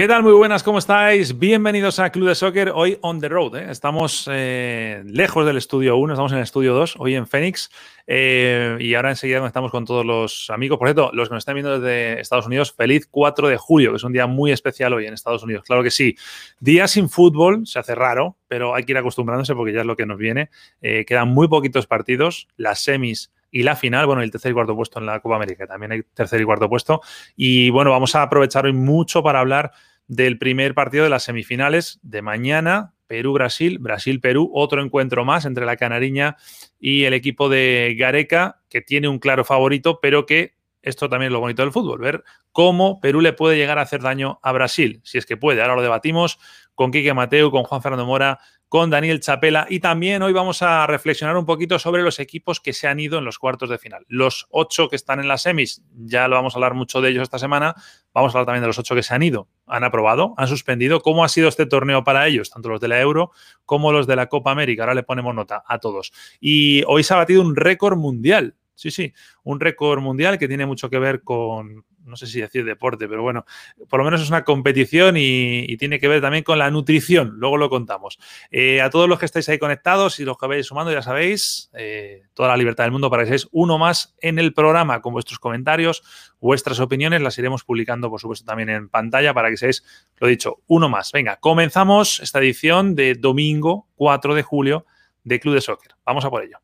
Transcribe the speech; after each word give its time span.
¿Qué 0.00 0.08
tal? 0.08 0.22
Muy 0.22 0.32
buenas, 0.32 0.62
¿cómo 0.62 0.78
estáis? 0.78 1.38
Bienvenidos 1.38 1.98
a 1.98 2.08
Club 2.08 2.28
de 2.28 2.34
Soccer, 2.34 2.72
hoy 2.74 2.96
on 3.02 3.20
the 3.20 3.28
road. 3.28 3.54
¿eh? 3.56 3.66
Estamos 3.68 4.26
eh, 4.32 5.02
lejos 5.04 5.44
del 5.44 5.58
estudio 5.58 5.98
1, 5.98 6.14
estamos 6.14 6.32
en 6.32 6.38
el 6.38 6.44
estudio 6.44 6.72
2, 6.72 6.94
hoy 6.98 7.16
en 7.16 7.26
Phoenix. 7.26 7.70
Eh, 8.06 8.78
y 8.80 8.94
ahora 8.94 9.10
enseguida 9.10 9.46
estamos 9.46 9.70
con 9.70 9.84
todos 9.84 10.06
los 10.06 10.48
amigos. 10.48 10.78
Por 10.78 10.88
cierto, 10.88 11.10
los 11.12 11.28
que 11.28 11.34
nos 11.34 11.42
están 11.42 11.54
viendo 11.54 11.78
desde 11.78 12.18
Estados 12.18 12.46
Unidos, 12.46 12.72
feliz 12.72 13.06
4 13.10 13.48
de 13.48 13.58
julio, 13.58 13.90
que 13.90 13.96
es 13.96 14.04
un 14.04 14.14
día 14.14 14.26
muy 14.26 14.52
especial 14.52 14.94
hoy 14.94 15.04
en 15.04 15.12
Estados 15.12 15.42
Unidos. 15.42 15.64
Claro 15.66 15.82
que 15.82 15.90
sí. 15.90 16.16
Día 16.60 16.88
sin 16.88 17.10
fútbol, 17.10 17.66
se 17.66 17.78
hace 17.78 17.94
raro, 17.94 18.38
pero 18.48 18.74
hay 18.74 18.84
que 18.84 18.92
ir 18.92 18.98
acostumbrándose 18.98 19.54
porque 19.54 19.74
ya 19.74 19.80
es 19.80 19.86
lo 19.86 19.96
que 19.96 20.06
nos 20.06 20.16
viene. 20.16 20.48
quedan 20.80 21.28
muy 21.28 21.46
poquitos 21.46 21.86
partidos, 21.86 22.48
las 22.56 22.82
semis 22.82 23.32
y 23.50 23.64
la 23.64 23.76
final, 23.76 24.06
bueno, 24.06 24.22
el 24.22 24.30
tercer 24.30 24.52
y 24.52 24.54
cuarto 24.54 24.74
puesto 24.76 24.98
en 24.98 25.06
la 25.06 25.20
Copa 25.20 25.36
América, 25.36 25.66
también 25.66 25.92
hay 25.92 26.02
tercer 26.14 26.40
y 26.40 26.44
cuarto 26.44 26.70
puesto. 26.70 27.02
Y 27.36 27.68
bueno, 27.68 27.90
vamos 27.90 28.14
a 28.14 28.22
aprovechar 28.22 28.64
hoy 28.64 28.72
mucho 28.72 29.22
para 29.22 29.40
hablar 29.40 29.72
del 30.10 30.38
primer 30.38 30.74
partido 30.74 31.04
de 31.04 31.10
las 31.10 31.22
semifinales 31.22 32.00
de 32.02 32.20
mañana, 32.20 32.94
Perú-Brasil, 33.06 33.78
Brasil-Perú, 33.78 34.50
otro 34.52 34.82
encuentro 34.82 35.24
más 35.24 35.44
entre 35.44 35.64
la 35.64 35.76
Canariña 35.76 36.36
y 36.80 37.04
el 37.04 37.14
equipo 37.14 37.48
de 37.48 37.94
Gareca, 37.96 38.60
que 38.68 38.80
tiene 38.80 39.06
un 39.06 39.20
claro 39.20 39.44
favorito, 39.44 40.00
pero 40.02 40.26
que 40.26 40.56
esto 40.82 41.08
también 41.08 41.28
es 41.28 41.32
lo 41.32 41.38
bonito 41.38 41.62
del 41.62 41.70
fútbol, 41.70 42.00
ver 42.00 42.24
cómo 42.50 42.98
Perú 42.98 43.20
le 43.20 43.32
puede 43.32 43.56
llegar 43.56 43.78
a 43.78 43.82
hacer 43.82 44.02
daño 44.02 44.40
a 44.42 44.50
Brasil, 44.50 45.00
si 45.04 45.16
es 45.16 45.26
que 45.26 45.36
puede. 45.36 45.62
Ahora 45.62 45.76
lo 45.76 45.82
debatimos 45.82 46.40
con 46.74 46.90
Quique 46.90 47.14
Mateo, 47.14 47.52
con 47.52 47.62
Juan 47.62 47.80
Fernando 47.80 48.04
Mora, 48.04 48.40
con 48.70 48.88
Daniel 48.88 49.18
Chapela 49.18 49.66
y 49.68 49.80
también 49.80 50.22
hoy 50.22 50.32
vamos 50.32 50.62
a 50.62 50.86
reflexionar 50.86 51.36
un 51.36 51.44
poquito 51.44 51.80
sobre 51.80 52.04
los 52.04 52.20
equipos 52.20 52.60
que 52.60 52.72
se 52.72 52.86
han 52.86 53.00
ido 53.00 53.18
en 53.18 53.24
los 53.24 53.36
cuartos 53.36 53.68
de 53.68 53.78
final. 53.78 54.06
Los 54.06 54.46
ocho 54.48 54.88
que 54.88 54.94
están 54.94 55.18
en 55.18 55.26
las 55.26 55.42
semis, 55.42 55.82
ya 55.92 56.28
lo 56.28 56.36
vamos 56.36 56.54
a 56.54 56.58
hablar 56.58 56.74
mucho 56.74 57.00
de 57.00 57.10
ellos 57.10 57.24
esta 57.24 57.40
semana, 57.40 57.74
vamos 58.14 58.32
a 58.32 58.38
hablar 58.38 58.46
también 58.46 58.62
de 58.62 58.68
los 58.68 58.78
ocho 58.78 58.94
que 58.94 59.02
se 59.02 59.12
han 59.12 59.24
ido, 59.24 59.48
han 59.66 59.82
aprobado, 59.82 60.34
han 60.36 60.46
suspendido, 60.46 61.00
cómo 61.00 61.24
ha 61.24 61.28
sido 61.28 61.48
este 61.48 61.66
torneo 61.66 62.04
para 62.04 62.28
ellos, 62.28 62.48
tanto 62.48 62.68
los 62.68 62.80
de 62.80 62.86
la 62.86 63.00
Euro 63.00 63.32
como 63.66 63.90
los 63.90 64.06
de 64.06 64.14
la 64.14 64.28
Copa 64.28 64.52
América. 64.52 64.84
Ahora 64.84 64.94
le 64.94 65.02
ponemos 65.02 65.34
nota 65.34 65.64
a 65.66 65.80
todos. 65.80 66.12
Y 66.38 66.84
hoy 66.86 67.02
se 67.02 67.12
ha 67.12 67.16
batido 67.16 67.42
un 67.42 67.56
récord 67.56 67.98
mundial. 67.98 68.54
Sí, 68.76 68.92
sí, 68.92 69.12
un 69.42 69.58
récord 69.58 70.00
mundial 70.00 70.38
que 70.38 70.46
tiene 70.46 70.64
mucho 70.64 70.88
que 70.88 71.00
ver 71.00 71.24
con, 71.24 71.84
no 72.10 72.16
sé 72.16 72.26
si 72.26 72.40
decir 72.40 72.64
deporte, 72.64 73.08
pero 73.08 73.22
bueno, 73.22 73.46
por 73.88 74.00
lo 74.00 74.04
menos 74.04 74.20
es 74.20 74.28
una 74.28 74.44
competición 74.44 75.16
y, 75.16 75.76
tiene 75.78 75.98
que 75.98 76.08
ver 76.08 76.20
también 76.20 76.44
con 76.44 76.58
la 76.58 76.70
nutrición. 76.70 77.36
Luego 77.38 77.56
lo 77.56 77.70
contamos. 77.70 78.18
Eh, 78.50 78.82
a 78.82 78.90
todos 78.90 79.08
los 79.08 79.18
que 79.18 79.24
estáis 79.24 79.48
ahí 79.48 79.58
conectados 79.58 80.20
y 80.20 80.24
los 80.24 80.36
que 80.36 80.46
vais 80.46 80.66
sumando, 80.66 80.92
ya 80.92 81.00
sabéis, 81.00 81.70
eh, 81.72 82.24
toda 82.34 82.50
la 82.50 82.56
libertad 82.58 82.84
del 82.84 82.92
mundo 82.92 83.08
para 83.08 83.22
que 83.22 83.28
seáis 83.28 83.48
uno 83.52 83.78
más 83.78 84.14
en 84.20 84.38
el 84.38 84.52
programa 84.52 85.00
con 85.00 85.14
vuestros 85.14 85.38
comentarios, 85.38 86.02
vuestras 86.38 86.80
opiniones, 86.80 87.22
las 87.22 87.38
iremos 87.38 87.64
publicando, 87.64 88.10
por 88.10 88.20
supuesto, 88.20 88.44
también 88.44 88.68
en 88.68 88.88
pantalla 88.90 89.32
para 89.32 89.48
que 89.48 89.56
seáis, 89.56 89.84
lo 90.18 90.26
dicho, 90.26 90.58
uno 90.66 90.90
más. 90.90 91.12
Venga, 91.12 91.36
comenzamos 91.36 92.20
esta 92.20 92.40
edición 92.40 92.94
de 92.94 93.14
domingo 93.14 93.88
4 93.94 94.34
de 94.34 94.42
julio 94.42 94.84
de 95.24 95.40
Club 95.40 95.54
de 95.54 95.60
Soccer. 95.60 95.92
Vamos 96.04 96.24
a 96.24 96.30
por 96.30 96.42
ello. 96.42 96.58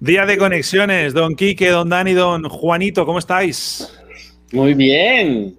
Día 0.00 0.26
de 0.26 0.36
conexiones, 0.36 1.14
don 1.14 1.34
Quique, 1.34 1.70
don 1.70 1.88
Dani, 1.88 2.12
don 2.12 2.46
Juanito, 2.50 3.06
¿cómo 3.06 3.18
estáis? 3.18 3.98
Muy 4.52 4.74
bien. 4.74 5.56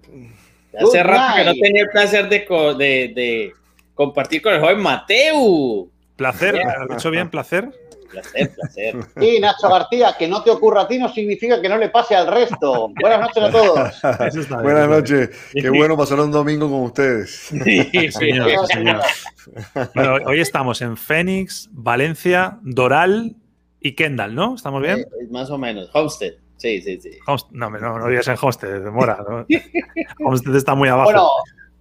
Hace 0.79 1.01
rato 1.01 1.37
que 1.37 1.43
no 1.43 1.53
tenía 1.53 1.81
el 1.81 1.89
placer 1.89 2.29
de, 2.29 3.51
compartir 3.95 4.43
con 4.43 4.53
el 4.53 4.61
joven 4.61 4.79
Mateo. 4.79 5.87
Placer, 6.15 6.53
¿lo 6.87 6.93
he 6.93 6.97
hecho 6.97 7.09
bien? 7.09 7.31
¿Placer? 7.31 7.69
Placer, 8.11 8.53
placer. 8.53 8.95
Sí, 9.19 9.39
Nacho 9.39 9.69
García, 9.69 10.15
que 10.17 10.27
no 10.27 10.43
te 10.43 10.51
ocurra 10.51 10.83
a 10.83 10.87
ti 10.87 10.99
no 10.99 11.09
significa 11.09 11.59
que 11.59 11.67
no 11.67 11.77
le 11.77 11.89
pase 11.89 12.15
al 12.15 12.27
resto. 12.27 12.89
Buenas 13.01 13.21
noches 13.21 13.43
a 13.43 13.51
todos. 13.51 14.01
Buenas 14.61 14.87
noches. 14.87 15.29
Qué 15.51 15.69
bueno 15.71 15.97
pasar 15.97 16.19
un 16.19 16.31
domingo 16.31 16.69
con 16.69 16.83
ustedes. 16.83 17.49
Sí, 17.49 18.11
señor, 18.11 18.67
señor. 18.67 19.01
Bueno, 19.95 20.17
hoy 20.25 20.41
estamos 20.41 20.81
en 20.81 20.97
Fénix, 20.97 21.69
Valencia, 21.71 22.59
Doral 22.63 23.33
y 23.87 23.95
Kendall, 23.95 24.35
¿no? 24.35 24.55
¿Estamos 24.55 24.81
bien? 24.81 24.99
Eh, 24.99 25.27
más 25.31 25.49
o 25.49 25.57
menos. 25.57 25.89
Homestead. 25.93 26.33
Sí, 26.57 26.81
sí, 26.81 26.99
sí. 26.99 27.11
no, 27.51 27.69
no, 27.69 27.99
no 27.99 28.07
digas 28.07 28.27
en 28.27 28.37
Homestead, 28.41 28.81
Mora. 28.91 29.19
¿no? 29.27 29.45
Homestead 30.25 30.55
está 30.55 30.75
muy 30.75 30.89
abajo. 30.89 31.05
Bueno, 31.05 31.29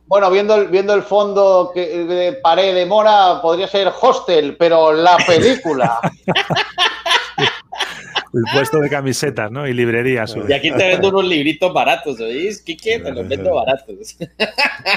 bueno 0.07 0.31
viendo, 0.31 0.55
el, 0.55 0.69
viendo 0.69 0.95
el 0.95 1.03
fondo 1.03 1.71
que, 1.75 2.05
de 2.05 2.35
pared 2.35 2.75
de 2.75 2.87
Mora, 2.87 3.41
podría 3.43 3.67
ser 3.67 3.93
Hostel, 4.01 4.57
pero 4.57 4.93
la 4.93 5.17
película. 5.27 6.01
el 8.37 8.45
puesto 8.53 8.79
de 8.81 8.91
camisetas, 8.91 9.51
¿no? 9.51 9.67
Y 9.67 9.73
librerías. 9.73 10.37
Y 10.49 10.53
aquí 10.53 10.71
te 10.71 10.89
vendo 10.89 11.09
unos 11.09 11.25
libritos 11.27 11.73
baratos, 11.73 12.21
¿oís? 12.21 12.61
Quique, 12.61 12.99
te 12.99 13.13
los 13.13 13.27
vendo 13.27 13.55
baratos. 13.55 14.19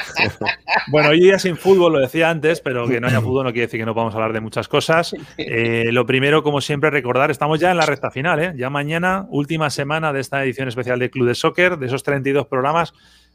bueno, 0.91 1.09
hoy 1.09 1.21
día 1.21 1.39
sin 1.39 1.55
fútbol, 1.55 1.93
lo 1.93 1.99
decía 1.99 2.29
antes, 2.29 2.59
pero 2.59 2.87
que 2.87 2.99
no 2.99 3.07
haya 3.07 3.21
fútbol 3.21 3.45
no 3.45 3.51
quiere 3.51 3.67
decir 3.67 3.79
que 3.79 3.85
no 3.85 3.93
podamos 3.93 4.13
hablar 4.13 4.33
de 4.33 4.41
muchas 4.41 4.67
cosas. 4.67 5.15
Eh, 5.37 5.89
lo 5.91 6.05
primero, 6.05 6.43
como 6.43 6.59
siempre, 6.59 6.89
recordar, 6.89 7.31
estamos 7.31 7.59
ya 7.59 7.71
en 7.71 7.77
la 7.77 7.85
recta 7.85 8.11
final, 8.11 8.39
¿eh? 8.39 8.53
Ya 8.57 8.69
mañana, 8.69 9.25
última 9.29 9.69
semana 9.69 10.11
de 10.11 10.19
esta 10.19 10.43
edición 10.43 10.67
especial 10.67 10.99
de 10.99 11.09
Club 11.09 11.27
de 11.27 11.35
Soccer, 11.35 11.77
de 11.77 11.87
esos 11.87 12.03
32 12.03 12.47
programas, 12.47 12.93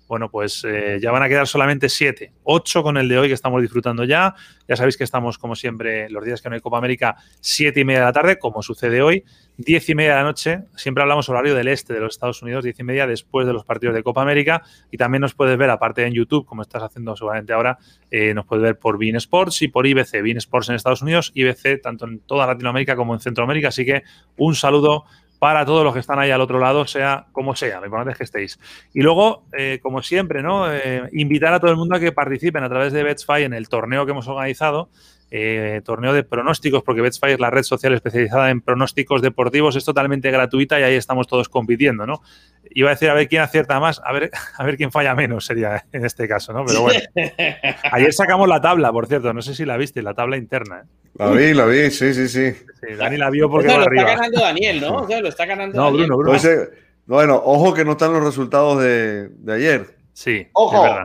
bueno, 0.09 0.31
pues 0.31 0.65
eh, 0.67 0.99
ya 1.01 1.11
van 1.11 1.23
a 1.23 1.29
quedar 1.29 1.47
solamente 1.47 1.89
siete, 1.89 2.33
ocho 2.43 2.83
con 2.83 2.97
el 2.97 3.09
de 3.09 3.19
hoy 3.19 3.29
que 3.29 3.35
estamos 3.35 3.63
disfrutando 3.63 4.05
ya. 4.05 4.35
Ya 4.69 4.77
sabéis 4.77 4.97
que 4.97 5.05
estamos, 5.05 5.39
como 5.39 5.55
siempre, 5.55 6.09
los 6.11 6.25
días 6.25 6.41
que 6.41 6.49
no 6.49 6.55
hay 6.55 6.61
Copa 6.61 6.79
América, 6.79 7.17
siete 7.41 7.81
y 7.81 7.85
media 7.85 8.01
de 8.01 8.07
la 8.07 8.13
tarde, 8.13 8.39
como 8.39 8.63
sucede 8.63 9.03
hoy, 9.03 9.25
diez 9.57 9.89
y 9.89 9.95
media 9.95 10.11
de 10.11 10.17
la 10.17 10.23
noche. 10.25 10.65
Siempre 10.77 11.03
hablamos 11.03 11.29
horario 11.29 11.55
del 11.55 11.69
este 11.69 11.93
de 11.93 12.01
los 12.01 12.15
Estados 12.15 12.43
Unidos, 12.43 12.65
diez 12.65 12.79
y 12.79 12.83
media 12.83 13.07
después 13.07 13.47
de 13.47 13.53
los 13.53 13.65
partidos 13.65 13.95
de 13.95 14.03
Copa 14.03 14.23
América. 14.23 14.63
Y 14.91 14.97
también 14.97 15.21
nos 15.21 15.35
puedes 15.35 15.57
ver, 15.59 15.71
aparte 15.71 16.05
en 16.05 16.13
YouTube, 16.13 16.47
como 16.47 16.63
estás 16.63 16.83
haciendo 16.83 17.17
seguramente 17.17 17.53
ahora, 17.53 17.79
eh, 18.11 18.35
nos 18.35 18.47
puedes 18.47 18.63
ver 18.63 18.79
por 18.79 18.99
Bean 18.99 19.17
Sports 19.17 19.63
y 19.63 19.69
por 19.69 19.87
IBC. 19.87 20.23
Bean 20.23 20.39
Sports 20.39 20.69
en 20.69 20.77
Estados 20.77 21.03
Unidos, 21.03 21.33
IBC 21.35 21.81
tanto 21.83 22.07
en 22.07 22.21
toda 22.21 22.47
Latinoamérica 22.47 22.97
como 22.97 23.15
en 23.15 23.21
Centroamérica. 23.21 23.69
Así 23.69 23.85
que 23.85 24.03
un 24.37 24.55
saludo 24.55 25.05
para 25.45 25.67
todos 25.67 25.85
los 25.85 25.93
que 25.93 26.01
están 26.01 26.19
ahí 26.19 26.31
al 26.31 26.41
otro 26.41 26.59
lado, 26.59 26.87
sea 26.87 27.27
como 27.31 27.55
sea, 27.55 27.79
lo 27.79 27.85
importante 27.85 28.13
es 28.13 28.17
que 28.17 28.25
estéis. 28.25 28.59
Y 28.95 29.03
luego, 29.03 29.45
eh, 29.53 29.79
como 29.83 30.03
siempre, 30.03 30.43
¿no? 30.43 30.73
Eh, 30.73 31.03
invitar 31.13 31.53
a 31.53 31.61
todo 31.61 31.71
el 31.71 31.77
mundo 31.77 31.97
a 31.97 32.01
que 32.01 32.13
participen 32.13 32.65
a 32.65 32.71
través 32.71 32.95
de 32.95 33.03
Betspy 33.03 33.43
en 33.43 33.53
el 33.53 33.69
torneo 33.69 34.07
que 34.07 34.13
hemos 34.13 34.27
organizado, 34.27 34.89
eh, 35.31 35.81
torneo 35.85 36.13
de 36.13 36.23
pronósticos, 36.23 36.83
porque 36.83 37.05
es 37.07 37.41
la 37.41 37.51
red 37.51 37.63
social 37.63 37.93
especializada 37.93 38.51
en 38.51 38.61
pronósticos 38.61 39.23
deportivos, 39.23 39.77
es 39.77 39.85
totalmente 39.85 40.31
gratuita 40.31 40.79
y 40.79 40.83
ahí 40.83 40.95
estamos 40.95 41.27
todos 41.27 41.49
compitiendo, 41.49 42.07
¿no? 42.07 42.23
Iba 42.71 42.91
a 42.91 42.95
decir 42.95 43.11
a 43.11 43.15
ver 43.15 43.29
quién 43.29 43.43
acierta 43.43 43.81
más, 43.81 44.01
a 44.05 44.13
ver, 44.13 44.31
a 44.57 44.65
ver 44.65 44.77
quién 44.77 44.93
falla 44.93 45.15
menos 45.15 45.47
sería 45.47 45.85
en 45.93 46.05
este 46.05 46.29
caso, 46.29 46.53
¿no? 46.53 46.65
Pero 46.65 46.83
bueno. 46.83 47.01
Ayer 47.93 48.13
sacamos 48.13 48.49
la 48.49 48.61
tabla, 48.61 48.93
por 48.93 49.07
cierto, 49.07 49.33
no 49.33 49.43
sé 49.43 49.55
si 49.55 49.65
la 49.65 49.77
viste, 49.77 50.03
la 50.03 50.15
tabla 50.15 50.37
interna. 50.37 50.85
¿eh? 50.85 50.89
La 51.15 51.31
vi, 51.31 51.55
la 51.55 51.67
vi, 51.67 51.91
sí, 51.91 52.13
sí, 52.13 52.29
sí. 52.29 52.53
Dani 52.97 53.17
la 53.17 53.31
vio 53.31 53.49
porque 53.49 53.69
o 53.69 53.79
lo 53.79 53.85
está 53.85 54.05
ganando 54.05 54.41
Daniel, 54.41 54.81
¿no? 54.81 54.97
O 54.97 55.07
sea, 55.07 55.21
lo 55.21 55.29
está 55.29 55.47
ganando 55.47 55.77
no, 55.77 55.93
Bruno, 55.93 56.17
Bruno. 56.17 56.39
bueno, 57.07 57.43
ojo 57.45 57.73
que 57.73 57.85
no 57.85 57.93
están 57.93 58.13
los 58.13 58.25
resultados 58.25 58.83
de, 58.83 59.29
de 59.29 59.55
ayer. 59.55 59.97
Sí, 60.13 60.47
ojo. 60.53 60.77
es 60.77 60.83
verdad. 60.83 61.05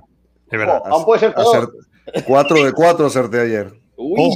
Es 0.52 0.60
verdad. 0.60 0.82
Aún 0.86 1.06
puede 1.06 1.20
ser 1.20 1.34
peor. 1.34 1.72
4 2.26 2.64
de 2.64 2.74
4 2.74 3.06
acerté 3.06 3.40
ayer. 3.40 3.79
Oh, 4.02 4.34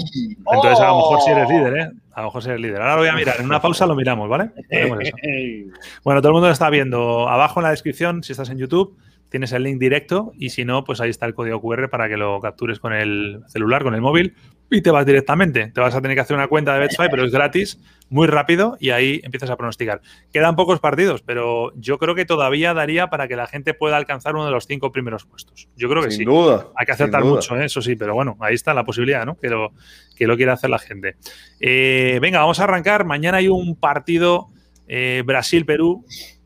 entonces 0.56 0.80
a 0.82 0.88
lo 0.88 0.98
mejor 0.98 1.22
si 1.22 1.32
eres 1.32 1.48
líder, 1.48 1.78
¿eh? 1.78 1.92
A 2.12 2.22
lo 2.22 2.28
mejor 2.28 2.44
si 2.44 2.50
eres 2.50 2.62
líder. 2.62 2.82
Ahora 2.82 2.96
lo 2.96 3.00
voy 3.00 3.08
a 3.08 3.16
mirar. 3.16 3.36
En 3.40 3.46
una 3.46 3.62
pausa 3.62 3.86
lo 3.86 3.96
miramos, 3.96 4.28
¿vale? 4.28 4.52
Bueno, 6.04 6.22
todo 6.22 6.30
el 6.30 6.34
mundo 6.34 6.48
lo 6.48 6.54
está 6.54 6.70
viendo. 6.70 7.30
Abajo 7.30 7.62
en 7.62 7.64
la 7.64 7.70
descripción, 7.70 8.24
si 8.24 8.34
estás 8.34 8.50
en 8.50 8.58
YouTube, 8.58 8.98
tienes 9.30 9.54
el 9.54 9.64
link 9.64 9.80
directo 9.80 10.34
y 10.38 10.50
si 10.50 10.66
no, 10.66 10.84
pues 10.84 11.00
ahí 11.00 11.10
está 11.10 11.26
el 11.26 11.34
código 11.34 11.62
QR 11.62 11.90
para 11.90 12.10
que 12.10 12.18
lo 12.18 12.42
captures 12.42 12.80
con 12.80 12.92
el 12.92 13.40
celular, 13.48 13.84
con 13.84 13.96
el 13.96 14.02
móvil 14.02 14.36
y 14.74 14.82
te 14.82 14.92
vas 14.92 15.06
directamente. 15.06 15.72
Te 15.74 15.80
vas 15.80 15.94
a 15.94 16.02
tener 16.02 16.16
que 16.16 16.22
hacer 16.22 16.36
una 16.36 16.48
cuenta 16.48 16.74
de 16.74 16.80
Betfair, 16.80 17.10
pero 17.12 17.24
es 17.26 17.32
gratis, 17.32 17.80
muy 18.10 18.28
rápido 18.28 18.76
y 18.80 18.90
ahí 18.90 19.22
empiezas 19.24 19.50
a 19.52 19.56
pronosticar. 19.56 20.02
Quedan 20.32 20.56
pocos 20.56 20.80
partidos, 20.80 21.22
pero 21.22 21.72
yo 21.76 22.00
creo 22.00 22.16
que 22.16 22.26
todavía 22.26 22.74
daría 22.74 23.08
para 23.08 23.28
que 23.28 23.36
la 23.36 23.46
gente 23.46 23.74
pueda 23.74 23.98
alcanzar 23.98 24.34
uno 24.34 24.46
de 24.46 24.52
los 24.52 24.66
cinco 24.66 24.92
primeros 24.92 25.26
puestos. 25.26 25.70
Yo 25.76 25.90
creo 25.90 26.02
que 26.02 26.10
sin 26.10 26.20
sí. 26.20 26.26
duda. 26.26 26.70
Hay 26.76 26.88
que 26.88 26.92
acertar 26.92 27.24
mucho, 27.24 27.56
¿eh? 27.56 27.66
eso 27.66 27.82
sí, 27.82 27.96
pero 27.96 28.16
bueno, 28.16 28.36
ahí 28.40 28.56
está 28.56 28.74
la 28.74 28.84
posibilidad, 28.84 29.26
¿no? 29.26 29.38
Que 29.38 29.50
lo, 29.50 29.74
que 30.16 30.26
lo 30.26 30.36
quiera 30.36 30.54
hacer 30.54 30.72
la 30.72 30.80
gente. 30.80 31.18
Eh, 31.60 32.18
venga, 32.20 32.40
vamos 32.40 32.60
a 32.60 32.64
arrancar. 32.64 33.06
Mañana 33.06 33.38
hay 33.38 33.48
un 33.48 33.76
partido 33.76 34.48
eh, 34.88 35.22
Brasil-Perú 35.24 36.04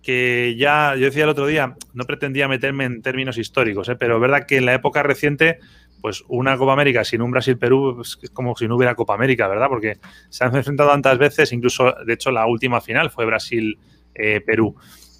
que 0.07 0.55
ya, 0.57 0.95
yo 0.95 1.03
decía 1.03 1.25
el 1.25 1.29
otro 1.29 1.47
día, 1.47 1.75
no 1.93 2.05
pretendía 2.05 2.47
meterme 2.47 2.85
en 2.85 3.01
términos 3.01 3.37
históricos, 3.37 3.89
¿eh? 3.89 3.97
pero 3.97 4.15
es 4.15 4.21
verdad 4.21 4.45
que 4.47 4.55
en 4.55 4.65
la 4.65 4.73
época 4.73 5.03
reciente, 5.03 5.59
pues 6.07 6.23
una 6.29 6.57
Copa 6.57 6.71
América 6.71 7.03
sin 7.03 7.21
un 7.21 7.31
Brasil-Perú 7.31 7.95
pues, 7.97 8.17
es 8.21 8.29
como 8.29 8.55
si 8.55 8.65
no 8.65 8.77
hubiera 8.77 8.95
Copa 8.95 9.13
América, 9.13 9.45
¿verdad? 9.49 9.67
Porque 9.67 9.97
se 10.29 10.45
han 10.45 10.55
enfrentado 10.55 10.89
tantas 10.89 11.17
veces, 11.17 11.51
incluso, 11.51 11.93
de 12.05 12.13
hecho, 12.13 12.31
la 12.31 12.47
última 12.47 12.79
final 12.79 13.09
fue 13.09 13.25
Brasil-Perú. 13.25 14.73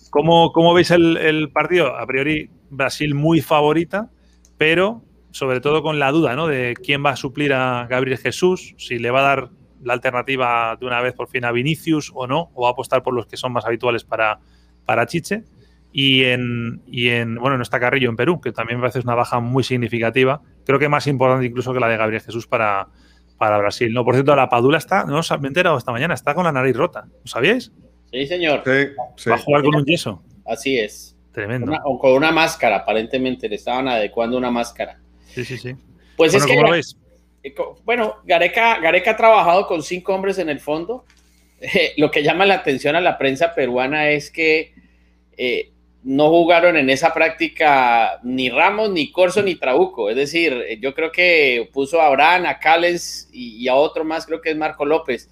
¿Cómo, 0.09 0.53
¿Cómo, 0.53 0.73
veis 0.73 0.91
el, 0.91 1.17
el, 1.17 1.51
partido? 1.51 1.97
A 1.97 2.07
priori, 2.07 2.49
Brasil 2.69 3.15
muy 3.15 3.41
favorita, 3.41 4.09
pero 4.57 5.03
sobre 5.31 5.59
todo 5.59 5.83
con 5.83 5.99
la 5.99 6.09
duda, 6.13 6.37
¿no? 6.37 6.47
De 6.47 6.73
quién 6.81 7.05
va 7.05 7.09
a 7.09 7.17
suplir 7.17 7.51
a 7.51 7.85
Gabriel 7.89 8.17
Jesús, 8.17 8.73
si 8.77 8.97
le 8.97 9.11
va 9.11 9.19
a 9.19 9.23
dar 9.23 9.49
la 9.83 9.91
alternativa 9.91 10.77
de 10.79 10.85
una 10.85 11.01
vez 11.01 11.15
por 11.15 11.27
fin 11.27 11.43
a 11.43 11.51
Vinicius 11.51 12.13
o 12.15 12.27
no, 12.27 12.49
o 12.53 12.61
va 12.61 12.69
a 12.69 12.71
apostar 12.71 13.03
por 13.03 13.13
los 13.13 13.27
que 13.27 13.35
son 13.35 13.51
más 13.51 13.65
habituales 13.65 14.05
para 14.05 14.39
para 14.85 15.05
Chiche. 15.05 15.43
Y 15.91 16.25
en, 16.25 16.81
y 16.87 17.09
en, 17.09 17.35
bueno, 17.35 17.57
no 17.57 17.63
está 17.63 17.79
Carrillo 17.79 18.09
en 18.09 18.15
Perú, 18.15 18.39
que 18.41 18.51
también 18.51 18.77
me 18.77 18.81
parece 18.81 18.99
una 18.99 19.15
baja 19.15 19.39
muy 19.39 19.63
significativa. 19.63 20.41
Creo 20.65 20.79
que 20.79 20.89
más 20.89 21.07
importante 21.07 21.45
incluso 21.45 21.73
que 21.73 21.79
la 21.79 21.87
de 21.87 21.97
Gabriel 21.97 22.21
Jesús 22.21 22.45
para, 22.45 22.87
para 23.37 23.57
Brasil. 23.57 23.93
No, 23.93 24.03
por 24.03 24.13
cierto, 24.13 24.35
la 24.35 24.49
Padula 24.49 24.77
está, 24.77 25.05
no 25.05 25.19
os 25.19 25.31
me 25.39 25.47
he 25.47 25.49
enterado 25.49 25.77
esta 25.77 25.91
mañana, 25.91 26.13
está 26.13 26.33
con 26.33 26.43
la 26.43 26.51
nariz 26.51 26.75
rota. 26.75 27.05
¿Lo 27.07 27.27
sabíais? 27.27 27.71
Sí, 28.11 28.27
señor. 28.27 28.63
Sí, 28.65 28.93
sí. 29.15 29.29
Va 29.29 29.35
a 29.35 29.39
jugar 29.39 29.63
con 29.63 29.75
un 29.75 29.85
yeso. 29.85 30.23
Así 30.45 30.77
es. 30.77 31.15
Tremendo. 31.31 31.71
Una, 31.71 31.81
o 31.83 31.99
con 31.99 32.13
una 32.13 32.31
máscara, 32.31 32.77
aparentemente. 32.77 33.49
Le 33.49 33.55
estaban 33.55 33.87
adecuando 33.87 34.37
una 34.37 34.49
máscara. 34.49 34.99
Sí, 35.27 35.45
sí, 35.45 35.57
sí. 35.57 35.75
Pues 36.15 36.31
bueno, 36.31 36.37
es 36.37 36.45
que. 36.45 36.55
¿cómo 36.55 36.67
lo 36.67 36.71
veis? 36.71 36.97
Bueno, 37.85 38.15
Gareca, 38.25 38.79
Gareca 38.79 39.11
ha 39.11 39.17
trabajado 39.17 39.67
con 39.67 39.83
cinco 39.83 40.13
hombres 40.13 40.37
en 40.39 40.49
el 40.49 40.59
fondo. 40.59 41.05
Eh, 41.59 41.93
lo 41.97 42.11
que 42.11 42.21
llama 42.21 42.45
la 42.45 42.53
atención 42.53 42.95
a 42.95 43.01
la 43.01 43.17
prensa 43.17 43.55
peruana 43.55 44.09
es 44.09 44.29
que 44.29 44.75
eh, 45.35 45.71
no 46.03 46.29
jugaron 46.29 46.77
en 46.77 46.89
esa 46.89 47.13
práctica 47.13 48.19
ni 48.23 48.49
Ramos, 48.49 48.91
ni 48.91 49.11
Corso, 49.11 49.41
ni 49.41 49.55
Trabuco. 49.55 50.09
Es 50.09 50.15
decir, 50.15 50.79
yo 50.79 50.93
creo 50.93 51.11
que 51.11 51.69
puso 51.73 52.01
a 52.01 52.07
Abraham, 52.07 52.45
a 52.45 52.59
Cales 52.59 53.29
y, 53.31 53.67
a 53.67 53.75
otro 53.75 54.03
más, 54.03 54.25
creo 54.25 54.41
que 54.41 54.51
es 54.51 54.57
Marco 54.57 54.85
López. 54.85 55.29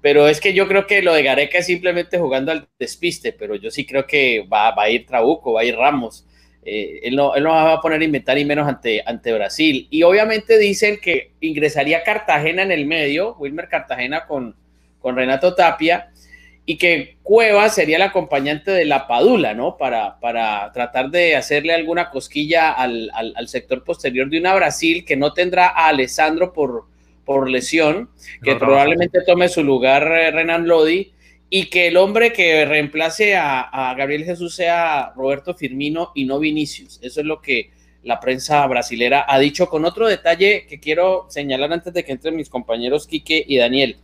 Pero 0.00 0.28
es 0.28 0.40
que 0.40 0.54
yo 0.54 0.68
creo 0.68 0.86
que 0.86 1.02
lo 1.02 1.12
de 1.14 1.22
Gareca 1.22 1.58
es 1.58 1.66
simplemente 1.66 2.18
jugando 2.18 2.52
al 2.52 2.68
despiste, 2.78 3.32
pero 3.32 3.54
yo 3.56 3.70
sí 3.70 3.86
creo 3.86 4.06
que 4.06 4.46
va, 4.52 4.72
va 4.72 4.84
a 4.84 4.90
ir 4.90 5.06
Trabuco, 5.06 5.54
va 5.54 5.62
a 5.62 5.64
ir 5.64 5.76
Ramos. 5.76 6.26
Eh, 6.64 7.00
él, 7.04 7.14
no, 7.14 7.34
él 7.36 7.44
no 7.44 7.50
va 7.50 7.74
a 7.74 7.80
poner 7.80 8.00
a 8.00 8.04
inventar 8.04 8.36
y 8.38 8.44
menos 8.44 8.66
ante, 8.66 9.02
ante 9.06 9.32
Brasil. 9.32 9.86
Y 9.90 10.02
obviamente 10.02 10.58
dicen 10.58 10.98
que 11.00 11.32
ingresaría 11.40 12.02
Cartagena 12.02 12.62
en 12.62 12.72
el 12.72 12.86
medio, 12.86 13.36
Wilmer 13.36 13.68
Cartagena 13.68 14.26
con, 14.26 14.56
con 14.98 15.14
Renato 15.14 15.54
Tapia 15.54 16.10
y 16.68 16.76
que 16.76 17.16
Cueva 17.22 17.68
sería 17.68 17.96
el 17.96 18.02
acompañante 18.02 18.72
de 18.72 18.84
la 18.84 19.06
Padula, 19.06 19.54
¿no? 19.54 19.76
Para, 19.76 20.18
para 20.18 20.72
tratar 20.72 21.10
de 21.10 21.36
hacerle 21.36 21.72
alguna 21.72 22.10
cosquilla 22.10 22.72
al, 22.72 23.08
al, 23.14 23.32
al, 23.36 23.46
sector 23.46 23.84
posterior 23.84 24.28
de 24.28 24.40
una 24.40 24.54
Brasil 24.56 25.04
que 25.04 25.16
no 25.16 25.32
tendrá 25.32 25.68
a 25.68 25.86
Alessandro 25.86 26.52
por, 26.52 26.86
por 27.24 27.48
lesión, 27.48 28.10
que 28.42 28.54
no, 28.54 28.58
probablemente 28.58 29.20
tome 29.24 29.48
su 29.48 29.62
lugar 29.62 30.10
eh, 30.10 30.32
Renan 30.32 30.66
Lodi, 30.66 31.12
y 31.48 31.66
que 31.66 31.86
el 31.86 31.96
hombre 31.96 32.32
que 32.32 32.64
reemplace 32.64 33.36
a, 33.36 33.60
a, 33.60 33.94
Gabriel 33.94 34.24
Jesús 34.24 34.56
sea 34.56 35.12
Roberto 35.14 35.54
Firmino 35.54 36.10
y 36.16 36.24
no 36.24 36.40
Vinicius. 36.40 36.98
Eso 37.00 37.20
es 37.20 37.26
lo 37.26 37.40
que 37.40 37.70
la 38.02 38.18
prensa 38.18 38.66
brasilera 38.66 39.24
ha 39.28 39.38
dicho, 39.38 39.68
con 39.68 39.84
otro 39.84 40.08
detalle 40.08 40.66
que 40.68 40.80
quiero 40.80 41.26
señalar 41.28 41.72
antes 41.72 41.94
de 41.94 42.04
que 42.04 42.10
entren 42.10 42.34
mis 42.34 42.48
compañeros 42.48 43.06
Quique 43.06 43.44
y 43.46 43.56
Daniel 43.56 43.98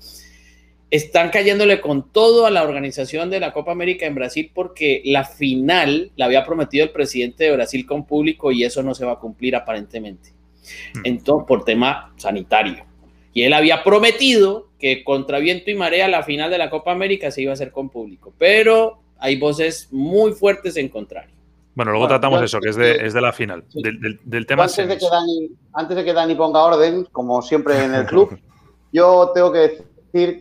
están 0.93 1.31
cayéndole 1.31 1.81
con 1.81 2.13
todo 2.13 2.45
a 2.45 2.51
la 2.51 2.63
organización 2.63 3.31
de 3.31 3.41
la 3.41 3.55
Copa 3.55 3.73
América 3.73 4.05
en 4.05 4.15
Brasil 4.15 4.51
porque 4.55 5.01
la 5.07 5.25
final 5.25 6.13
la 6.17 6.27
había 6.27 6.45
prometido 6.45 6.85
el 6.85 6.91
presidente 6.91 7.45
de 7.45 7.53
Brasil 7.53 7.87
con 7.87 8.05
público 8.05 8.53
y 8.53 8.63
eso 8.63 8.83
no 8.83 8.95
se 8.95 9.07
va 9.07 9.13
a 9.13 9.19
cumplir 9.19 9.57
aparentemente. 9.57 10.35
Entonces, 11.03 11.47
por 11.49 11.65
tema 11.65 12.13
sanitario. 12.19 12.85
Y 13.33 13.45
él 13.45 13.55
había 13.55 13.83
prometido 13.83 14.69
que 14.79 15.03
contra 15.03 15.39
viento 15.39 15.71
y 15.71 15.75
marea 15.75 16.09
la 16.09 16.25
final 16.25 16.51
de 16.51 16.59
la 16.59 16.69
Copa 16.69 16.93
América 16.93 17.31
se 17.31 17.41
iba 17.41 17.53
a 17.53 17.55
hacer 17.55 17.73
con 17.73 17.89
público, 17.89 18.35
pero 18.37 19.01
hay 19.19 19.39
voces 19.39 19.89
muy 19.93 20.33
fuertes 20.33 20.77
en 20.77 20.91
contrario. 20.91 21.35
Bueno, 21.75 21.93
luego 21.93 22.05
bueno, 22.05 22.21
tratamos 22.21 22.41
yo, 22.41 22.45
eso, 22.45 22.61
que 22.61 22.69
es 22.69 22.77
de, 22.77 23.07
es 23.07 23.15
de 23.15 23.21
la 23.23 23.33
final, 23.33 23.65
sí. 23.71 23.81
del, 23.83 23.99
del, 23.99 24.21
del, 24.25 24.45
tema 24.45 24.65
antes 24.65 24.87
de, 24.87 24.99
que 24.99 25.07
Dani, 25.11 25.51
antes 25.73 25.97
de 25.97 26.05
que 26.05 26.13
Dani 26.13 26.35
ponga 26.35 26.63
orden, 26.63 27.07
como 27.11 27.41
siempre 27.41 27.83
en 27.83 27.95
el 27.95 28.05
club, 28.05 28.39
yo 28.93 29.31
tengo 29.35 29.51
que 29.51 29.59
decir, 29.59 29.92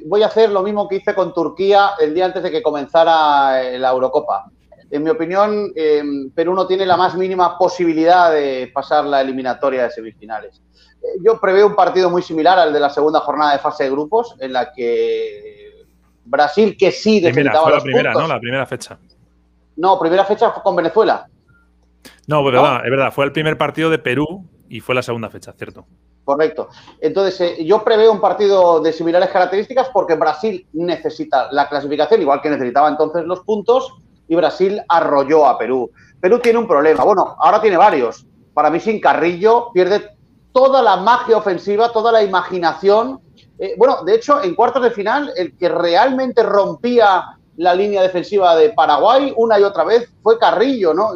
voy 0.06 0.24
a 0.24 0.28
hacer 0.28 0.50
lo 0.50 0.64
mismo 0.64 0.88
que 0.88 0.98
hice 0.98 1.16
con 1.16 1.34
Turquía 1.34 1.92
el 2.00 2.14
día 2.14 2.26
antes 2.26 2.44
de 2.44 2.52
que 2.52 2.62
comenzara 2.62 3.62
la 3.78 3.90
Eurocopa. 3.90 4.46
En 4.90 5.04
mi 5.04 5.10
opinión, 5.10 5.72
eh, 5.74 6.04
Perú 6.36 6.54
no 6.54 6.68
tiene 6.68 6.86
la 6.86 6.98
más 6.98 7.16
mínima 7.16 7.58
posibilidad 7.58 8.30
de 8.32 8.70
pasar 8.74 9.06
la 9.06 9.22
eliminatoria 9.22 9.84
de 9.84 9.92
semifinales. 9.92 10.62
Eh, 11.02 11.20
yo 11.24 11.40
preveo 11.40 11.68
un 11.68 11.76
partido 11.76 12.10
muy 12.10 12.22
similar 12.22 12.60
al 12.60 12.74
de 12.74 12.80
la 12.82 12.90
segunda 12.90 13.22
jornada 13.22 13.54
de 13.54 13.60
fase 13.60 13.86
de 13.86 13.92
grupos, 13.92 14.36
en 14.40 14.52
la 14.52 14.74
que 14.74 15.86
Brasil, 16.26 16.76
que 16.78 16.92
sí 16.92 17.22
necesitaba 17.22 17.64
fue 17.64 17.72
la 17.72 17.82
primera, 17.82 18.12
puntos, 18.12 18.28
¿no? 18.28 18.34
La 18.34 18.40
primera 18.40 18.66
fecha. 18.66 18.98
No, 19.78 19.98
primera 19.98 20.26
fecha 20.26 20.52
fue 20.52 20.62
con 20.62 20.76
Venezuela. 20.76 21.26
No, 22.28 22.42
pues 22.42 22.54
verdad, 22.54 22.82
es 22.84 22.92
verdad, 22.92 23.14
fue 23.14 23.24
el 23.24 23.32
primer 23.32 23.58
partido 23.58 23.90
de 23.90 23.98
Perú 23.98 24.46
y 24.72 24.80
fue 24.80 24.96
la 24.96 25.04
segunda 25.04 25.30
fecha, 25.30 25.52
¿cierto? 25.52 25.86
Correcto. 26.24 26.70
Entonces, 27.02 27.42
eh, 27.42 27.66
yo 27.66 27.84
preveo 27.84 28.10
un 28.10 28.22
partido 28.22 28.80
de 28.80 28.94
similares 28.94 29.30
características 29.30 29.90
porque 29.90 30.16
Brasil 30.16 30.66
necesita 30.72 31.52
la 31.52 31.68
clasificación, 31.68 32.22
igual 32.22 32.42
que 32.42 32.50
necesitaba 32.50 32.88
entonces 32.88 33.26
los 33.26 33.42
puntos, 33.42 33.94
y 34.30 34.36
Brasil 34.36 34.82
arrolló 34.88 35.46
a 35.46 35.58
Perú. 35.58 35.92
Perú 36.22 36.40
tiene 36.40 36.60
un 36.60 36.68
problema, 36.68 37.04
bueno, 37.04 37.36
ahora 37.40 37.62
tiene 37.62 37.76
varios. 37.76 38.26
Para 38.54 38.70
mí, 38.70 38.80
sin 38.80 39.02
Carrillo, 39.02 39.72
pierde 39.74 40.16
toda 40.54 40.82
la 40.82 40.96
magia 40.96 41.36
ofensiva, 41.36 41.92
toda 41.92 42.14
la 42.14 42.24
imaginación. 42.24 43.20
Eh, 43.60 43.76
bueno, 43.78 44.04
de 44.06 44.16
hecho, 44.16 44.42
en 44.42 44.56
cuartos 44.56 44.84
de 44.84 44.92
final, 44.92 45.34
el 45.36 45.58
que 45.58 45.68
realmente 45.68 46.44
rompía 46.44 47.26
la 47.58 47.76
línea 47.76 48.02
defensiva 48.02 48.56
de 48.56 48.70
Paraguay 48.70 49.34
una 49.36 49.60
y 49.60 49.64
otra 49.64 49.84
vez 49.84 50.10
fue 50.24 50.40
Carrillo, 50.40 50.94
¿no? 50.94 51.10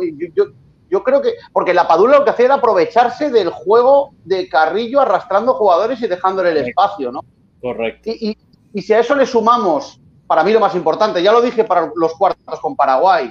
Yo 0.95 1.03
creo 1.03 1.21
que, 1.21 1.33
porque 1.51 1.73
la 1.73 1.89
Padula 1.89 2.19
lo 2.19 2.23
que 2.23 2.29
hacía 2.29 2.45
era 2.45 2.55
aprovecharse 2.55 3.29
del 3.29 3.49
juego 3.49 4.11
de 4.23 4.47
Carrillo 4.47 5.01
arrastrando 5.01 5.53
jugadores 5.55 6.01
y 6.01 6.07
dejándole 6.07 6.51
el 6.51 6.57
espacio, 6.57 7.11
¿no? 7.11 7.25
Correcto. 7.61 8.11
Y, 8.11 8.29
y, 8.29 8.37
y, 8.73 8.81
si 8.81 8.93
a 8.93 8.99
eso 8.99 9.13
le 9.13 9.25
sumamos, 9.25 9.99
para 10.25 10.41
mí 10.41 10.53
lo 10.53 10.61
más 10.61 10.73
importante, 10.73 11.21
ya 11.21 11.33
lo 11.33 11.41
dije 11.41 11.65
para 11.65 11.91
los 11.97 12.13
cuartos 12.13 12.61
con 12.61 12.77
Paraguay, 12.77 13.29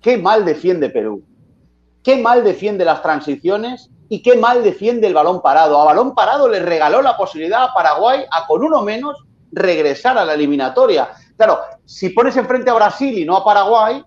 qué 0.00 0.16
mal 0.18 0.44
defiende 0.44 0.88
Perú, 0.88 1.24
qué 2.04 2.16
mal 2.16 2.44
defiende 2.44 2.84
las 2.84 3.02
transiciones 3.02 3.90
y 4.08 4.22
qué 4.22 4.36
mal 4.36 4.62
defiende 4.62 5.08
el 5.08 5.14
balón 5.14 5.42
parado. 5.42 5.80
A 5.80 5.86
balón 5.86 6.14
parado 6.14 6.48
le 6.48 6.60
regaló 6.60 7.02
la 7.02 7.16
posibilidad 7.16 7.64
a 7.64 7.74
Paraguay 7.74 8.24
a 8.30 8.46
con 8.46 8.62
uno 8.62 8.82
menos 8.82 9.16
regresar 9.50 10.16
a 10.16 10.24
la 10.24 10.34
eliminatoria. 10.34 11.08
Claro, 11.36 11.58
si 11.84 12.10
pones 12.10 12.36
enfrente 12.36 12.70
a 12.70 12.74
Brasil 12.74 13.18
y 13.18 13.24
no 13.24 13.36
a 13.36 13.44
Paraguay, 13.44 14.00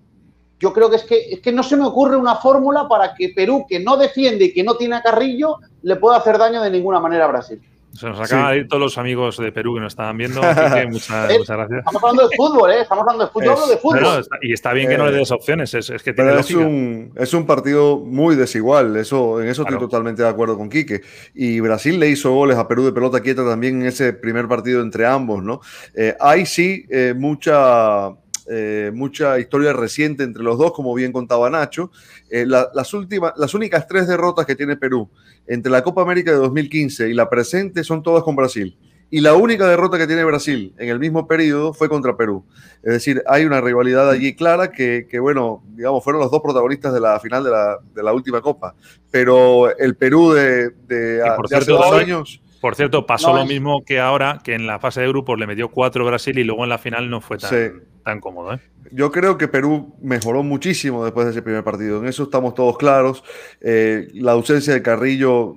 yo 0.59 0.73
creo 0.73 0.89
que 0.89 0.95
es, 0.97 1.03
que 1.03 1.33
es 1.33 1.39
que 1.39 1.51
no 1.51 1.63
se 1.63 1.77
me 1.77 1.85
ocurre 1.85 2.15
una 2.15 2.35
fórmula 2.35 2.87
para 2.87 3.13
que 3.13 3.29
Perú, 3.29 3.65
que 3.67 3.79
no 3.79 3.97
defiende 3.97 4.45
y 4.45 4.53
que 4.53 4.63
no 4.63 4.75
tiene 4.75 4.95
a 4.95 5.01
Carrillo, 5.01 5.57
le 5.83 5.95
pueda 5.97 6.17
hacer 6.17 6.37
daño 6.37 6.61
de 6.61 6.71
ninguna 6.71 6.99
manera 6.99 7.25
a 7.25 7.27
Brasil. 7.27 7.61
Se 7.97 8.07
nos 8.07 8.19
acaban 8.19 8.49
sí. 8.49 8.53
de 8.53 8.57
ir 8.59 8.67
todos 8.67 8.81
los 8.81 8.97
amigos 8.99 9.37
de 9.37 9.51
Perú 9.51 9.73
que 9.73 9.79
nos 9.79 9.93
estaban 9.93 10.17
viendo. 10.17 10.41
Que 10.47 10.85
muchas, 10.87 11.31
¿Eh? 11.31 11.37
muchas, 11.39 11.57
gracias. 11.57 11.79
Estamos 11.79 12.03
hablando 12.03 12.27
de 12.27 12.35
fútbol, 12.35 12.71
¿eh? 12.71 12.81
Estamos 12.81 13.01
hablando 13.01 13.25
de 13.25 13.31
fútbol. 13.31 13.53
Es, 13.63 13.69
de 13.69 13.77
fútbol. 13.77 14.01
No, 14.01 14.19
está, 14.19 14.37
y 14.41 14.53
está 14.53 14.73
bien 14.73 14.89
que 14.89 14.97
no 14.97 15.07
le 15.07 15.17
des 15.17 15.31
opciones. 15.31 15.73
Es, 15.73 15.89
es 15.89 16.03
que 16.03 16.13
tiene 16.13 16.29
Pero 16.29 16.41
es 16.41 16.51
un, 16.51 17.13
es 17.15 17.33
un, 17.33 17.45
partido 17.47 17.97
muy 17.97 18.35
desigual. 18.35 18.95
Eso, 18.97 19.41
en 19.41 19.47
eso 19.47 19.63
claro. 19.63 19.77
estoy 19.77 19.89
totalmente 19.89 20.21
de 20.21 20.29
acuerdo 20.29 20.57
con 20.57 20.69
Quique. 20.69 21.01
Y 21.33 21.59
Brasil 21.59 21.99
le 21.99 22.09
hizo 22.09 22.31
goles 22.33 22.57
a 22.57 22.67
Perú 22.67 22.85
de 22.85 22.91
pelota 22.91 23.21
quieta 23.21 23.43
también 23.43 23.81
en 23.81 23.87
ese 23.87 24.13
primer 24.13 24.47
partido 24.47 24.81
entre 24.81 25.05
ambos, 25.07 25.43
¿no? 25.43 25.61
Eh, 25.95 26.15
hay 26.19 26.45
sí 26.45 26.85
eh, 26.89 27.15
mucha 27.17 28.11
eh, 28.49 28.91
mucha 28.93 29.39
historia 29.39 29.73
reciente 29.73 30.23
entre 30.23 30.43
los 30.43 30.57
dos, 30.57 30.71
como 30.73 30.93
bien 30.93 31.11
contaba 31.11 31.49
Nacho. 31.49 31.91
Eh, 32.29 32.45
la, 32.45 32.69
las, 32.73 32.93
últimas, 32.93 33.33
las 33.37 33.53
únicas 33.53 33.87
tres 33.87 34.07
derrotas 34.07 34.45
que 34.45 34.55
tiene 34.55 34.77
Perú 34.77 35.09
entre 35.47 35.71
la 35.71 35.83
Copa 35.83 36.01
América 36.01 36.31
de 36.31 36.37
2015 36.37 37.09
y 37.09 37.13
la 37.13 37.29
presente 37.29 37.83
son 37.83 38.03
todas 38.03 38.23
con 38.23 38.35
Brasil. 38.35 38.77
Y 39.09 39.21
la 39.21 39.35
única 39.35 39.67
derrota 39.67 39.97
que 39.97 40.05
tiene 40.05 40.25
Brasil 40.25 40.73
en 40.77 40.89
el 40.89 40.99
mismo 40.99 41.27
periodo 41.27 41.73
fue 41.73 41.87
contra 41.87 42.17
Perú. 42.17 42.45
Es 42.83 42.91
decir, 42.91 43.23
hay 43.25 43.45
una 43.45 43.61
rivalidad 43.61 44.09
allí 44.09 44.35
clara 44.35 44.71
que, 44.71 45.07
que 45.09 45.19
bueno, 45.19 45.63
digamos, 45.75 46.03
fueron 46.03 46.21
los 46.21 46.29
dos 46.29 46.41
protagonistas 46.41 46.93
de 46.93 46.99
la 46.99 47.17
final 47.21 47.43
de 47.43 47.51
la, 47.51 47.77
de 47.95 48.03
la 48.03 48.11
última 48.11 48.41
Copa. 48.41 48.75
Pero 49.09 49.75
el 49.77 49.95
Perú 49.95 50.33
de, 50.33 50.71
de, 50.87 51.19
de 51.19 51.55
hace 51.55 51.71
dos 51.71 51.93
años 51.93 52.41
Por 52.61 52.75
cierto, 52.75 53.05
pasó 53.05 53.35
lo 53.35 53.45
mismo 53.45 53.83
que 53.85 53.99
ahora, 53.99 54.39
que 54.43 54.53
en 54.55 54.67
la 54.67 54.79
fase 54.79 55.01
de 55.01 55.07
grupos 55.07 55.39
le 55.39 55.47
metió 55.47 55.69
cuatro 55.69 56.05
Brasil 56.05 56.37
y 56.37 56.43
luego 56.43 56.63
en 56.63 56.69
la 56.69 56.77
final 56.77 57.09
no 57.09 57.21
fue 57.21 57.37
tan, 57.37 57.83
tan 58.03 58.19
cómodo. 58.19 58.53
¿eh? 58.53 58.59
Yo 58.91 59.11
creo 59.11 59.37
que 59.37 59.47
Perú 59.47 59.95
mejoró 60.01 60.43
muchísimo 60.43 61.03
después 61.03 61.25
de 61.25 61.31
ese 61.31 61.41
primer 61.41 61.63
partido. 61.63 61.99
En 61.99 62.07
eso 62.07 62.23
estamos 62.23 62.53
todos 62.55 62.77
claros. 62.77 63.23
Eh, 63.61 64.07
la 64.13 64.31
ausencia 64.31 64.73
de 64.73 64.81
Carrillo 64.81 65.55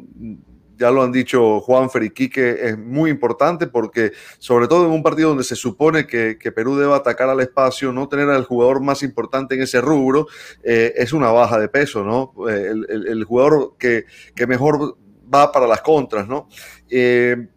ya 0.80 0.90
lo 0.90 1.02
han 1.02 1.12
dicho 1.12 1.60
Juanfer 1.60 2.02
y 2.04 2.10
Quique, 2.10 2.56
es 2.68 2.78
muy 2.78 3.10
importante 3.10 3.66
porque, 3.66 4.12
sobre 4.38 4.66
todo 4.66 4.86
en 4.86 4.92
un 4.92 5.02
partido 5.02 5.28
donde 5.28 5.44
se 5.44 5.54
supone 5.54 6.06
que, 6.06 6.36
Perú 6.56 6.76
debe 6.76 6.94
atacar 6.94 7.28
al 7.28 7.40
espacio, 7.40 7.92
no 7.92 8.08
tener 8.08 8.30
al 8.30 8.44
jugador 8.44 8.80
más 8.80 9.02
importante 9.02 9.54
en 9.54 9.62
ese 9.62 9.82
rubro, 9.82 10.26
eh, 10.64 10.94
es 10.96 11.12
una 11.12 11.30
baja 11.30 11.60
de 11.60 11.68
peso, 11.68 12.02
¿no? 12.02 12.32
Eh, 12.48 12.72
el, 12.88 13.24
jugador 13.24 13.74
que, 13.78 14.06
mejor 14.48 14.96
va 15.32 15.52
para 15.52 15.66
las 15.66 15.80
contras, 15.80 16.26
¿no? 16.28 16.48
Eh, 16.88 17.48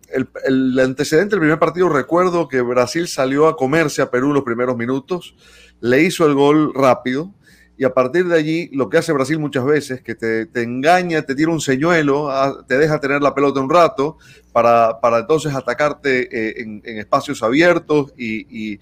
el, 0.45 0.79
antecedente 0.79 1.31
del 1.31 1.39
primer 1.39 1.59
partido, 1.59 1.89
recuerdo 1.89 2.47
que 2.47 2.61
Brasil 2.61 3.07
salió 3.07 3.47
a 3.47 3.55
comerse 3.55 4.01
a 4.01 4.11
Perú 4.11 4.31
los 4.33 4.43
primeros 4.43 4.77
minutos, 4.77 5.35
le 5.79 6.01
hizo 6.03 6.25
el 6.25 6.35
gol 6.35 6.73
rápido, 6.73 7.33
y 7.75 7.85
a 7.85 7.93
partir 7.93 8.27
de 8.27 8.37
allí 8.37 8.69
lo 8.71 8.87
que 8.87 8.99
hace 8.99 9.11
Brasil 9.11 9.39
muchas 9.39 9.65
veces, 9.65 10.01
que 10.01 10.13
te, 10.13 10.47
engaña, 10.61 11.23
te 11.23 11.33
tira 11.33 11.49
un 11.49 11.59
señuelo, 11.59 12.29
te 12.67 12.77
deja 12.77 12.99
tener 12.99 13.21
la 13.21 13.33
pelota 13.33 13.59
un 13.59 13.69
rato 13.69 14.17
para, 14.51 14.99
entonces 15.19 15.55
atacarte 15.55 16.29
eh, 16.31 16.61
en, 16.61 16.97
espacios 16.99 17.41
abiertos 17.41 18.13
y, 18.15 18.79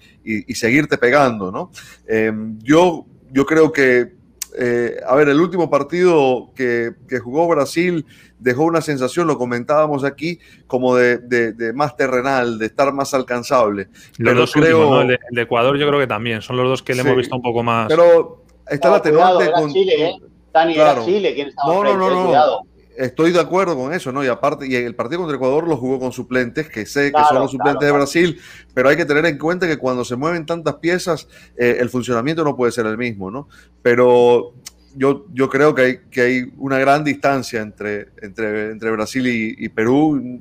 seguirte 0.54 0.98
pegando, 0.98 1.50
¿no? 1.50 1.70
Em, 2.06 2.58
yo, 2.58 3.06
yo 3.30 3.46
creo 3.46 3.72
que, 3.72 4.12
eh, 4.58 4.96
a 5.06 5.14
ver, 5.14 5.28
el 5.28 5.40
último 5.40 5.70
partido 5.70 6.50
que, 6.54 6.92
jugó 7.22 7.48
Brasil 7.48 8.04
dejó 8.38 8.64
una 8.64 8.80
sensación, 8.80 9.26
lo 9.26 9.38
comentábamos 9.38 10.04
aquí, 10.04 10.38
como 10.66 10.96
de, 10.96 11.72
más 11.74 11.96
terrenal, 11.96 12.58
de 12.58 12.66
estar 12.66 12.92
más 12.92 13.14
alcanzable. 13.14 13.88
Los 14.18 14.36
dos 14.36 14.52
creo, 14.52 15.00
el, 15.02 15.18
de, 15.30 15.42
Ecuador 15.42 15.76
yo 15.78 15.86
creo 15.86 16.00
que 16.00 16.06
también, 16.06 16.42
son 16.42 16.56
los 16.56 16.68
dos 16.68 16.82
que 16.82 16.94
le 16.94 17.02
hemos 17.02 17.16
visto 17.16 17.36
un 17.36 17.42
poco 17.42 17.62
más... 17.62 17.88
Pero 17.88 18.44
está 18.68 18.90
la 18.90 18.96
atenuante 18.96 19.50
con. 19.52 19.72
Chile, 19.72 19.92
¿eh? 19.98 20.12
Dani, 20.52 20.74
era 20.74 21.04
Chile 21.04 21.34
quien 21.34 21.48
estaba 21.48 21.72
no, 21.72 21.84
no, 21.84 21.96
no, 21.96 22.32
no. 22.32 22.71
Estoy 22.96 23.32
de 23.32 23.40
acuerdo 23.40 23.76
con 23.76 23.92
eso, 23.92 24.12
¿no? 24.12 24.22
Y 24.24 24.28
aparte, 24.28 24.66
y 24.66 24.74
el 24.74 24.94
partido 24.94 25.20
contra 25.20 25.36
Ecuador 25.36 25.66
lo 25.66 25.76
jugó 25.76 25.98
con 25.98 26.12
suplentes, 26.12 26.68
que 26.68 26.84
sé 26.86 27.10
que 27.12 27.22
son 27.28 27.38
los 27.38 27.50
suplentes 27.50 27.86
de 27.86 27.92
Brasil, 27.92 28.40
pero 28.74 28.88
hay 28.88 28.96
que 28.96 29.04
tener 29.04 29.24
en 29.26 29.38
cuenta 29.38 29.66
que 29.66 29.78
cuando 29.78 30.04
se 30.04 30.16
mueven 30.16 30.44
tantas 30.44 30.74
piezas, 30.76 31.28
eh, 31.56 31.78
el 31.80 31.88
funcionamiento 31.88 32.44
no 32.44 32.56
puede 32.56 32.72
ser 32.72 32.86
el 32.86 32.98
mismo, 32.98 33.30
¿no? 33.30 33.48
Pero 33.82 34.54
yo, 34.94 35.26
yo 35.32 35.48
creo 35.48 35.74
que 35.74 35.82
hay, 35.82 35.98
que 36.10 36.20
hay 36.20 36.52
una 36.56 36.78
gran 36.78 37.04
distancia 37.04 37.60
entre, 37.60 38.08
entre, 38.20 38.72
entre 38.72 38.90
Brasil 38.90 39.26
y, 39.26 39.68
Perú. 39.70 40.40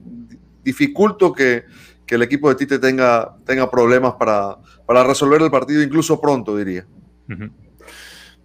Dificulto 0.63 1.34
que, 1.34 1.63
que, 2.05 2.15
el 2.15 2.22
equipo 2.22 2.50
de 2.50 2.55
Tite 2.55 2.79
tenga, 2.79 3.36
tenga 3.46 3.70
problemas 3.72 4.13
para, 4.13 4.58
para 4.86 5.03
resolver 5.03 5.41
el 5.41 5.50
partido, 5.50 5.81
incluso 5.81 6.20
pronto, 6.20 6.55
diría. 6.55 6.86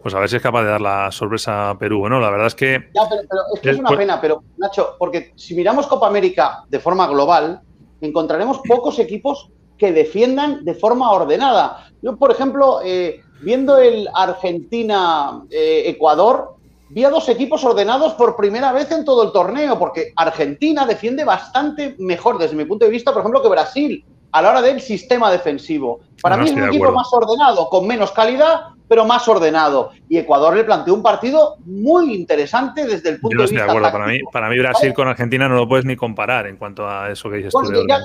Pues 0.07 0.15
a 0.15 0.21
ver 0.21 0.29
si 0.29 0.37
es 0.37 0.43
capaz 0.43 0.63
de 0.63 0.69
dar 0.69 0.81
la 0.81 1.11
sorpresa 1.11 1.71
a 1.71 1.77
Perú, 1.77 2.09
¿no? 2.09 2.21
La 2.21 2.31
verdad 2.31 2.47
es 2.47 2.55
que. 2.55 2.91
Ya, 2.95 3.09
pero, 3.09 3.23
es 3.53 3.61
que 3.61 3.71
es 3.71 3.79
una 3.81 3.89
pena, 3.89 4.21
pero 4.21 4.45
Nacho, 4.57 4.95
porque 5.01 5.33
si 5.35 5.57
miramos 5.57 5.89
Copa 5.89 6.07
América 6.07 6.63
de 6.69 6.79
forma 6.79 7.09
global, 7.09 7.61
encontraremos 8.01 8.61
pocos 8.69 9.01
equipos 9.01 9.51
que 9.77 9.91
defiendan 9.91 10.65
de 10.65 10.75
forma 10.75 11.11
ordenada. 11.11 11.89
Yo, 12.03 12.17
por 12.17 12.31
ejemplo, 12.31 12.79
eh, 12.85 13.21
viendo 13.41 13.79
el 13.79 14.09
Argentina-Ecuador, 14.15 16.55
vi 16.91 17.03
a 17.03 17.11
dos 17.11 17.29
equipos 17.29 17.65
ordenados 17.65 18.13
por 18.13 18.37
primera 18.37 18.71
vez 18.71 18.89
en 18.93 19.05
todo 19.05 19.25
el 19.25 19.33
torneo, 19.33 19.77
porque 19.77 20.13
Argentina 20.15 20.87
defiende 20.87 21.25
bastante 21.25 21.97
mejor, 21.99 22.39
desde 22.39 22.55
mi 22.55 22.65
punto 22.65 22.85
de 22.85 22.93
vista, 22.93 23.13
por 23.13 23.23
ejemplo, 23.23 23.43
que 23.43 23.49
Brasil, 23.49 24.05
a 24.31 24.41
la 24.41 24.51
hora 24.51 24.63
del 24.63 24.81
sistema 24.81 25.33
defensivo. 25.33 25.99
Para 26.23 26.37
mí 26.37 26.45
es 26.45 26.53
un 26.53 26.63
equipo 26.63 26.93
más 26.93 27.13
ordenado, 27.13 27.69
con 27.69 27.89
menos 27.89 28.13
calidad, 28.13 28.76
pero 28.89 29.05
más 29.05 29.27
ordenado. 29.29 29.91
Y 30.09 30.19
Ecuador 30.19 30.57
le 30.57 30.65
planteó 30.65 30.95
un 30.95 31.03
partido 31.03 31.57
muy 31.65 32.15
interesante 32.15 32.87
desde 32.87 33.11
el 33.11 33.21
punto 33.21 33.37
de 33.37 33.43
vista. 33.43 33.65
de 33.65 33.71
acuerdo. 33.71 33.93
Para 33.93 34.07
mí, 34.07 34.21
para 34.33 34.49
mí, 34.49 34.59
Brasil 34.59 34.95
con 34.95 35.09
Argentina 35.09 35.49
no 35.49 35.57
lo 35.57 35.69
puedes 35.69 35.85
ni 35.85 35.97
comparar 35.97 36.47
en 36.47 36.57
cuanto 36.57 36.89
a 36.89 37.11
eso 37.11 37.29
que 37.31 37.37
dices 37.39 37.53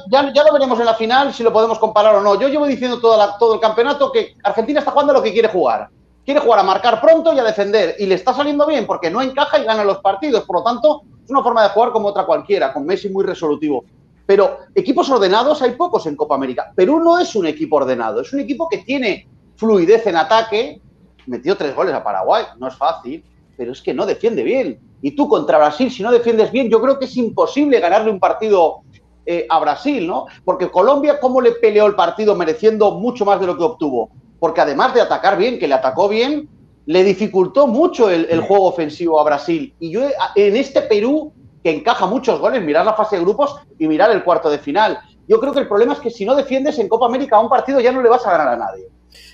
Ya, 0.09 0.33
ya, 0.33 0.43
lo 0.43 0.53
veremos 0.53 0.79
en 0.79 0.85
la 0.85 0.95
final 0.95 1.33
si 1.33 1.43
lo 1.43 1.53
podemos 1.53 1.79
comparar 1.79 2.15
o 2.15 2.21
no. 2.21 2.39
Yo 2.39 2.47
llevo 2.47 2.65
diciendo 2.65 2.99
toda 2.99 3.37
todo 3.37 3.55
el 3.55 3.59
campeonato 3.59 4.11
que 4.11 4.35
Argentina 4.43 4.79
está 4.79 4.91
jugando 4.91 5.13
lo 5.13 5.21
que 5.21 5.31
quiere 5.31 5.47
jugar. 5.47 5.89
Quiere 6.23 6.39
jugar 6.39 6.59
a 6.59 6.63
marcar 6.63 7.01
pronto 7.01 7.33
y 7.33 7.39
a 7.39 7.43
defender. 7.43 7.95
Y 7.99 8.05
le 8.05 8.15
está 8.15 8.33
saliendo 8.33 8.65
bien 8.67 8.85
porque 8.85 9.09
no 9.09 9.21
encaja 9.21 9.59
y 9.59 9.65
gana 9.65 9.83
los 9.83 9.99
partidos. 9.99 10.43
Por 10.45 10.57
lo 10.57 10.63
tanto, 10.63 11.01
es 11.23 11.29
una 11.29 11.41
forma 11.41 11.63
de 11.63 11.69
jugar 11.69 11.91
como 11.91 12.09
otra 12.09 12.25
cualquiera, 12.25 12.71
con 12.73 12.85
Messi 12.85 13.09
muy 13.09 13.23
resolutivo. 13.23 13.83
Pero 14.25 14.59
equipos 14.75 15.09
ordenados 15.09 15.61
hay 15.61 15.71
pocos 15.71 16.05
en 16.05 16.15
Copa 16.15 16.35
América. 16.35 16.71
Perú 16.75 16.99
no 16.99 17.19
es 17.19 17.35
un 17.35 17.47
equipo 17.47 17.77
ordenado, 17.77 18.21
es 18.21 18.31
un 18.31 18.39
equipo 18.39 18.69
que 18.69 18.79
tiene 18.79 19.27
fluidez 19.61 20.07
en 20.07 20.15
ataque, 20.15 20.81
metió 21.27 21.55
tres 21.55 21.75
goles 21.75 21.93
a 21.93 22.03
Paraguay, 22.03 22.45
no 22.57 22.67
es 22.67 22.75
fácil, 22.75 23.23
pero 23.55 23.73
es 23.73 23.81
que 23.81 23.93
no 23.93 24.07
defiende 24.07 24.41
bien. 24.41 24.79
Y 25.03 25.11
tú 25.11 25.29
contra 25.29 25.59
Brasil, 25.59 25.91
si 25.91 26.01
no 26.01 26.11
defiendes 26.11 26.51
bien, 26.51 26.67
yo 26.67 26.81
creo 26.81 26.97
que 26.97 27.05
es 27.05 27.15
imposible 27.15 27.79
ganarle 27.79 28.09
un 28.09 28.19
partido 28.19 28.79
eh, 29.27 29.45
a 29.47 29.59
Brasil, 29.59 30.07
¿no? 30.07 30.25
Porque 30.43 30.71
Colombia, 30.71 31.19
¿cómo 31.19 31.41
le 31.41 31.51
peleó 31.51 31.85
el 31.85 31.93
partido 31.93 32.35
mereciendo 32.35 32.93
mucho 32.93 33.23
más 33.23 33.39
de 33.39 33.45
lo 33.45 33.55
que 33.55 33.63
obtuvo? 33.63 34.09
Porque 34.39 34.61
además 34.61 34.95
de 34.95 35.01
atacar 35.01 35.37
bien, 35.37 35.59
que 35.59 35.67
le 35.67 35.75
atacó 35.75 36.09
bien, 36.09 36.49
le 36.87 37.03
dificultó 37.03 37.67
mucho 37.67 38.09
el, 38.09 38.25
el 38.31 38.41
juego 38.41 38.65
ofensivo 38.65 39.19
a 39.19 39.23
Brasil. 39.23 39.75
Y 39.79 39.91
yo 39.91 40.01
en 40.35 40.55
este 40.55 40.81
Perú, 40.81 41.31
que 41.63 41.69
encaja 41.69 42.07
muchos 42.07 42.39
goles, 42.39 42.63
mirar 42.63 42.83
la 42.83 42.95
fase 42.95 43.17
de 43.17 43.21
grupos 43.21 43.57
y 43.77 43.87
mirar 43.87 44.09
el 44.09 44.23
cuarto 44.23 44.49
de 44.49 44.57
final. 44.57 44.97
Yo 45.27 45.39
creo 45.39 45.53
que 45.53 45.59
el 45.59 45.67
problema 45.67 45.93
es 45.93 45.99
que 45.99 46.09
si 46.09 46.25
no 46.25 46.33
defiendes 46.33 46.79
en 46.79 46.89
Copa 46.89 47.05
América 47.05 47.37
a 47.37 47.41
un 47.41 47.49
partido 47.49 47.79
ya 47.79 47.91
no 47.91 48.01
le 48.01 48.09
vas 48.09 48.25
a 48.25 48.31
ganar 48.31 48.47
a 48.47 48.57
nadie. 48.57 48.87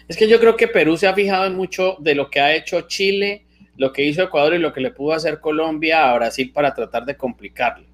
Es 0.08 0.16
que 0.16 0.28
yo 0.30 0.40
creo 0.40 0.56
que 0.56 0.68
Perú 0.68 0.96
se 0.98 1.08
ha 1.08 1.14
fijado 1.14 1.46
en 1.46 1.56
mucho 1.56 1.98
de 2.00 2.16
lo 2.16 2.30
que 2.30 2.40
ha 2.40 2.56
hecho 2.56 2.82
Chile, 2.82 3.46
lo 3.76 3.92
que 3.92 4.04
hizo 4.04 4.24
Ecuador 4.24 4.54
y 4.54 4.60
lo 4.60 4.72
que 4.72 4.82
le 4.82 4.92
pudo 4.92 5.14
hacer 5.14 5.40
Colombia 5.40 6.10
a 6.10 6.16
Brasil 6.16 6.52
para 6.54 6.74
tratar 6.74 7.06
de 7.06 7.18
complicarlo. 7.18 7.86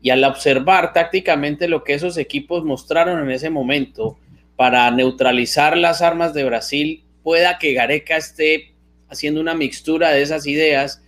Y 0.00 0.10
al 0.10 0.24
observar 0.24 0.94
tácticamente 0.94 1.68
lo 1.68 1.84
que 1.84 1.92
esos 1.92 2.16
equipos 2.16 2.64
mostraron 2.64 3.22
en 3.22 3.30
ese 3.30 3.50
momento 3.50 4.18
para 4.56 4.90
neutralizar 4.90 5.76
las 5.76 6.00
armas 6.00 6.32
de 6.32 6.44
Brasil, 6.44 7.04
pueda 7.22 7.58
que 7.58 7.74
Gareca 7.74 8.16
esté 8.16 8.74
haciendo 9.08 9.40
una 9.40 9.54
mixtura 9.54 10.10
de 10.10 10.22
esas 10.22 10.46
ideas 10.46 11.02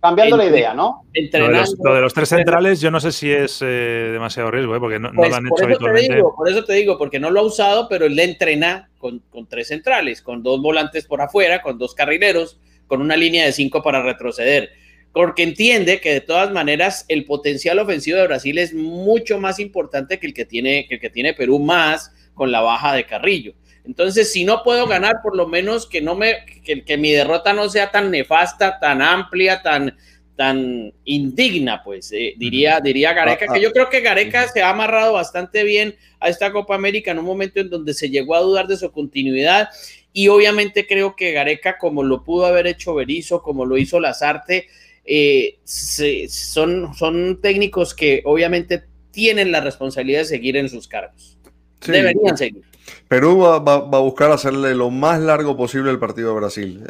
Cambiando 0.00 0.36
la 0.36 0.44
idea, 0.44 0.74
¿no? 0.74 1.06
Lo 1.32 1.94
de, 1.94 2.00
los, 2.00 2.14
tres 2.14 2.28
centrales, 2.28 2.80
yo 2.80 2.88
no 2.90 3.00
sé 3.00 3.10
si 3.10 3.32
es 3.32 3.60
eh, 3.62 4.10
demasiado 4.12 4.48
riesgo, 4.48 4.76
¿eh? 4.76 4.78
porque 4.78 5.00
no, 5.00 5.08
lo 5.08 5.14
pues 5.14 5.34
han 5.34 5.44
hecho 5.46 5.64
habitualmente. 5.64 6.22
por 6.36 6.48
eso 6.48 6.64
te 6.64 6.74
digo, 6.74 6.96
porque 6.96 7.18
no 7.18 7.30
lo 7.30 7.40
ha 7.40 7.42
usado, 7.42 7.88
pero 7.88 8.06
él 8.06 8.14
le 8.14 8.22
entrena 8.22 8.90
con, 8.98 9.20
tres 9.48 9.68
centrales, 9.68 10.22
con 10.22 10.44
dos 10.44 10.62
volantes 10.62 11.04
por 11.04 11.20
afuera, 11.20 11.62
con 11.62 11.78
dos 11.78 11.96
carrileros, 11.96 12.60
con 12.86 13.00
una 13.00 13.16
línea 13.16 13.44
de 13.44 13.52
cinco 13.52 13.82
para 13.82 14.00
retroceder. 14.00 14.70
Porque 15.12 15.42
entiende 15.42 16.00
que 16.00 16.12
de 16.12 16.20
todas 16.20 16.52
maneras 16.52 17.04
el 17.08 17.24
potencial 17.24 17.80
ofensivo 17.80 18.18
de 18.18 18.28
Brasil 18.28 18.56
es 18.58 18.74
mucho 18.74 19.40
más 19.40 19.58
importante 19.58 20.20
que 20.20 20.28
el 20.28 20.34
que 20.34 20.44
tiene, 20.44 20.86
que 20.86 20.94
el 20.94 21.00
que 21.00 21.10
tiene 21.10 21.34
Perú, 21.34 21.58
más 21.58 22.12
con 22.34 22.52
la 22.52 22.60
baja 22.60 22.94
de 22.94 23.04
Carrillo. 23.04 23.54
Entonces, 23.88 24.30
si 24.30 24.44
no 24.44 24.62
puedo 24.62 24.86
ganar, 24.86 25.22
por 25.22 25.34
lo 25.34 25.48
menos 25.48 25.86
que 25.86 26.02
no 26.02 26.14
me, 26.14 26.44
que, 26.62 26.96
mi 26.98 27.10
derrota 27.10 27.54
no 27.54 27.70
sea 27.70 27.90
tan 27.90 28.10
nefasta, 28.10 28.78
tan 28.78 29.00
amplia, 29.00 29.62
tan, 29.62 29.96
tan 30.36 30.92
indigna, 31.06 31.82
pues, 31.82 32.12
eh, 32.12 32.34
diría, 32.36 32.80
diría 32.80 33.14
Gareca, 33.14 33.46
ah, 33.48 33.54
que 33.54 33.62
yo 33.62 33.72
creo 33.72 33.88
que 33.88 34.02
Gareca 34.02 34.46
se 34.48 34.60
ha 34.60 34.68
amarrado 34.68 35.14
bastante 35.14 35.64
bien 35.64 35.96
a 36.20 36.28
esta 36.28 36.52
Copa 36.52 36.74
América 36.74 37.12
en 37.12 37.18
un 37.20 37.24
momento 37.24 37.60
en 37.60 37.70
donde 37.70 37.94
se 37.94 38.10
llegó 38.10 38.34
a 38.34 38.42
dudar 38.42 38.66
de 38.66 38.76
su 38.76 38.92
continuidad. 38.92 39.70
Y 40.12 40.28
obviamente 40.28 40.86
creo 40.86 41.16
que 41.16 41.32
Gareca, 41.32 41.78
como 41.78 42.02
lo 42.02 42.24
pudo 42.24 42.44
haber 42.44 42.66
hecho 42.66 42.94
Berizzo, 42.94 43.42
como 43.42 43.64
lo 43.64 43.78
hizo 43.78 44.00
Lazarte, 44.00 44.66
eh, 45.06 45.60
son, 45.64 46.94
son 46.94 47.40
técnicos 47.40 47.94
que 47.94 48.20
obviamente 48.26 48.84
tienen 49.12 49.50
la 49.50 49.62
responsabilidad 49.62 50.18
de 50.18 50.24
seguir 50.26 50.58
en 50.58 50.68
sus 50.68 50.86
cargos. 50.86 51.38
Deberían 51.86 52.36
seguir. 52.36 52.67
Perú 53.08 53.38
va, 53.38 53.56
a 53.56 54.00
buscar 54.00 54.30
hacerle 54.30 54.74
lo 54.74 54.90
más 54.90 55.20
largo 55.20 55.56
posible 55.56 55.90
el 55.90 55.98
partido 55.98 56.32
a 56.32 56.34
Brasil. 56.34 56.84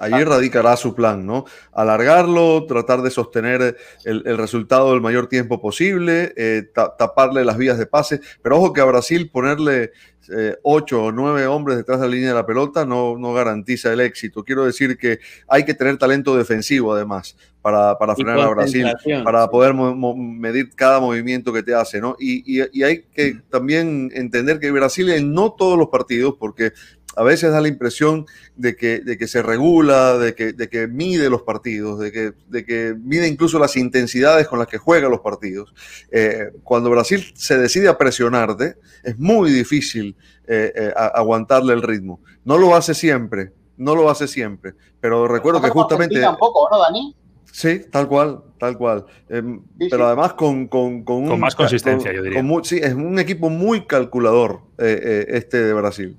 allí 0.00 0.24
radicará 0.24 0.76
su 0.76 0.94
plan, 0.94 1.26
¿no? 1.26 1.44
Alargarlo, 1.72 2.66
tratar 2.66 3.02
de 3.02 3.10
sostener 3.10 3.76
el, 4.04 4.38
resultado 4.38 4.92
del 4.92 5.00
mayor 5.00 5.28
tiempo 5.28 5.60
posible, 5.60 6.32
eh, 6.36 6.70
taparle 6.74 7.44
las 7.44 7.56
vías 7.56 7.78
de 7.78 7.86
pase. 7.86 8.20
Pero 8.42 8.56
ojo 8.58 8.72
que 8.72 8.80
a 8.80 8.84
Brasil 8.84 9.30
ponerle 9.30 9.92
eh, 10.30 10.56
ocho 10.62 11.04
o 11.04 11.12
nueve 11.12 11.46
hombres 11.46 11.78
detrás 11.78 12.00
de 12.00 12.06
la 12.06 12.12
línea 12.12 12.28
de 12.30 12.34
la 12.34 12.46
pelota 12.46 12.84
no, 12.84 13.16
no 13.16 13.32
garantiza 13.32 13.92
el 13.92 14.00
éxito. 14.00 14.44
Quiero 14.44 14.64
decir 14.64 14.98
que 14.98 15.20
hay 15.48 15.64
que 15.64 15.74
tener 15.74 15.96
talento 15.96 16.36
defensivo 16.36 16.92
además 16.92 17.36
para, 17.62 17.98
para 17.98 18.14
frenar 18.14 18.40
a 18.40 18.48
Brasil, 18.48 18.86
para 19.24 19.48
poder 19.48 19.74
medir 19.74 20.70
cada 20.74 21.00
movimiento 21.00 21.52
que 21.52 21.62
te 21.62 21.74
hace, 21.74 22.00
¿no? 22.00 22.16
Y, 22.18 22.42
y, 22.46 22.82
hay 22.82 23.02
que 23.02 23.40
también 23.50 24.10
entender 24.14 24.60
que 24.60 24.70
Brasil 24.70 25.10
en 25.10 25.32
no 25.32 25.52
todos 25.52 25.76
los 25.76 25.88
partidos, 25.88 26.34
porque 26.38 26.72
a 27.18 27.24
veces 27.24 27.50
da 27.50 27.60
la 27.60 27.68
impresión 27.68 28.26
de 28.54 28.76
que, 28.76 29.00
de 29.00 29.18
que 29.18 29.26
se 29.26 29.42
regula, 29.42 30.16
de 30.18 30.34
que, 30.34 30.52
de 30.52 30.68
que 30.68 30.86
mide 30.86 31.28
los 31.28 31.42
partidos, 31.42 31.98
de 31.98 32.12
que, 32.12 32.32
de 32.46 32.64
que 32.64 32.94
mide 32.96 33.26
incluso 33.26 33.58
las 33.58 33.76
intensidades 33.76 34.46
con 34.46 34.60
las 34.60 34.68
que 34.68 34.78
juega 34.78 35.08
los 35.08 35.20
partidos. 35.20 35.74
Eh, 36.12 36.52
cuando 36.62 36.90
Brasil 36.90 37.32
se 37.34 37.58
decide 37.58 37.88
a 37.88 37.98
presionarte, 37.98 38.76
es 39.02 39.18
muy 39.18 39.50
difícil 39.50 40.16
eh, 40.46 40.72
eh, 40.74 40.92
aguantarle 40.96 41.74
el 41.74 41.82
ritmo. 41.82 42.20
No 42.44 42.56
lo 42.56 42.76
hace 42.76 42.94
siempre, 42.94 43.52
no 43.76 43.96
lo 43.96 44.08
hace 44.08 44.28
siempre, 44.28 44.74
pero 45.00 45.26
recuerdo 45.26 45.60
que 45.60 45.70
justamente... 45.70 46.20
Tampoco, 46.20 46.68
¿no, 46.70 46.78
Dani? 46.78 47.16
Sí, 47.52 47.82
tal 47.90 48.08
cual, 48.08 48.42
tal 48.58 48.76
cual. 48.76 49.04
Em, 49.28 49.62
pero 49.90 50.06
además 50.06 50.34
con, 50.34 50.68
con, 50.68 51.04
con, 51.04 51.40
más 51.40 51.54
consistencia, 51.54 52.12
yo 52.12 52.22
diría. 52.22 52.42
sí, 52.62 52.78
es 52.82 52.94
un 52.94 53.18
equipo 53.18 53.50
muy 53.50 53.86
calculador 53.86 54.60
este 54.78 55.62
de 55.62 55.72
Brasil. 55.72 56.16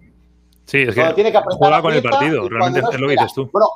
Sí, 0.65 0.83
es 0.83 0.93
que, 0.93 1.03
tiene 1.15 1.31
que 1.31 1.39
juega 1.57 1.81
con 1.81 1.93
el 1.93 2.03
partido, 2.03 2.47
realmente 2.47 2.81
es 2.91 2.99
lo 2.99 3.07
que 3.07 3.13
dices 3.13 3.33
tú. 3.33 3.49
Bueno, 3.51 3.67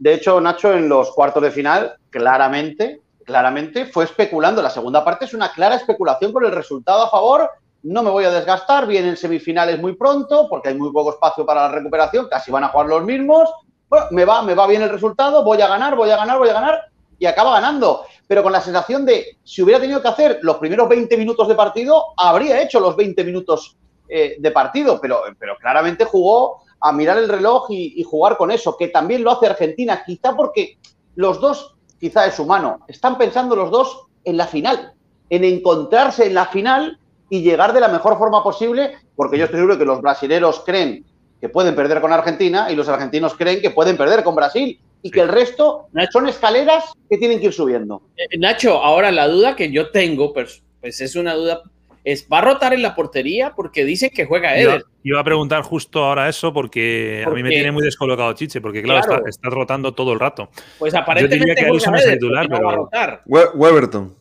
de 0.00 0.14
hecho, 0.14 0.40
Nacho, 0.40 0.72
en 0.72 0.88
los 0.88 1.12
cuartos 1.12 1.42
de 1.42 1.50
final, 1.50 1.94
claramente, 2.08 3.02
claramente 3.24 3.86
fue 3.86 4.04
especulando. 4.04 4.62
La 4.62 4.70
segunda 4.70 5.04
parte 5.04 5.26
es 5.26 5.34
una 5.34 5.52
clara 5.52 5.76
especulación 5.76 6.32
con 6.32 6.44
el 6.44 6.52
resultado 6.52 7.04
a 7.04 7.10
favor. 7.10 7.50
No 7.82 8.02
me 8.02 8.10
voy 8.10 8.24
a 8.24 8.30
desgastar, 8.30 8.86
vienen 8.86 9.16
semifinales 9.16 9.78
muy 9.78 9.94
pronto, 9.94 10.48
porque 10.48 10.70
hay 10.70 10.74
muy 10.74 10.90
poco 10.90 11.10
espacio 11.10 11.46
para 11.46 11.68
la 11.68 11.74
recuperación, 11.74 12.28
casi 12.28 12.50
van 12.50 12.64
a 12.64 12.68
jugar 12.68 12.88
los 12.88 13.04
mismos. 13.04 13.48
Bueno, 13.88 14.06
me 14.10 14.24
va, 14.24 14.42
me 14.42 14.54
va 14.54 14.66
bien 14.66 14.82
el 14.82 14.88
resultado, 14.88 15.44
voy 15.44 15.60
a 15.60 15.68
ganar, 15.68 15.94
voy 15.94 16.10
a 16.10 16.16
ganar, 16.16 16.38
voy 16.38 16.48
a 16.48 16.54
ganar, 16.54 16.89
y 17.20 17.26
acaba 17.26 17.52
ganando. 17.52 18.02
Pero 18.26 18.42
con 18.42 18.50
la 18.50 18.60
sensación 18.60 19.04
de, 19.04 19.38
si 19.44 19.62
hubiera 19.62 19.78
tenido 19.78 20.02
que 20.02 20.08
hacer 20.08 20.38
los 20.42 20.56
primeros 20.56 20.88
20 20.88 21.16
minutos 21.16 21.46
de 21.46 21.54
partido, 21.54 22.06
habría 22.16 22.60
hecho 22.60 22.80
los 22.80 22.96
20 22.96 23.22
minutos 23.22 23.76
eh, 24.08 24.36
de 24.40 24.50
partido, 24.50 24.98
pero, 25.00 25.22
pero 25.38 25.56
claramente 25.58 26.04
jugó 26.04 26.62
a 26.80 26.92
mirar 26.92 27.18
el 27.18 27.28
reloj 27.28 27.66
y, 27.70 28.02
jugar 28.02 28.36
con 28.38 28.50
eso, 28.50 28.76
que 28.76 28.88
también 28.88 29.22
lo 29.22 29.30
hace 29.30 29.46
Argentina, 29.46 30.02
quizá 30.04 30.34
porque 30.34 30.78
los 31.14 31.40
dos, 31.40 31.76
quizá 32.00 32.26
es 32.26 32.38
humano, 32.38 32.80
están 32.88 33.18
pensando 33.18 33.54
los 33.54 33.70
dos 33.70 34.06
en 34.24 34.38
la 34.38 34.46
final, 34.46 34.94
en 35.28 35.44
encontrarse 35.44 36.26
en 36.26 36.34
la 36.34 36.46
final 36.46 36.98
y 37.28 37.42
llegar 37.42 37.74
de 37.74 37.80
la 37.80 37.88
mejor 37.88 38.16
forma 38.16 38.42
posible, 38.42 38.94
porque 39.14 39.36
yo 39.36 39.44
estoy 39.44 39.58
seguro 39.58 39.78
que 39.78 39.84
los 39.84 40.00
brasileros 40.00 40.62
creen 40.64 41.04
que 41.38 41.50
pueden 41.50 41.74
perder 41.74 42.00
con 42.00 42.12
Argentina 42.12 42.70
y 42.70 42.76
los 42.76 42.88
argentinos 42.88 43.34
creen 43.34 43.60
que 43.60 43.70
pueden 43.70 43.98
perder 43.98 44.24
con 44.24 44.34
Brasil 44.34 44.80
y 45.02 45.10
que 45.10 45.20
el 45.20 45.28
resto 45.28 45.88
son 46.12 46.28
escaleras 46.28 46.92
que 47.08 47.18
tienen 47.18 47.40
que 47.40 47.46
ir 47.46 47.52
subiendo. 47.52 48.02
Eh, 48.16 48.38
Nacho, 48.38 48.82
ahora 48.82 49.10
la 49.10 49.28
duda 49.28 49.56
que 49.56 49.70
yo 49.70 49.90
tengo, 49.90 50.32
pues, 50.32 50.62
pues 50.80 51.00
es 51.00 51.16
una 51.16 51.34
duda 51.34 51.62
es, 52.02 52.26
¿va 52.32 52.38
a 52.38 52.40
rotar 52.40 52.72
en 52.72 52.82
la 52.82 52.94
portería? 52.94 53.52
Porque 53.54 53.84
dicen 53.84 54.10
que 54.10 54.24
juega 54.24 54.56
Eder. 54.56 54.84
Iba 55.02 55.20
a 55.20 55.24
preguntar 55.24 55.62
justo 55.62 56.04
ahora 56.04 56.28
eso 56.28 56.52
porque, 56.52 57.24
a 57.26 57.30
mí 57.30 57.42
me 57.42 57.50
tiene 57.50 57.72
muy 57.72 57.82
descolocado 57.82 58.32
Chiche, 58.32 58.60
porque 58.60 58.82
claro, 58.82 59.26
Está, 59.26 59.50
rotando 59.50 59.92
todo 59.92 60.12
el 60.12 60.20
rato. 60.20 60.50
Pues 60.78 60.94
aparentemente 60.94 61.38
Yo 61.38 61.54
diría 61.54 61.70
que 61.70 61.98
es 61.98 62.06
el 62.06 62.12
titular, 62.14 62.46
pero... 62.48 62.64
Va 62.64 62.72
a 62.72 62.76
rotar. 62.76 63.22
Weberton. 63.26 64.14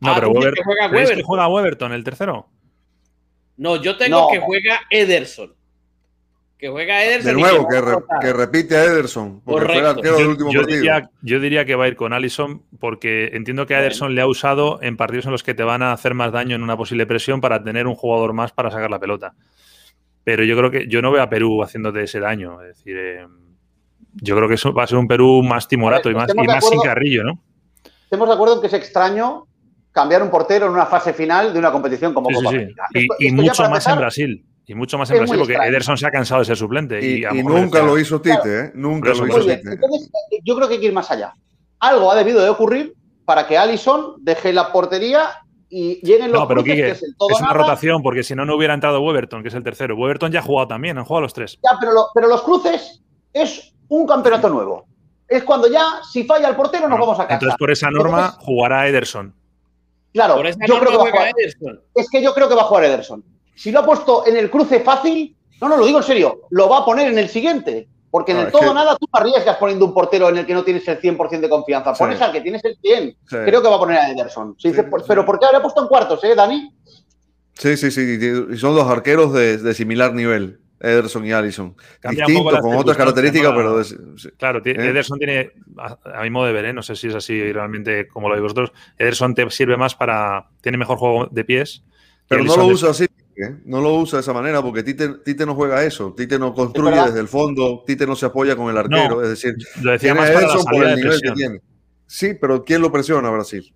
No, 0.00 0.10
ah, 0.10 0.14
pero 0.16 0.30
Weberton. 0.30 0.64
Juega 0.64 0.86
Weberton. 0.88 1.16
que 1.16 1.22
juega 1.22 1.48
Weberton, 1.48 1.92
el 1.92 2.04
tercero? 2.04 2.46
No, 3.56 3.80
yo 3.80 3.96
tengo 3.96 4.30
que 4.30 4.40
juega 4.40 4.80
Ederson 4.90 5.54
que 6.64 6.70
juega 6.70 7.04
Ederson. 7.04 7.34
De 7.34 7.40
nuevo, 7.42 7.68
que, 7.68 8.32
repite 8.32 8.74
a 8.74 8.84
Ederson, 8.84 9.42
porque 9.44 9.66
fue 9.66 9.78
el 9.80 9.86
arquero 9.86 10.16
del 10.16 10.28
último 10.28 10.50
partido. 10.50 10.76
Diría, 10.78 11.10
yo 11.20 11.38
diría 11.38 11.66
que 11.66 11.74
va 11.74 11.84
a 11.84 11.88
ir 11.88 11.96
con 11.96 12.14
Allison, 12.14 12.62
porque 12.80 13.32
entiendo 13.34 13.66
que 13.66 13.74
Ederson 13.74 14.14
le 14.14 14.22
ha 14.22 14.26
usado 14.26 14.78
en 14.80 14.96
partidos 14.96 15.26
en 15.26 15.32
los 15.32 15.42
que 15.42 15.52
te 15.52 15.62
van 15.62 15.82
a 15.82 15.92
hacer 15.92 16.14
más 16.14 16.32
daño 16.32 16.56
en 16.56 16.62
una 16.62 16.74
posible 16.74 17.04
presión 17.04 17.42
para 17.42 17.62
tener 17.62 17.86
un 17.86 17.94
jugador 17.94 18.32
más 18.32 18.52
para 18.52 18.70
sacar 18.70 18.90
la 18.90 18.98
pelota. 18.98 19.34
Pero 20.24 20.42
yo 20.42 20.56
creo 20.56 20.70
que 20.70 20.88
yo 20.88 21.02
no 21.02 21.12
veo 21.12 21.22
a 21.22 21.28
Perú 21.28 21.62
haciéndote 21.62 22.02
ese 22.02 22.18
daño. 22.18 22.62
Es 22.62 22.78
decir, 22.78 22.96
eh, 22.96 23.26
yo 24.14 24.34
creo 24.34 24.48
que 24.48 24.54
eso 24.54 24.72
va 24.72 24.84
a 24.84 24.86
ser 24.86 24.96
un 24.96 25.06
Perú 25.06 25.42
más 25.42 25.68
timorato 25.68 26.10
y 26.10 26.14
más, 26.14 26.30
y 26.34 26.46
más 26.46 26.66
sin 26.66 26.80
carrillo, 26.80 27.24
¿no? 27.24 27.42
Estamos 28.04 28.26
de 28.26 28.34
acuerdo 28.34 28.54
en 28.54 28.60
que 28.62 28.68
es 28.68 28.72
extraño 28.72 29.46
cambiar 29.92 30.22
un 30.22 30.30
portero 30.30 30.64
en 30.64 30.72
una 30.72 30.86
fase 30.86 31.12
final 31.12 31.52
de 31.52 31.58
una 31.58 31.70
competición 31.70 32.14
como 32.14 32.30
Copa 32.30 32.52
Y, 33.18 33.32
mucho 33.32 33.68
más 33.68 33.86
en 33.86 33.98
Brasil. 33.98 34.46
Y 34.66 34.74
mucho 34.74 34.96
más 34.96 35.10
en 35.10 35.18
Brasil, 35.18 35.36
porque 35.38 35.54
Ederson 35.54 35.98
se 35.98 36.06
ha 36.06 36.10
cansado 36.10 36.40
de 36.40 36.46
ser 36.46 36.56
suplente. 36.56 37.00
Y, 37.04 37.22
nunca 37.42 37.82
lo 37.82 37.98
hizo 37.98 38.20
Tite, 38.20 38.60
¿eh? 38.60 38.72
Nunca 38.74 39.10
lo 39.10 39.26
hizo 39.26 39.40
Tite. 39.40 39.72
Entonces, 39.72 40.10
yo 40.42 40.56
creo 40.56 40.68
que 40.68 40.74
hay 40.74 40.80
que 40.80 40.86
ir 40.86 40.92
más 40.92 41.10
allá. 41.10 41.34
Algo 41.80 42.10
ha 42.10 42.14
debido 42.14 42.42
de 42.42 42.48
ocurrir 42.48 42.94
para 43.26 43.46
que 43.46 43.58
Allison 43.58 44.14
deje 44.18 44.52
la 44.52 44.72
portería 44.72 45.30
y 45.68 46.00
lleguen 46.06 46.32
los 46.32 46.40
No, 46.40 46.48
pero 46.48 46.62
Quique, 46.62 46.90
es, 46.90 47.02
una 47.40 47.52
rotación, 47.52 48.02
porque 48.02 48.22
si 48.22 48.34
no, 48.34 48.46
no 48.46 48.56
hubiera 48.56 48.72
entrado 48.72 49.02
Weberton, 49.02 49.42
que 49.42 49.48
es 49.48 49.54
el 49.54 49.62
tercero. 49.62 49.96
Weberton 49.96 50.32
ya 50.32 50.40
ha 50.40 50.42
jugado 50.42 50.68
también, 50.68 50.96
han 50.96 51.04
jugado 51.04 51.22
los 51.22 51.34
tres. 51.34 51.58
Ya, 51.62 51.76
pero, 51.78 52.06
pero 52.14 52.28
los 52.28 52.42
cruces 52.42 53.02
es 53.34 53.74
un 53.88 54.06
campeonato 54.06 54.48
nuevo. 54.48 54.86
Es 55.28 55.42
cuando 55.44 55.70
ya, 55.70 56.00
si 56.10 56.24
falla 56.24 56.48
el 56.48 56.56
portero, 56.56 56.88
nos 56.88 56.98
vamos 56.98 57.18
a 57.18 57.24
casa. 57.24 57.34
Entonces, 57.34 57.58
por 57.58 57.70
esa 57.70 57.90
norma, 57.90 58.30
jugará 58.40 58.88
Ederson. 58.88 59.34
Claro, 60.12 60.42
yo 60.42 60.78
creo 60.78 60.90
que 60.90 60.96
va 60.96 61.08
a 61.08 61.10
jugar, 61.10 61.32
Ederson. 61.36 61.80
Es 61.94 62.08
que 62.08 62.22
yo 62.22 62.32
creo 62.32 62.48
que 62.48 62.54
va 62.54 62.62
a 62.62 62.66
jugar 62.66 62.84
Ederson 62.84 63.24
si 63.54 63.70
lo 63.70 63.80
ha 63.80 63.86
puesto 63.86 64.26
en 64.26 64.36
el 64.36 64.50
cruce 64.50 64.80
fácil, 64.80 65.36
no, 65.60 65.68
no, 65.68 65.76
lo 65.76 65.86
digo 65.86 65.98
en 65.98 66.04
serio, 66.04 66.42
lo 66.50 66.68
va 66.68 66.78
a 66.78 66.84
poner 66.84 67.10
en 67.10 67.18
el 67.18 67.28
siguiente. 67.28 67.88
Porque 68.14 68.30
en 68.30 68.38
el 68.38 68.52
todo 68.52 68.72
nada 68.72 68.96
tú 68.96 69.08
arriesgas 69.12 69.56
poniendo 69.56 69.86
un 69.86 69.92
portero 69.92 70.28
en 70.28 70.38
el 70.38 70.46
que 70.46 70.54
no 70.54 70.62
tienes 70.62 70.86
el 70.86 71.00
100% 71.00 71.40
de 71.40 71.48
confianza. 71.48 71.94
Pones 71.94 72.22
al 72.22 72.30
que 72.30 72.42
tienes 72.42 72.64
el 72.64 72.78
100. 72.80 73.16
Creo 73.26 73.60
que 73.60 73.68
va 73.68 73.74
a 73.74 73.78
poner 73.80 73.98
a 73.98 74.08
Ederson. 74.08 74.56
pero 75.08 75.26
¿por 75.26 75.36
qué 75.40 75.46
habría 75.46 75.60
puesto 75.60 75.82
en 75.82 75.88
cuartos, 75.88 76.22
eh, 76.22 76.36
Dani? 76.36 76.72
Sí, 77.54 77.76
sí, 77.76 77.90
sí. 77.90 78.18
Y 78.52 78.56
son 78.56 78.76
dos 78.76 78.88
arqueros 78.88 79.32
de, 79.32 79.74
similar 79.74 80.14
nivel. 80.14 80.60
Ederson 80.78 81.26
y 81.26 81.32
Allison. 81.32 81.74
Distintos, 82.08 82.60
con 82.60 82.76
otras 82.76 82.96
características, 82.96 83.52
pero. 83.52 83.82
claro, 84.36 84.62
¿eh? 84.64 84.76
Ederson 84.76 85.18
tiene, 85.18 85.50
a, 85.76 86.22
mi 86.22 86.30
modo 86.30 86.46
de 86.46 86.52
ver, 86.52 86.66
¿eh? 86.66 86.72
no 86.72 86.82
sé 86.82 86.94
si 86.94 87.08
es 87.08 87.16
así 87.16 87.52
realmente 87.52 88.06
como 88.06 88.28
lo 88.28 88.34
veis 88.34 88.42
vosotros. 88.42 88.70
Ederson 88.96 89.34
te 89.34 89.50
sirve 89.50 89.76
más 89.76 89.96
para. 89.96 90.50
Tiene 90.60 90.78
mejor 90.78 90.98
juego 90.98 91.26
de 91.32 91.44
pies. 91.44 91.82
Pero 92.28 92.44
no 92.44 92.56
lo 92.56 92.66
usa 92.66 92.90
así. 92.90 93.06
¿Eh? 93.36 93.56
No 93.64 93.80
lo 93.80 93.94
usa 93.94 94.18
de 94.18 94.22
esa 94.22 94.32
manera 94.32 94.62
porque 94.62 94.82
Tite, 94.82 95.46
no 95.46 95.54
juega 95.54 95.84
eso. 95.84 96.14
Tite 96.16 96.38
no 96.38 96.54
construye 96.54 97.00
desde 97.04 97.20
el 97.20 97.28
fondo, 97.28 97.82
Tite 97.86 98.06
no 98.06 98.16
se 98.16 98.26
apoya 98.26 98.56
con 98.56 98.70
el 98.70 98.76
arquero. 98.76 99.22
es 99.22 99.28
decir, 99.30 99.54
lo 99.82 99.92
decía 99.92 100.14
más 100.14 100.30
para 100.30 100.48
por 100.48 100.84
el 100.84 100.96
nivel 100.96 101.20
que 101.20 101.30
tiene. 101.32 101.60
Sí, 102.06 102.34
pero 102.40 102.64
¿quién 102.64 102.80
lo 102.82 102.92
presiona 102.92 103.28
a 103.28 103.32
Brasil? 103.32 103.74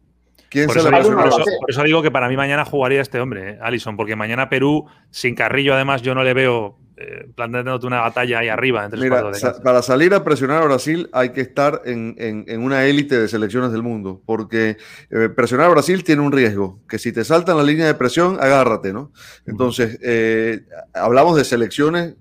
¿Quién 0.51 0.67
por, 0.67 0.75
se 0.75 0.81
eso, 0.81 1.15
por, 1.15 1.71
eso, 1.71 1.83
digo 1.83 2.03
que 2.03 2.11
para 2.11 2.29
mí 2.29 2.37
mañana 2.37 2.65
jugaría 2.65 3.03
este 3.03 3.21
hombre, 3.21 3.51
eh, 3.51 3.59
Alison, 3.61 3.97
porque 3.97 4.17
mañana 4.17 4.49
Perú, 4.49 4.87
sin 5.11 5.35
Carrillo, 5.35 5.75
además, 5.75 6.03
yo 6.03 6.15
no 6.15 6.25
le 6.25 6.33
veo 6.33 6.79
eh, 7.01 7.29
planteándote 7.33 7.87
una 7.87 8.01
batalla 8.01 8.41
ahí 8.41 8.49
arriba. 8.49 8.85
Entre 8.85 8.99
Mira, 8.99 9.31
para 9.63 9.83
salir 9.83 10.13
a 10.15 10.25
presionar 10.25 10.63
a 10.63 10.65
Brasil 10.65 11.09
hay 11.13 11.31
que 11.31 11.41
estar 11.43 11.83
en, 11.85 12.45
una 12.61 12.87
élite 12.87 13.21
de 13.21 13.29
selecciones 13.29 13.71
del 13.71 13.85
mundo, 13.85 14.21
porque 14.27 14.79
eh, 15.11 15.29
presionar 15.29 15.67
a 15.67 15.69
Brasil 15.69 16.03
tiene 16.03 16.23
un 16.23 16.33
riesgo, 16.33 16.81
que 16.89 16.99
si 16.99 17.13
te 17.13 17.23
saltan 17.23 17.57
la 17.57 17.63
línea 17.63 17.87
de 17.87 17.95
presión, 17.95 18.37
agárrate, 18.41 18.93
¿no? 18.93 19.13
Entonces, 19.47 19.97
eh, 20.03 20.63
hablamos 20.93 21.37
de 21.37 21.45
selecciones, 21.45 22.17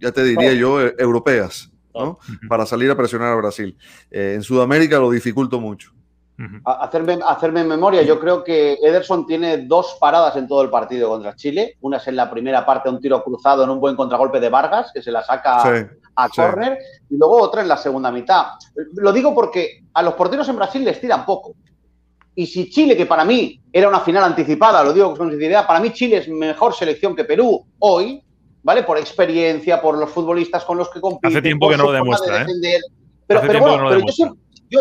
ya 0.00 0.12
te 0.12 0.24
diría 0.24 0.54
yo, 0.54 0.80
europeas, 0.80 1.70
¿no? 1.94 2.18
Para 2.48 2.64
salir 2.64 2.90
a 2.90 2.96
presionar 2.96 3.34
a 3.34 3.36
Brasil. 3.36 3.76
en 4.10 4.42
Sudamérica 4.42 4.98
lo 4.98 5.10
dificulto 5.10 5.60
mucho 5.60 5.92
hacerme, 6.64 7.18
hacerme 7.26 7.64
memoria, 7.64 8.02
yo 8.02 8.18
creo 8.18 8.42
que 8.42 8.74
Ederson 8.82 9.26
tiene 9.26 9.58
dos 9.58 9.96
paradas 10.00 10.36
en 10.36 10.48
todo 10.48 10.62
el 10.62 10.70
partido 10.70 11.08
contra 11.08 11.36
Chile. 11.36 11.76
Una 11.80 11.98
es 11.98 12.08
en 12.08 12.16
la 12.16 12.30
primera 12.30 12.64
parte, 12.64 12.88
un 12.88 13.00
tiro 13.00 13.22
cruzado 13.22 13.64
en 13.64 13.70
un 13.70 13.80
buen 13.80 13.96
contragolpe 13.96 14.40
de 14.40 14.48
Vargas, 14.48 14.90
que 14.92 15.02
se 15.02 15.12
la 15.12 15.22
saca 15.22 15.88
a 16.14 16.28
córner, 16.28 16.78
y 17.08 17.16
luego 17.16 17.40
otra 17.40 17.62
en 17.62 17.68
la 17.68 17.76
segunda 17.76 18.10
mitad. 18.10 18.46
Lo 18.94 19.12
digo 19.12 19.34
porque 19.34 19.84
a 19.94 20.02
los 20.02 20.14
porteros 20.14 20.48
en 20.48 20.56
Brasil 20.56 20.84
les 20.84 21.00
tiran 21.00 21.24
poco. 21.24 21.54
Y 22.34 22.46
si 22.46 22.70
Chile, 22.70 22.96
que 22.96 23.06
para 23.06 23.24
mí 23.24 23.60
era 23.72 23.88
una 23.88 24.00
final 24.00 24.24
anticipada, 24.24 24.82
lo 24.82 24.92
digo 24.92 25.14
con 25.16 25.30
sinceridad, 25.30 25.66
para 25.66 25.80
mí 25.80 25.92
Chile 25.92 26.18
es 26.18 26.28
mejor 26.28 26.74
selección 26.74 27.14
que 27.14 27.24
Perú 27.24 27.64
hoy, 27.78 28.22
¿vale? 28.62 28.82
Por 28.84 28.96
experiencia, 28.96 29.80
por 29.82 29.98
los 29.98 30.10
futbolistas 30.10 30.64
con 30.64 30.78
los 30.78 30.88
que 30.90 31.00
compite. 31.00 31.28
Hace 31.28 31.42
tiempo 31.42 31.68
que 31.68 31.76
no 31.76 31.84
lo 31.84 31.92
demuestra, 31.92 32.42
¿eh? 32.42 32.46
Pero, 33.26 33.40
pero 33.42 33.60
bueno, 33.60 33.88
pero 33.88 34.00
yo 34.00 34.34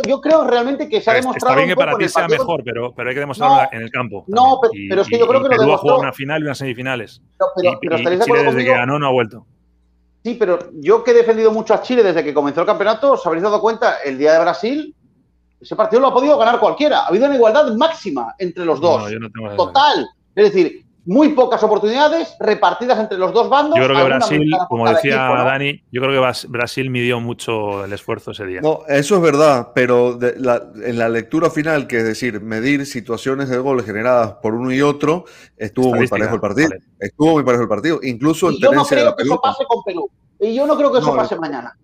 yo, 0.08 0.22
creo 0.22 0.44
realmente 0.46 0.88
que 0.88 1.02
se 1.02 1.12
ha 1.12 1.16
demostrado. 1.16 1.52
Está 1.52 1.56
bien 1.56 1.70
que 1.70 1.76
para 1.76 1.98
ti 1.98 2.08
sea 2.08 2.28
mejor, 2.28 2.64
pero, 2.64 2.94
pero 2.94 3.10
hay 3.10 3.16
que 3.16 3.20
demostrarlo 3.20 3.70
en 3.72 3.82
el 3.82 3.92
campo. 3.92 4.24
No, 4.28 4.60
pero, 4.90 5.02
es 5.02 5.08
que 5.08 5.20
yo 5.20 5.28
creo 5.28 5.42
que 5.44 5.50
lo 5.50 5.62
demostró. 5.62 5.74
ha 5.74 5.78
jugado 5.78 6.00
una 6.00 6.14
final 6.14 6.42
y 6.42 6.46
unas 6.46 6.58
semifinales. 6.58 7.22
pero, 7.56 7.80
pero 7.82 7.98
y, 7.98 8.20
Chile 8.20 8.44
desde 8.44 8.64
que 8.64 8.72
ganó 8.72 8.98
no 8.98 9.08
ha 9.08 9.12
vuelto. 9.12 9.46
Sí, 10.24 10.36
pero 10.40 10.60
yo 10.74 11.04
que 11.04 11.12
he 11.12 11.16
defendido 11.16 11.52
mucho 11.52 11.74
a 11.74 11.82
Chile 11.82 12.04
desde 12.04 12.24
que 12.24 12.34
comenzó 12.34 12.62
el 12.62 12.68
campeonato, 12.68 13.14
os 13.14 13.26
habréis 13.26 13.44
dado 13.44 13.60
cuenta, 13.60 13.98
el 14.06 14.18
día 14.18 14.34
de 14.34 14.40
Brasil, 14.40 14.96
ese 15.60 15.76
partido 15.76 16.02
lo 16.02 16.08
ha 16.08 16.14
podido 16.14 16.38
ganar 16.38 16.60
cualquiera. 16.60 17.02
Ha 17.02 17.08
habido 17.08 17.26
una 17.26 17.36
igualdad 17.36 17.74
máxima 17.76 18.36
entre 18.38 18.66
los 18.66 18.80
dos. 18.80 19.12
Total. 19.58 20.08
Es 20.36 20.54
decir, 20.54 20.86
muy 21.06 21.30
pocas 21.30 21.62
oportunidades 21.64 22.36
repartidas 22.40 23.00
entre 23.00 23.18
los 23.18 23.34
dos 23.34 23.50
bandos. 23.50 23.78
Yo 23.78 23.86
creo 23.86 23.98
que 23.98 24.04
Brasil, 24.04 24.52
como 24.70 24.88
decía 24.88 25.16
Dani, 25.16 25.84
yo 25.92 26.02
creo 26.02 26.22
que 26.22 26.48
Brasil 26.48 26.90
midió 26.90 27.20
mucho 27.20 27.86
el 27.86 27.94
esfuerzo 27.94 28.32
ese 28.32 28.46
día. 28.46 28.62
No, 28.62 28.82
eso 28.88 29.16
es 29.16 29.22
verdad, 29.22 29.70
pero 29.74 30.20
en 30.22 30.98
la 30.98 31.10
lectura 31.10 31.50
final, 31.50 31.88
que 31.88 31.98
es 31.98 32.04
decir, 32.04 32.42
medir 32.42 32.86
situaciones 32.86 33.50
de 33.50 33.58
gol 33.58 33.84
generadas 33.84 34.34
por 34.42 34.54
uno 34.54 34.72
y 34.72 34.82
otro, 34.82 35.26
estuvo 35.58 35.94
muy 35.96 36.08
parejo 36.08 36.36
el 36.36 36.42
partido. 36.42 36.70
Estuvo 37.00 37.34
muy 37.34 37.44
parejo 37.44 37.64
el 37.64 37.70
partido. 37.70 38.00
Incluso 38.04 38.52
y 38.52 38.62
yo 38.62 38.72
no 38.72 38.86
creo 38.86 39.16
que 39.16 39.24
eso 39.24 39.42
pase 39.42 39.66
con 39.68 39.84
Perú. 39.84 40.10
Y 40.44 40.56
yo 40.56 40.66
no 40.66 40.76
creo 40.76 40.92
que 40.92 41.00
eso 41.00 41.16
pase 41.16 41.36
mañana. 41.36 41.78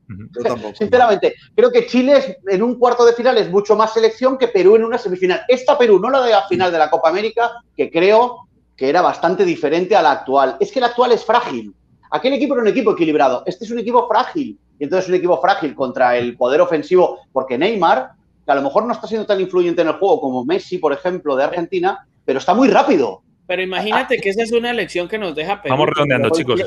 Sinceramente, 0.76 1.36
creo 1.56 1.72
que 1.72 1.86
Chile 1.86 2.40
en 2.48 2.64
un 2.64 2.80
cuarto 2.80 3.06
de 3.06 3.14
final 3.14 3.38
es 3.38 3.52
mucho 3.52 3.76
más 3.76 3.94
selección 3.94 4.36
que 4.38 4.48
Perú 4.48 4.76
en 4.76 4.84
una 4.84 4.98
semifinal. 4.98 5.42
Esta 5.48 5.78
Perú, 5.78 6.00
no 6.00 6.10
la 6.10 6.24
de 6.24 6.32
la 6.32 6.48
final 6.48 6.72
de 6.72 6.80
la 6.80 6.90
Copa 6.90 7.10
América, 7.10 7.52
que 7.76 7.92
creo 7.92 8.48
que 8.78 8.88
era 8.88 9.02
bastante 9.02 9.44
diferente 9.44 9.96
a 9.96 10.02
la 10.04 10.12
actual. 10.12 10.56
Es 10.60 10.72
que 10.72 10.80
la 10.80 10.88
actual 10.88 11.12
es 11.12 11.26
frágil. 11.26 11.74
Aquel 12.12 12.34
equipo 12.34 12.54
era 12.54 12.62
un 12.62 12.70
equipo 12.70 12.92
equilibrado. 12.92 13.44
Este 13.46 13.66
es 13.66 13.72
un 13.72 13.80
equipo 13.80 14.08
frágil. 14.08 14.58
Y 14.80 14.84
entonces 14.84 15.06
es 15.06 15.10
un 15.10 15.16
equipo 15.16 15.42
frágil 15.42 15.74
contra 15.74 16.16
el 16.16 16.38
poder 16.38 16.62
ofensivo, 16.62 17.20
porque 17.34 17.58
Neymar, 17.58 18.12
que 18.46 18.52
a 18.52 18.56
lo 18.56 18.62
mejor 18.62 18.86
no 18.86 18.94
está 18.94 19.08
siendo 19.08 19.26
tan 19.26 19.42
influyente 19.42 19.82
en 19.82 19.88
el 19.88 19.96
juego 19.96 20.22
como 20.22 20.46
Messi, 20.46 20.78
por 20.78 20.94
ejemplo, 20.94 21.36
de 21.36 21.46
Argentina, 21.46 22.08
pero 22.24 22.38
está 22.38 22.54
muy 22.54 22.70
rápido. 22.70 23.24
Pero 23.48 23.64
imagínate 23.64 24.18
que 24.18 24.30
esa 24.30 24.44
es 24.44 24.52
una 24.52 24.74
lección 24.74 25.08
que 25.08 25.18
nos 25.18 25.34
deja 25.34 25.62
Perú. 25.62 25.74
Vamos 25.74 25.90
redondeando, 25.90 26.30
chicos. 26.30 26.62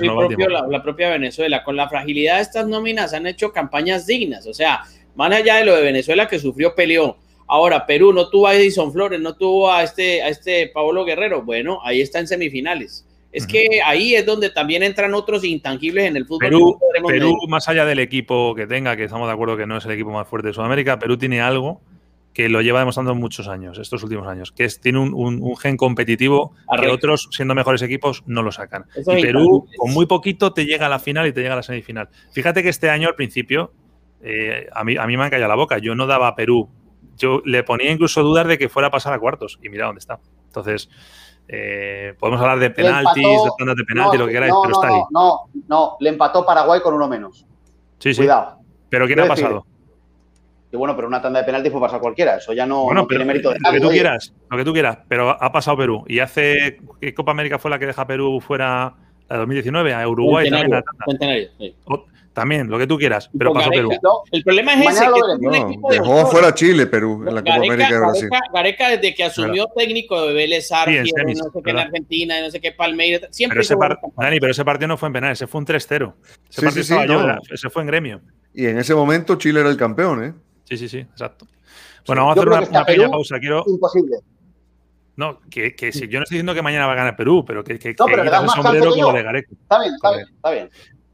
la, 0.69 0.83
propia 0.83 1.11
Venezuela. 1.11 1.63
Con 1.63 1.77
la 1.77 1.89
fragilidad 1.89 2.37
de 2.37 2.43
estas 2.43 2.67
nóminas 2.67 3.13
han 3.13 3.27
hecho 3.27 3.53
campañas 3.53 4.07
dignas. 4.07 4.47
O 4.47 4.55
sea, 4.55 4.81
más 5.15 5.31
allá 5.31 5.57
de 5.57 5.67
lo 5.67 5.77
de 5.77 5.83
Venezuela 5.83 6.27
que 6.27 6.39
sufrió, 6.39 6.75
peleó 6.75 7.19
Ahora, 7.51 7.85
Perú 7.85 8.13
no 8.13 8.29
tuvo 8.29 8.47
a 8.47 8.55
Edison 8.55 8.93
Flores, 8.93 9.21
no 9.21 9.35
tuvo 9.35 9.73
a 9.73 9.83
este, 9.83 10.23
a 10.23 10.29
este 10.29 10.71
Pablo 10.73 11.05
Guerrero. 11.05 11.43
Bueno, 11.43 11.81
ahí 11.83 12.01
está 12.01 12.21
en 12.21 12.29
semifinales. 12.29 13.05
Es 13.33 13.45
que 13.45 13.81
ahí 13.85 14.15
es 14.15 14.25
donde 14.25 14.51
también 14.51 14.85
entran 14.85 15.15
otros 15.15 15.43
intangibles 15.45 16.05
en 16.05 16.17
el 16.17 16.27
fútbol. 16.27 16.41
Perú, 16.41 16.79
Perú 17.07 17.37
más 17.49 17.69
allá 17.69 17.85
del 17.85 17.99
equipo 17.99 18.55
que 18.55 18.69
tenga, 18.69 18.97
que 18.97 19.05
estamos 19.05 19.27
de 19.27 19.35
acuerdo 19.35 19.57
que 19.57 19.67
no 19.67 19.77
es 19.77 19.85
el 19.85 19.91
equipo 19.91 20.11
más 20.11 20.29
fuerte 20.29 20.49
de 20.49 20.55
Sudamérica, 20.55 21.01
Perú 21.01 21.17
tiene 21.17 21.41
algo 21.41 21.81
que 22.33 22.49
lo 22.49 22.63
lleva 22.63 22.79
demostrando 22.79 23.17
muchos 23.17 23.49
años, 23.49 23.79
estos 23.79 24.03
últimos 24.05 24.29
años, 24.29 24.53
que 24.53 24.65
es, 24.65 24.81
tiene 24.81 25.01
un, 25.01 25.57
gen 25.57 25.77
competitivo 25.77 26.55
que 26.81 26.89
otros, 26.89 27.29
siendo 27.33 27.57
mejores 27.57 27.83
equipos, 27.83 28.23
no 28.27 28.43
lo 28.45 28.53
sacan. 28.53 28.87
y 28.97 29.23
Perú, 29.23 29.67
con 29.77 29.93
muy 29.93 30.07
poquito, 30.07 30.53
te 30.53 30.67
llega 30.67 30.87
a 30.87 30.89
la 30.89 31.01
final 31.01 31.27
y 31.27 31.33
te 31.33 31.41
llega 31.41 31.55
a 31.55 31.57
la 31.57 31.63
semifinal. 31.65 32.09
Fíjate 32.33 32.63
que 32.63 32.69
este 32.69 32.91
año, 32.91 33.09
al 33.09 33.17
principio, 33.17 33.73
eh, 34.23 34.69
a, 34.73 34.85
mí, 34.85 34.97
a 34.97 35.07
mí 35.07 35.17
me 35.17 35.25
han 35.25 35.31
callado 35.31 35.49
la 35.49 35.57
boca. 35.57 35.79
Yo 35.79 35.95
no 35.95 36.07
daba 36.07 36.29
a 36.29 36.37
Perú 36.37 36.69
yo 37.17 37.43
le 37.45 37.63
ponía 37.63 37.91
incluso 37.91 38.23
dudas 38.23 38.47
de 38.47 38.59
que 38.59 38.69
fuera 38.69 38.89
a 38.89 38.91
pasar 38.91 39.13
a 39.13 39.19
cuartos 39.19 39.59
y 39.63 39.69
mira 39.69 39.87
dónde 39.87 40.01
está. 40.01 40.19
Entonces, 40.47 40.89
eh, 41.49 42.15
podemos 42.19 42.41
hablar 42.41 42.59
de 42.59 42.71
penaltis, 42.71 43.23
de 43.23 43.51
tandas 43.59 43.77
de 43.77 43.85
penalti, 43.85 44.19
lo 44.19 44.27
que 44.27 44.33
queráis, 44.33 44.53
pero 44.63 44.75
está 44.75 44.89
ahí. 44.89 45.03
No, 45.11 45.41
no, 45.69 45.97
le 46.01 46.11
empató 46.11 46.45
Paraguay 46.45 46.81
con 46.81 46.95
uno 46.95 47.09
menos. 47.09 47.45
Sí, 47.99 48.15
sí. 48.15 48.21
Cuidado. 48.21 48.59
¿Pero 48.89 49.07
quién 49.07 49.21
ha 49.21 49.27
pasado? 49.27 49.67
Y 50.73 50.77
bueno, 50.77 50.95
pero 50.95 51.09
una 51.09 51.21
tanda 51.21 51.41
de 51.41 51.47
penaltis 51.47 51.73
puede 51.73 51.87
pasar 51.87 52.01
cualquiera, 52.01 52.37
eso 52.37 52.53
ya 52.53 52.65
no, 52.65 52.87
tiene 53.09 53.25
mérito 53.25 53.51
de 53.51 53.59
Lo 53.59 53.73
que 53.73 53.81
tú 53.81 53.89
quieras, 53.89 54.33
lo 54.49 54.57
que 54.57 54.65
tú 54.65 54.73
quieras, 54.73 54.99
pero 55.09 55.31
ha 55.31 55.51
pasado 55.51 55.77
Perú. 55.77 56.05
Y 56.07 56.21
hace. 56.21 56.79
¿Qué 57.01 57.13
Copa 57.13 57.33
América 57.33 57.59
fue 57.59 57.71
la 57.71 57.79
que 57.79 57.87
deja 57.87 58.07
Perú 58.07 58.41
fuera 58.41 58.95
la 59.29 59.39
2019? 59.39 59.93
A 59.93 60.09
Uruguay 60.09 60.49
también. 60.49 60.71
La 60.71 60.83
tanda. 60.83 61.27
También, 62.33 62.71
lo 62.71 62.79
que 62.79 62.87
tú 62.87 62.97
quieras, 62.97 63.29
pero 63.37 63.53
pasó 63.53 63.71
Perú. 63.71 63.91
el 64.31 64.45
problema 64.45 64.75
es 64.75 64.97
ese, 64.97 65.07
que 65.07 65.79
dejó 65.91 66.27
fuera 66.27 66.55
Chile, 66.55 66.87
Perú, 66.87 67.25
en 67.27 67.35
la 67.35 67.43
Copa 67.43 67.57
América 67.57 67.91
de 67.91 67.99
Brasil. 67.99 68.29
Gareca, 68.55 68.89
desde 68.91 69.15
que 69.15 69.25
asumió 69.25 69.67
técnico 69.77 70.27
de 70.27 70.35
Vélez 70.35 70.71
Arfiel, 70.71 71.03
no 71.03 71.35
sé 71.35 71.63
qué 71.65 71.71
en 71.71 71.79
Argentina, 71.79 72.41
no 72.41 72.51
sé 72.51 72.61
qué 72.61 72.73
Palmeiras, 72.73 73.29
siempre 73.33 73.61
pero 73.61 73.63
ese 73.63 73.99
Dani, 74.17 74.39
pero 74.39 74.53
ese 74.53 74.65
partido 74.65 74.89
no 74.89 74.97
fue 74.97 75.09
en 75.09 75.13
penal, 75.13 75.33
ese 75.33 75.49
fue 75.49 75.61
un 75.61 75.67
3-0. 75.67 76.15
Ese 76.49 76.63
partido 76.63 76.85
sí, 76.85 76.95
ese 77.53 77.69
fue 77.69 77.83
en 77.83 77.89
gremio. 77.89 78.21
Y 78.55 78.67
en 78.67 78.79
ese 78.79 78.95
momento 78.95 79.35
Chile 79.37 79.61
era 79.61 79.69
el 79.69 79.77
campeón, 79.77 80.25
¿eh? 80.25 80.35
Sí, 80.65 80.77
sí, 80.77 80.89
sí, 80.89 80.99
exacto. 80.99 81.47
Bueno, 82.07 82.27
vamos 82.27 82.37
a 82.37 82.41
hacer 82.41 82.71
una, 82.71 82.85
pequeña 82.85 83.09
pausa. 83.09 83.41
Quiero... 83.41 83.65
Imposible. 83.67 84.17
No, 85.17 85.41
que, 85.51 85.75
que 85.75 85.93
si 85.93 86.09
yo 86.09 86.19
no 86.19 86.23
estoy 86.23 86.37
diciendo 86.37 86.55
que 86.55 86.63
mañana 86.63 86.87
va 86.87 86.93
a 86.93 86.97
ganar 86.97 87.17
Perú, 87.17 87.45
pero 87.45 87.63
que, 87.63 87.79
que, 87.79 87.95
no, 87.99 88.07
pero 88.07 88.23
que, 88.23 88.49
sombrero 88.49 88.91
como 88.93 89.13
de 89.13 89.23
Gareca. 89.23 89.49
Está 89.53 89.81
bien, 89.81 89.95
está 89.95 90.11
bien, 90.13 90.27
está 90.35 90.51
bien. 90.51 90.71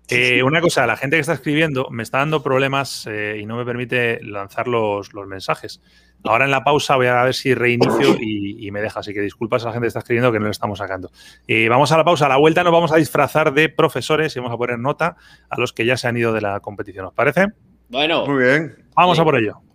Eh, 0.08 0.42
una 0.42 0.60
cosa, 0.60 0.86
la 0.86 0.96
gente 0.96 1.16
que 1.16 1.20
está 1.20 1.32
escribiendo 1.32 1.88
me 1.90 2.02
está 2.02 2.18
dando 2.18 2.42
problemas 2.42 3.06
eh, 3.10 3.38
y 3.40 3.46
no 3.46 3.56
me 3.56 3.64
permite 3.64 4.22
lanzar 4.22 4.68
los, 4.68 5.12
mensajes. 5.26 5.80
Ahora 6.24 6.44
en 6.44 6.50
la 6.50 6.64
pausa 6.64 6.96
voy 6.96 7.06
a 7.06 7.22
ver 7.24 7.34
si 7.34 7.54
reinicio 7.54 8.16
y, 8.20 8.70
me 8.70 8.80
deja, 8.80 9.00
así 9.00 9.12
que 9.12 9.20
disculpas 9.20 9.62
a 9.64 9.66
la 9.66 9.72
gente 9.72 9.84
que 9.84 9.88
está 9.88 10.00
escribiendo 10.00 10.32
que 10.32 10.38
no 10.38 10.46
lo 10.46 10.50
estamos 10.50 10.78
sacando. 10.78 11.10
Eh, 11.46 11.68
vamos 11.68 11.92
a 11.92 11.96
la 11.96 12.04
pausa, 12.04 12.26
a 12.26 12.28
la 12.28 12.36
vuelta 12.36 12.62
nos 12.62 12.72
vamos 12.72 12.92
a 12.92 12.96
disfrazar 12.96 13.52
de 13.52 13.68
profesores 13.68 14.34
y 14.34 14.40
vamos 14.40 14.54
a 14.54 14.58
poner 14.58 14.78
nota 14.78 15.16
a 15.48 15.60
los 15.60 15.72
que 15.72 15.84
ya 15.84 15.96
se 15.96 16.08
han 16.08 16.16
ido 16.16 16.32
de 16.32 16.40
la 16.40 16.60
competición, 16.60 17.06
¿os 17.06 17.14
parece? 17.14 17.46
Bueno. 17.88 18.26
Muy 18.26 18.42
bien. 18.42 18.76
Vamos 18.94 19.18
a 19.18 19.24
por 19.24 19.36
ello. 19.36 19.65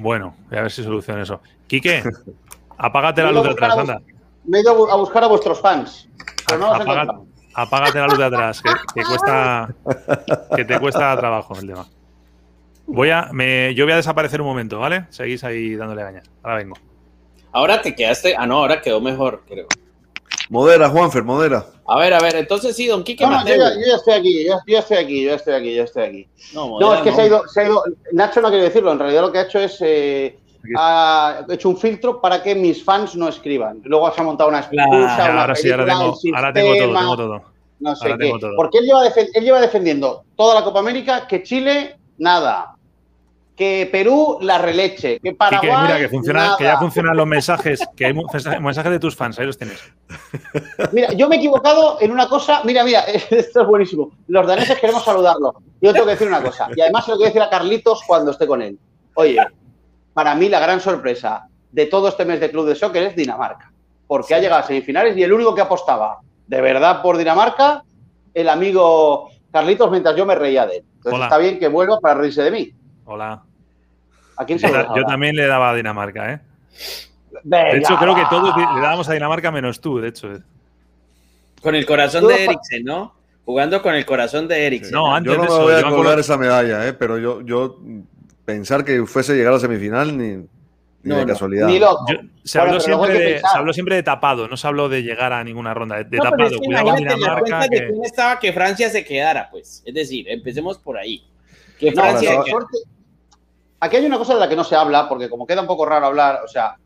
Bueno, 0.00 0.34
voy 0.48 0.58
a 0.58 0.62
ver 0.62 0.70
si 0.70 0.82
soluciona 0.82 1.22
eso. 1.22 1.42
Quique, 1.66 2.02
apágate 2.78 3.22
la 3.22 3.32
luz 3.32 3.42
de 3.42 3.50
atrás, 3.50 3.76
anda. 3.76 4.00
Me 4.44 4.58
he 4.58 4.60
ido 4.62 4.90
a 4.90 4.96
buscar 4.96 5.22
a 5.24 5.26
vuestros 5.26 5.60
fans. 5.60 6.08
apágate 7.54 7.98
la 7.98 8.06
luz 8.06 8.18
de 8.18 8.24
atrás, 8.24 8.62
que, 8.94 9.02
cuesta, 9.02 9.68
que 10.56 10.64
te 10.64 10.80
cuesta 10.80 11.14
trabajo 11.18 11.54
el 11.58 11.66
tema. 11.66 11.86
Voy 12.86 13.10
a, 13.10 13.28
me, 13.32 13.74
yo 13.74 13.84
voy 13.84 13.92
a 13.92 13.96
desaparecer 13.96 14.40
un 14.40 14.46
momento, 14.46 14.78
¿vale? 14.78 15.04
Seguís 15.10 15.44
ahí 15.44 15.76
dándole 15.76 16.02
gañas. 16.02 16.30
Ahora 16.42 16.56
vengo. 16.56 16.76
Ahora 17.52 17.82
te 17.82 17.94
quedaste. 17.94 18.34
Ah, 18.36 18.46
no, 18.46 18.56
ahora 18.56 18.80
quedó 18.80 19.02
mejor, 19.02 19.42
creo. 19.46 19.66
Modera, 20.50 20.88
Juanfer, 20.88 21.22
modera. 21.22 21.64
A 21.86 21.96
ver, 21.96 22.12
a 22.12 22.18
ver, 22.18 22.34
entonces 22.34 22.74
sí, 22.74 22.88
don 22.88 23.04
Quique 23.04 23.24
no, 23.24 23.46
yo, 23.46 23.54
ya, 23.54 23.94
estoy 23.94 24.14
aquí, 24.14 24.44
yo, 24.44 24.56
estoy 24.78 24.96
aquí, 24.96 25.24
yo 25.24 25.34
estoy 25.34 25.54
aquí, 25.54 25.74
yo 25.76 25.84
estoy 25.84 26.02
aquí. 26.02 26.28
No, 26.52 26.92
es 26.92 27.02
que 27.02 27.12
Se, 27.12 27.20
ha 27.22 27.26
ido, 27.26 27.46
se 27.46 27.60
ha 27.60 27.66
ido. 27.66 27.84
Nacho 28.12 28.40
no 28.40 28.48
quiere 28.48 28.64
decirlo, 28.64 28.90
en 28.90 28.98
realidad 28.98 29.22
lo 29.22 29.32
que 29.32 29.38
ha 29.38 29.42
hecho 29.42 29.60
es. 29.60 29.78
Eh, 29.80 30.36
ha 30.76 31.46
hecho 31.48 31.68
un 31.68 31.76
filtro 31.76 32.20
para 32.20 32.42
que 32.42 32.56
mis 32.56 32.84
fans 32.84 33.14
no 33.14 33.28
escriban. 33.28 33.80
Luego 33.84 34.12
se 34.12 34.20
ha 34.20 34.24
montado 34.24 34.50
una 34.50 34.58
excusa. 34.58 35.40
ahora 35.40 35.54
sí, 35.54 35.70
ahora 35.70 35.86
tengo, 35.86 36.18
ahora 36.34 36.52
tengo 36.52 36.76
todo, 36.76 36.98
tengo 36.98 37.16
todo. 37.16 37.42
No 37.78 37.96
sé 37.96 38.16
qué. 38.18 38.32
Porque 38.56 38.78
él 38.78 38.86
lleva, 38.86 39.06
él 39.06 39.44
lleva 39.44 39.60
defendiendo 39.60 40.24
toda 40.36 40.56
la 40.56 40.64
Copa 40.64 40.80
América 40.80 41.28
que 41.28 41.44
Chile, 41.44 41.96
nada 42.18 42.76
que 43.60 43.90
Perú 43.92 44.38
la 44.40 44.56
releche, 44.56 45.20
que 45.20 45.34
Paraguay. 45.34 45.82
mira, 45.82 45.98
que, 45.98 46.08
funciona, 46.08 46.54
que 46.56 46.64
ya 46.64 46.78
funcionan 46.78 47.14
los 47.14 47.26
mensajes, 47.26 47.86
que 47.94 48.06
hay 48.06 48.14
mensajes 48.62 48.90
de 48.90 48.98
tus 48.98 49.14
fans, 49.14 49.38
ahí 49.38 49.44
los 49.44 49.58
tienes. 49.58 49.78
Mira, 50.92 51.12
yo 51.12 51.28
me 51.28 51.36
he 51.36 51.38
equivocado 51.40 51.98
en 52.00 52.10
una 52.10 52.26
cosa. 52.26 52.62
Mira, 52.64 52.84
mira, 52.84 53.00
esto 53.30 53.60
es 53.60 53.68
buenísimo. 53.68 54.12
Los 54.28 54.46
daneses 54.46 54.80
queremos 54.80 55.04
saludarlo. 55.04 55.56
Yo 55.82 55.92
tengo 55.92 56.06
que 56.06 56.12
decir 56.12 56.26
una 56.26 56.40
cosa, 56.40 56.70
y 56.74 56.80
además 56.80 57.04
se 57.04 57.10
lo 57.10 57.18
quiero 57.18 57.28
decir 57.28 57.42
a 57.42 57.50
Carlitos 57.50 58.00
cuando 58.06 58.30
esté 58.30 58.46
con 58.46 58.62
él. 58.62 58.78
Oye, 59.12 59.36
para 60.14 60.34
mí 60.34 60.48
la 60.48 60.58
gran 60.58 60.80
sorpresa 60.80 61.46
de 61.70 61.84
todo 61.84 62.08
este 62.08 62.24
mes 62.24 62.40
de 62.40 62.50
Club 62.50 62.66
de 62.66 62.74
Soccer 62.74 63.02
es 63.02 63.14
Dinamarca, 63.14 63.70
porque 64.06 64.34
ha 64.34 64.38
llegado 64.38 64.62
a 64.62 64.66
semifinales 64.66 65.14
y 65.18 65.22
el 65.22 65.34
único 65.34 65.54
que 65.54 65.60
apostaba 65.60 66.20
de 66.46 66.60
verdad 66.62 67.02
por 67.02 67.18
Dinamarca, 67.18 67.84
el 68.32 68.48
amigo 68.48 69.28
Carlitos, 69.52 69.90
mientras 69.90 70.16
yo 70.16 70.24
me 70.24 70.34
reía 70.34 70.64
de 70.64 70.78
él. 70.78 70.84
Entonces 70.96 71.24
está 71.24 71.36
bien 71.36 71.58
que 71.58 71.68
vuelva 71.68 72.00
para 72.00 72.14
reírse 72.14 72.42
de 72.42 72.50
mí. 72.50 72.72
Hola. 73.04 73.44
Yo 74.46 75.04
también 75.04 75.36
le 75.36 75.46
daba 75.46 75.70
a 75.70 75.74
Dinamarca, 75.74 76.32
¿eh? 76.32 76.40
de 77.42 77.78
hecho, 77.78 77.96
creo 77.96 78.14
que 78.14 78.24
todos 78.28 78.54
le 78.56 78.80
dábamos 78.80 79.08
a 79.08 79.12
Dinamarca 79.12 79.50
menos 79.50 79.80
tú, 79.80 79.98
de 79.98 80.08
hecho. 80.08 80.32
Eh. 80.32 80.40
Con 81.62 81.74
el 81.74 81.86
corazón 81.86 82.26
de 82.26 82.44
Eriksen, 82.44 82.84
¿no? 82.84 83.14
Jugando 83.44 83.82
con 83.82 83.94
el 83.94 84.06
corazón 84.06 84.48
de 84.48 84.66
Eriksen. 84.66 84.92
No, 84.92 85.14
antes 85.14 85.32
yo 85.32 85.42
no 85.42 85.44
me 85.44 85.62
voy 85.62 85.74
a 85.74 85.82
colgar 85.82 86.18
esa 86.18 86.36
medalla, 86.36 86.86
¿eh? 86.86 86.92
pero 86.92 87.18
yo, 87.18 87.40
yo 87.42 87.78
pensar 88.44 88.84
que 88.84 89.04
fuese 89.06 89.34
llegar 89.34 89.52
a 89.52 89.56
la 89.56 89.60
semifinal 89.60 90.16
ni, 90.16 90.46
ni 91.02 91.14
de 91.14 91.26
casualidad. 91.26 91.66
Ni 91.66 91.78
loco. 91.78 92.04
se, 92.44 92.58
habló 92.58 92.80
siempre 92.80 93.18
de, 93.18 93.38
se, 93.40 93.58
habló 93.58 93.72
siempre 93.72 93.96
de, 93.96 94.02
tapado, 94.02 94.48
no 94.48 94.56
se 94.56 94.66
habló 94.66 94.88
de 94.88 95.02
llegar 95.02 95.32
a 95.32 95.42
ninguna 95.42 95.74
ronda. 95.74 96.02
De, 96.02 96.18
tapado, 96.18 96.44
es 96.44 96.52
que 96.52 96.58
cuidado 96.58 96.94
Dinamarca. 96.94 97.68
Que... 97.68 97.80
De 97.80 97.86
quién 97.88 98.04
estaba 98.04 98.38
que 98.38 98.52
Francia 98.52 98.90
se 98.90 99.04
quedara, 99.04 99.48
pues. 99.50 99.82
Es 99.84 99.94
decir, 99.94 100.28
empecemos 100.28 100.78
por 100.78 100.98
ahí. 100.98 101.24
Que 101.78 101.92
Francia. 101.92 102.34
No, 102.34 102.66
aquí 103.80 103.96
hay 103.96 104.06
una 104.06 104.18
cosa 104.18 104.34
de 104.34 104.40
la 104.40 104.48
que 104.48 104.56
no 104.56 104.64
se 104.64 104.76
habla, 104.76 105.08
porque 105.08 105.28
como 105.28 105.46
queda 105.46 105.62
un 105.62 105.66
poco 105.66 105.86
raro 105.86 106.06
hablar, 106.06 106.42
o 106.44 106.48
sea, 106.48 106.76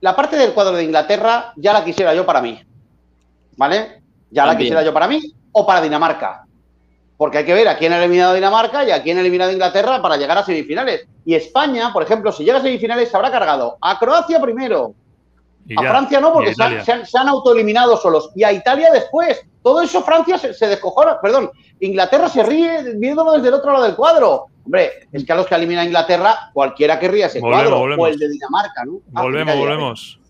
la 0.00 0.16
parte 0.16 0.36
del 0.36 0.52
cuadro 0.52 0.76
de 0.76 0.84
Inglaterra 0.84 1.52
ya 1.56 1.72
la 1.72 1.84
quisiera 1.84 2.14
yo 2.14 2.26
para 2.26 2.40
mí. 2.40 2.60
¿Vale? 3.56 4.02
Ya 4.30 4.46
la 4.46 4.56
quisiera 4.56 4.82
yo 4.82 4.92
para 4.92 5.08
mí 5.08 5.20
o 5.52 5.66
para 5.66 5.80
Dinamarca. 5.80 6.44
Porque 7.16 7.38
hay 7.38 7.44
que 7.44 7.52
ver 7.52 7.68
a 7.68 7.76
quién 7.76 7.92
ha 7.92 7.98
eliminado 7.98 8.32
Dinamarca 8.32 8.84
y 8.84 8.90
a 8.90 9.02
quién 9.02 9.18
ha 9.18 9.20
eliminado 9.20 9.52
Inglaterra 9.52 10.00
para 10.00 10.16
llegar 10.16 10.38
a 10.38 10.44
semifinales. 10.44 11.06
Y 11.26 11.34
España, 11.34 11.92
por 11.92 12.02
ejemplo, 12.02 12.32
si 12.32 12.44
llega 12.44 12.58
a 12.58 12.62
semifinales, 12.62 13.10
se 13.10 13.16
habrá 13.16 13.30
cargado 13.30 13.76
a 13.80 13.98
Croacia 13.98 14.40
primero, 14.40 14.94
a 15.76 15.82
Francia 15.82 16.20
no, 16.20 16.32
porque 16.32 16.54
se 16.54 17.18
han, 17.18 17.28
autoeliminado 17.28 17.98
solos. 17.98 18.30
Y 18.34 18.42
a 18.42 18.52
Italia 18.52 18.90
después. 18.92 19.44
Todo 19.62 19.82
eso 19.82 20.02
Francia 20.02 20.38
se, 20.38 20.54
se 20.54 20.66
descojona. 20.66 21.20
Perdón, 21.20 21.50
Inglaterra 21.80 22.28
se 22.28 22.42
ríe 22.42 22.94
viéndolo 22.96 23.32
desde 23.32 23.48
el 23.48 23.54
otro 23.54 23.72
lado 23.72 23.84
del 23.84 23.96
cuadro. 23.96 24.46
Hombre, 24.64 25.08
es 25.10 25.24
que 25.24 25.32
a 25.32 25.36
los 25.36 25.46
que 25.46 25.54
elimina 25.54 25.84
Inglaterra, 25.84 26.50
cualquiera 26.52 26.98
querría 26.98 27.26
ese 27.26 27.40
cuadro. 27.40 27.80
O 27.80 28.06
el 28.06 28.18
de 28.18 28.28
Dinamarca, 28.28 28.84
¿no? 28.84 29.00
Volvemos, 29.08 29.56
volvemos. 29.56 30.20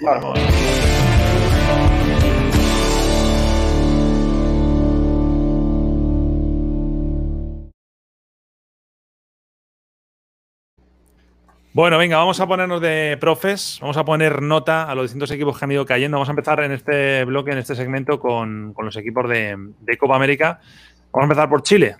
volvemos. 0.00 0.38
Bueno, 11.74 11.98
venga, 11.98 12.16
vamos 12.16 12.40
a 12.40 12.46
ponernos 12.46 12.80
de 12.80 13.18
profes, 13.20 13.78
vamos 13.82 13.98
a 13.98 14.04
poner 14.04 14.40
nota 14.40 14.84
a 14.84 14.94
los 14.94 15.04
distintos 15.04 15.30
equipos 15.30 15.58
que 15.58 15.64
han 15.66 15.72
ido 15.72 15.84
cayendo. 15.84 16.16
Vamos 16.16 16.30
a 16.30 16.32
empezar 16.32 16.60
en 16.60 16.72
este 16.72 17.26
bloque, 17.26 17.52
en 17.52 17.58
este 17.58 17.74
segmento, 17.74 18.18
con, 18.18 18.74
los 18.82 18.96
equipos 18.96 19.28
de, 19.28 19.98
Copa 19.98 20.16
América. 20.16 20.60
Vamos 21.12 21.24
a 21.24 21.24
empezar 21.24 21.48
por 21.50 21.62
Chile. 21.62 21.96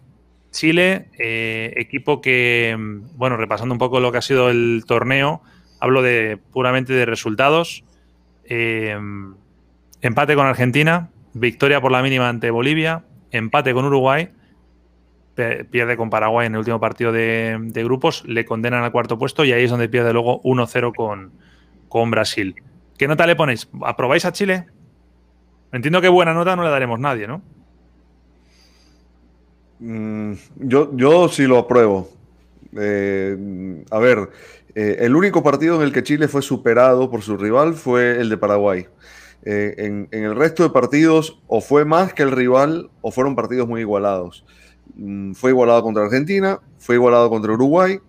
Chile, 0.50 1.10
eh, 1.18 1.74
equipo 1.76 2.22
que, 2.22 2.74
bueno, 3.14 3.36
repasando 3.36 3.74
un 3.74 3.78
poco 3.78 4.00
lo 4.00 4.10
que 4.10 4.18
ha 4.18 4.22
sido 4.22 4.48
el 4.48 4.84
torneo, 4.86 5.42
hablo 5.80 6.00
de 6.00 6.38
puramente 6.50 6.94
de 6.94 7.04
resultados. 7.04 7.84
Eh, 8.44 8.98
empate 10.00 10.34
con 10.34 10.46
Argentina, 10.46 11.10
victoria 11.34 11.82
por 11.82 11.92
la 11.92 12.02
mínima 12.02 12.30
ante 12.30 12.50
Bolivia, 12.50 13.04
empate 13.32 13.74
con 13.74 13.84
Uruguay 13.84 14.30
pierde 15.70 15.96
con 15.96 16.10
Paraguay 16.10 16.46
en 16.46 16.54
el 16.54 16.58
último 16.58 16.80
partido 16.80 17.12
de, 17.12 17.70
grupos, 17.84 18.24
le 18.26 18.44
condenan 18.44 18.84
al 18.84 18.92
cuarto 18.92 19.18
puesto 19.18 19.44
y 19.44 19.52
ahí 19.52 19.64
es 19.64 19.70
donde 19.70 19.88
pierde 19.88 20.12
luego 20.12 20.42
1-0 20.42 20.94
con, 20.94 21.32
con 21.88 22.10
Brasil. 22.10 22.54
¿Qué 22.96 23.06
nota 23.06 23.26
le 23.26 23.36
ponéis? 23.36 23.68
¿Aprobáis 23.82 24.24
a 24.24 24.32
Chile? 24.32 24.66
Entiendo 25.72 26.00
que 26.00 26.08
buena 26.08 26.34
nota 26.34 26.56
no 26.56 26.64
le 26.64 26.70
daremos 26.70 26.98
nadie, 26.98 27.26
¿no? 27.26 27.42
Mm, 29.80 30.32
yo, 30.56 30.90
yo 30.96 31.28
sí 31.28 31.46
lo 31.46 31.58
apruebo. 31.58 32.10
Eh, 32.76 33.84
a 33.90 33.98
ver, 33.98 34.30
eh, 34.74 34.96
el 35.00 35.16
único 35.16 35.42
partido 35.42 35.76
en 35.76 35.82
el 35.82 35.92
que 35.92 36.02
Chile 36.02 36.28
fue 36.28 36.42
superado 36.42 37.10
por 37.10 37.22
su 37.22 37.36
rival 37.36 37.74
fue 37.74 38.20
el 38.20 38.28
de 38.28 38.36
Paraguay. 38.36 38.86
Eh, 39.44 39.74
en, 39.78 40.08
en, 40.10 40.24
el 40.24 40.34
resto 40.34 40.64
de 40.64 40.70
partidos 40.70 41.40
o 41.46 41.60
fue 41.60 41.84
más 41.84 42.12
que 42.12 42.24
el 42.24 42.32
rival 42.32 42.90
o 43.00 43.12
fueron 43.12 43.36
partidos 43.36 43.68
muy 43.68 43.80
igualados. 43.82 44.44
Mm, 44.96 45.32
fue 45.32 45.50
igualado 45.50 45.82
contra 45.82 46.04
Argentina, 46.04 46.60
fue 46.78 46.96
igualado 46.96 47.30
contra 47.30 47.52
Uruguay 47.52 48.00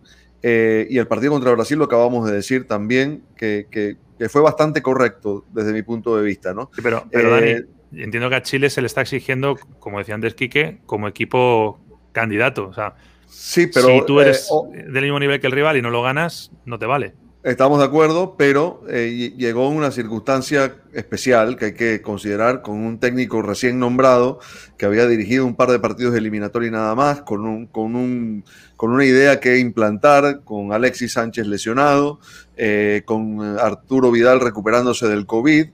eh, 0.42 0.88
y 0.90 0.98
el 0.98 1.08
partido 1.08 1.34
contra 1.34 1.52
Brasil 1.52 1.78
lo 1.78 1.86
acabamos 1.86 2.28
de 2.30 2.36
decir 2.36 2.68
también 2.68 3.24
que, 3.36 3.98
fue 4.30 4.42
bastante 4.42 4.82
correcto 4.82 5.46
desde 5.54 5.72
mi 5.72 5.82
punto 5.82 6.18
de 6.18 6.24
vista, 6.24 6.54
¿no? 6.54 6.70
pero, 6.82 7.06
Dani, 7.12 7.48
eh, 7.48 7.66
entiendo 7.94 8.30
que 8.30 8.36
a 8.36 8.42
Chile 8.42 8.70
se 8.70 8.82
le 8.82 8.88
está 8.88 9.02
exigiendo, 9.02 9.58
como 9.80 10.00
decía 10.00 10.16
antes 10.16 10.36
Quique, 10.36 10.80
como 10.86 11.08
equipo 11.08 11.80
candidato. 12.12 12.68
O 12.68 12.74
sea, 12.74 12.96
sí, 13.28 13.68
pero, 13.68 13.88
si 13.88 14.06
tú 14.06 14.20
eres 14.20 14.50
eh, 14.74 14.86
del 14.90 15.04
mismo 15.04 15.20
nivel 15.20 15.40
que 15.40 15.48
el 15.48 15.54
rival 15.54 15.78
y 15.78 15.82
no 15.82 15.90
lo 15.90 16.02
ganas, 16.02 16.52
no 16.66 16.78
te 16.80 16.86
vale. 16.86 17.14
Estamos 17.42 17.80
de 17.80 17.86
acuerdo, 17.86 18.36
pero 18.38 18.82
eh, 18.90 19.34
llegó 19.38 19.70
una 19.70 19.92
circunstancia 19.92 20.76
especial 20.92 21.56
que 21.56 21.66
hay 21.66 21.74
que 21.74 22.02
considerar 22.02 22.62
con 22.62 22.76
un 22.76 23.00
técnico 23.00 23.42
recién 23.42 23.80
nombrado 23.80 24.40
que 24.78 24.86
había 24.86 25.08
dirigido 25.08 25.46
un 25.46 25.56
par 25.56 25.72
de 25.72 25.80
partidos 25.80 26.14
eliminatorios 26.16 26.70
y 26.70 26.74
nada 26.74 26.96
más, 26.96 27.22
con, 27.22 27.46
un, 27.46 27.68
con, 27.68 27.96
un, 27.96 28.44
con 28.76 28.92
una 28.92 29.06
idea 29.06 29.40
que 29.40 29.58
implantar, 29.58 30.42
con 30.44 30.74
Alexis 30.74 31.14
Sánchez 31.14 31.48
lesionado, 31.48 32.20
eh, 32.58 33.04
con 33.06 33.42
Arturo 33.58 34.12
Vidal 34.12 34.42
recuperándose 34.42 35.08
del 35.08 35.26
COVID 35.26 35.68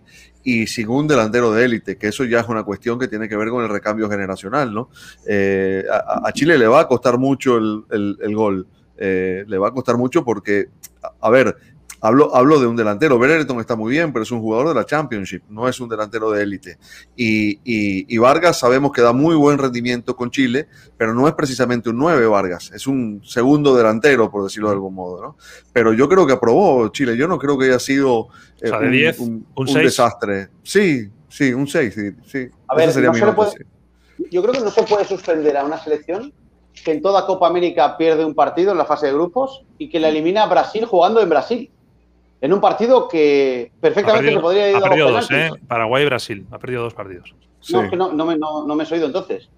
y 0.44 0.68
sin 0.68 0.88
un 0.88 1.08
delantero 1.08 1.52
de 1.52 1.66
élite, 1.66 1.98
que 1.98 2.10
eso 2.10 2.26
ya 2.26 2.42
es 2.42 2.48
una 2.48 2.62
cuestión 2.62 3.00
que 3.00 3.08
tiene 3.08 3.28
que 3.28 3.38
ver 3.38 3.50
con 3.50 3.64
el 3.64 3.72
recambio 3.72 4.08
generacional, 4.08 4.72
¿no? 4.72 4.92
Eh, 5.28 5.84
a, 5.92 6.32
Chile 6.32 6.60
le 6.60 6.68
va 6.68 6.82
a 6.82 6.88
costar 6.88 7.18
mucho 7.18 7.58
el, 7.58 8.18
el 8.22 8.36
gol. 8.36 8.68
Le 8.98 9.58
va 9.58 9.70
a 9.70 9.72
costar 9.72 9.98
mucho 9.98 10.24
porque 10.24 10.70
a 11.22 11.30
ver, 11.30 11.56
hablo, 12.02 12.36
hablo 12.36 12.60
de 12.60 12.68
un 12.68 12.76
delantero. 12.76 13.18
Brereton 13.18 13.60
está 13.60 13.76
muy 13.76 13.92
bien, 13.92 14.14
pero 14.14 14.24
es 14.24 14.32
un 14.32 14.42
jugador 14.42 14.70
de 14.70 14.76
la 14.76 14.86
Championship, 14.86 15.44
no 15.50 15.68
es 15.68 15.80
un 15.80 15.90
delantero 15.90 16.32
de 16.32 16.44
élite. 16.44 16.78
Y, 17.16 18.18
Vargas 18.18 18.60
sabemos 18.60 18.92
que 18.92 19.02
da 19.02 19.14
muy 19.14 19.36
buen 19.36 19.58
rendimiento 19.58 20.16
con 20.16 20.32
Chile, 20.32 20.68
pero 20.98 21.14
no 21.14 21.28
es 21.28 21.34
precisamente 21.34 21.90
un 21.90 21.98
9 21.98 22.26
Vargas, 22.28 22.72
es 22.74 22.88
un 22.88 23.22
segundo 23.24 23.76
delantero, 23.76 24.32
por 24.32 24.44
decirlo 24.44 24.70
de 24.70 24.76
algún 24.76 24.96
modo. 24.96 25.22
¿no? 25.22 25.38
Pero 25.74 25.94
yo 25.94 26.08
creo 26.10 26.26
que 26.26 26.34
aprobó 26.34 26.88
Chile, 26.90 27.18
yo 27.18 27.28
no 27.28 27.38
creo 27.38 27.58
que 27.58 27.66
haya 27.66 27.80
sido 27.80 28.30
eh, 28.62 29.14
un, 29.20 29.46
desastre. 29.74 30.50
Sí, 30.64 31.10
sí, 31.30 31.54
un 31.54 31.68
6. 31.68 31.96
Sí, 32.26 32.48
A 32.68 32.76
ver, 32.76 32.92
yo 34.32 34.42
creo 34.42 34.54
que 34.54 34.62
no 34.62 34.72
se 34.72 34.84
puede 34.84 35.06
suspender 35.06 35.58
a 35.58 35.66
una 35.66 35.78
selección 35.78 36.34
que 36.84 36.92
en 36.92 37.02
toda 37.02 37.26
Copa 37.26 37.48
América 37.48 37.98
pierde 37.98 38.26
un 38.26 38.36
partido 38.36 38.72
en 38.72 38.78
la 38.78 38.86
fase 38.86 39.08
de 39.08 39.14
grupos 39.14 39.64
y 39.78 39.90
que 39.90 40.00
la 40.00 40.10
elimina 40.10 40.46
Brasil 40.46 40.86
jugando 40.86 41.22
en 41.22 41.30
Brasil. 41.30 41.72
En 42.42 42.54
un 42.54 42.62
partido 42.62 43.08
que 43.08 43.72
perfectamente 43.80 44.34
se 44.34 44.40
podría 44.40 44.70
ir 44.70 44.76
ha 44.76 44.82
perdido 44.82 45.12
dos, 45.12 45.32
¿eh? 45.32 45.50
Paraguay 45.68 46.04
y 46.04 46.06
Brasil. 46.06 46.46
Ha 46.52 46.60
perdido 46.60 46.84
dos 46.84 46.94
partidos. 46.94 47.34
No, 47.72 47.82
es 47.82 47.90
que 47.90 47.96
no, 47.96 48.12
me, 48.12 48.38
no, 48.38 48.82
he 48.82 48.94
oído 48.94 49.08
entonces. 49.08 49.50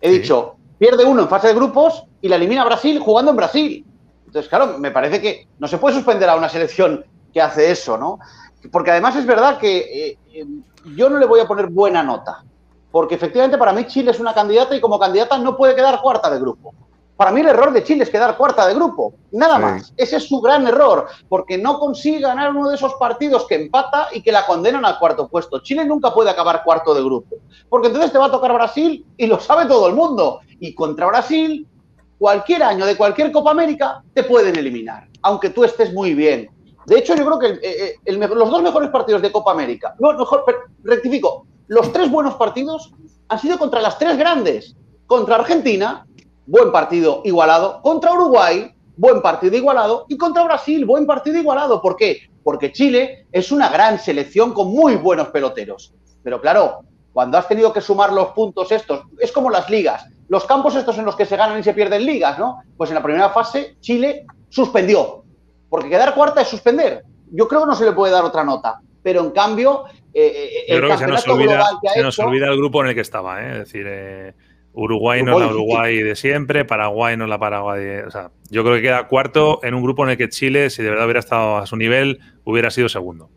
He 0.00 0.10
dicho, 0.10 0.56
pierde 0.78 1.04
uno 1.04 1.22
en 1.22 1.28
fase 1.28 1.48
de 1.48 1.54
grupos 1.54 2.04
y 2.20 2.28
la 2.28 2.36
elimina 2.36 2.64
Brasil 2.64 2.98
jugando 2.98 3.30
en 3.30 3.36
Brasil. 3.36 3.84
Entonces, 4.26 4.48
claro, 4.48 4.78
me 4.78 4.90
parece 4.90 5.20
que 5.20 5.46
no 5.58 5.68
se 5.68 5.78
puede 5.78 5.94
suspender 5.94 6.28
a 6.28 6.36
una 6.36 6.48
selección 6.48 7.04
que 7.32 7.40
hace 7.40 7.70
eso, 7.70 7.96
¿no? 7.96 8.18
Porque 8.72 8.90
además 8.90 9.14
es 9.16 9.26
verdad 9.26 9.58
que 9.58 9.78
eh, 9.78 10.18
eh, 10.32 10.46
yo 10.96 11.10
no 11.10 11.18
le 11.18 11.26
voy 11.26 11.40
a 11.40 11.46
poner 11.46 11.66
buena 11.66 12.02
nota 12.02 12.44
porque 12.92 13.16
efectivamente 13.16 13.58
para 13.58 13.72
mí 13.72 13.86
Chile 13.86 14.12
es 14.12 14.20
una 14.20 14.34
candidata 14.34 14.76
y 14.76 14.80
como 14.80 14.98
candidata 14.98 15.38
no 15.38 15.56
puede 15.56 15.74
quedar 15.74 16.00
cuarta 16.00 16.30
de 16.30 16.38
grupo. 16.38 16.74
Para 17.16 17.30
mí 17.30 17.40
el 17.40 17.48
error 17.48 17.72
de 17.72 17.84
Chile 17.84 18.04
es 18.04 18.10
quedar 18.10 18.36
cuarta 18.36 18.66
de 18.66 18.74
grupo, 18.74 19.14
nada 19.30 19.58
más. 19.58 19.92
Ese 19.96 20.16
es 20.16 20.28
su 20.28 20.40
gran 20.40 20.66
error, 20.66 21.06
porque 21.28 21.56
no 21.56 21.78
consigue 21.78 22.20
ganar 22.20 22.50
uno 22.50 22.68
de 22.68 22.74
esos 22.74 22.94
partidos 22.94 23.46
que 23.46 23.54
empata 23.54 24.08
y 24.12 24.22
que 24.22 24.32
la 24.32 24.44
condenan 24.44 24.84
al 24.84 24.98
cuarto 24.98 25.28
puesto. 25.28 25.60
Chile 25.60 25.84
nunca 25.84 26.12
puede 26.12 26.30
acabar 26.30 26.64
cuarto 26.64 26.94
de 26.94 27.02
grupo, 27.02 27.36
porque 27.68 27.88
entonces 27.88 28.12
te 28.12 28.18
va 28.18 28.26
a 28.26 28.30
tocar 28.30 28.52
Brasil 28.52 29.06
y 29.16 29.26
lo 29.26 29.38
sabe 29.38 29.66
todo 29.66 29.88
el 29.88 29.94
mundo. 29.94 30.40
Y 30.58 30.74
contra 30.74 31.06
Brasil, 31.06 31.66
cualquier 32.18 32.62
año 32.62 32.86
de 32.86 32.96
cualquier 32.96 33.30
Copa 33.30 33.52
América 33.52 34.02
te 34.14 34.24
pueden 34.24 34.56
eliminar, 34.56 35.06
aunque 35.22 35.50
tú 35.50 35.64
estés 35.64 35.92
muy 35.92 36.14
bien. 36.14 36.50
De 36.86 36.98
hecho, 36.98 37.14
yo 37.14 37.24
creo 37.24 37.38
que 37.38 37.66
eh, 37.66 37.94
eh, 38.04 38.12
los 38.16 38.50
dos 38.50 38.62
mejores 38.62 38.90
partidos 38.90 39.22
de 39.22 39.30
Copa 39.30 39.52
América, 39.52 39.94
no, 40.00 40.12
mejor, 40.12 40.44
rectifico, 40.82 41.46
los 41.68 41.92
tres 41.92 42.10
buenos 42.10 42.34
partidos 42.34 42.92
han 43.28 43.38
sido 43.38 43.58
contra 43.58 43.80
las 43.80 43.98
tres 43.98 44.16
grandes. 44.18 44.76
Contra 45.06 45.36
Argentina, 45.36 46.06
buen 46.46 46.72
partido 46.72 47.22
igualado. 47.24 47.80
Contra 47.82 48.12
Uruguay, 48.12 48.74
buen 48.96 49.22
partido 49.22 49.56
igualado. 49.56 50.06
Y 50.08 50.16
contra 50.16 50.44
Brasil, 50.44 50.84
buen 50.84 51.06
partido 51.06 51.38
igualado. 51.38 51.80
¿Por 51.80 51.96
qué? 51.96 52.30
Porque 52.44 52.72
Chile 52.72 53.26
es 53.32 53.52
una 53.52 53.68
gran 53.68 53.98
selección 53.98 54.52
con 54.52 54.68
muy 54.68 54.96
buenos 54.96 55.28
peloteros. 55.28 55.94
Pero 56.22 56.40
claro, 56.40 56.80
cuando 57.12 57.38
has 57.38 57.48
tenido 57.48 57.72
que 57.72 57.80
sumar 57.80 58.12
los 58.12 58.28
puntos 58.28 58.72
estos, 58.72 59.02
es 59.18 59.32
como 59.32 59.50
las 59.50 59.68
ligas. 59.68 60.06
Los 60.28 60.44
campos 60.44 60.76
estos 60.76 60.96
en 60.98 61.04
los 61.04 61.16
que 61.16 61.26
se 61.26 61.36
ganan 61.36 61.58
y 61.58 61.62
se 61.62 61.74
pierden 61.74 62.06
ligas, 62.06 62.38
¿no? 62.38 62.62
Pues 62.76 62.90
en 62.90 62.94
la 62.94 63.02
primera 63.02 63.30
fase 63.30 63.76
Chile 63.80 64.26
suspendió. 64.48 65.24
Porque 65.68 65.88
quedar 65.88 66.14
cuarta 66.14 66.40
es 66.42 66.48
suspender. 66.48 67.04
Yo 67.30 67.48
creo 67.48 67.62
que 67.62 67.66
no 67.66 67.74
se 67.74 67.84
le 67.84 67.92
puede 67.92 68.12
dar 68.12 68.24
otra 68.24 68.44
nota. 68.44 68.80
Pero 69.02 69.20
en 69.20 69.30
cambio, 69.30 69.84
eh, 70.14 70.64
eh, 70.68 70.76
el 70.76 70.98
se 70.98 71.06
nos, 71.06 71.26
olvida, 71.26 71.64
se 71.94 72.02
nos 72.02 72.18
olvida 72.18 72.46
el 72.48 72.56
grupo 72.56 72.82
en 72.82 72.90
el 72.90 72.94
que 72.94 73.00
estaba, 73.00 73.42
¿eh? 73.42 73.52
es 73.52 73.58
decir, 73.58 74.34
Uruguay 74.74 75.22
no 75.22 75.34
es 75.34 75.46
la 75.46 75.52
Uruguay 75.52 76.02
de 76.02 76.16
siempre, 76.16 76.64
Paraguay 76.64 77.16
no 77.16 77.24
es 77.24 77.30
la 77.30 77.38
Paraguay. 77.38 77.84
De, 77.84 78.04
o 78.04 78.10
sea, 78.10 78.30
yo 78.50 78.62
creo 78.62 78.76
que 78.76 78.82
queda 78.82 79.08
cuarto 79.08 79.60
en 79.62 79.74
un 79.74 79.82
grupo 79.82 80.04
en 80.04 80.10
el 80.10 80.16
que 80.16 80.28
Chile, 80.28 80.70
si 80.70 80.82
de 80.82 80.90
verdad 80.90 81.06
hubiera 81.06 81.20
estado 81.20 81.58
a 81.58 81.66
su 81.66 81.76
nivel, 81.76 82.20
hubiera 82.44 82.70
sido 82.70 82.88
segundo. 82.88 83.28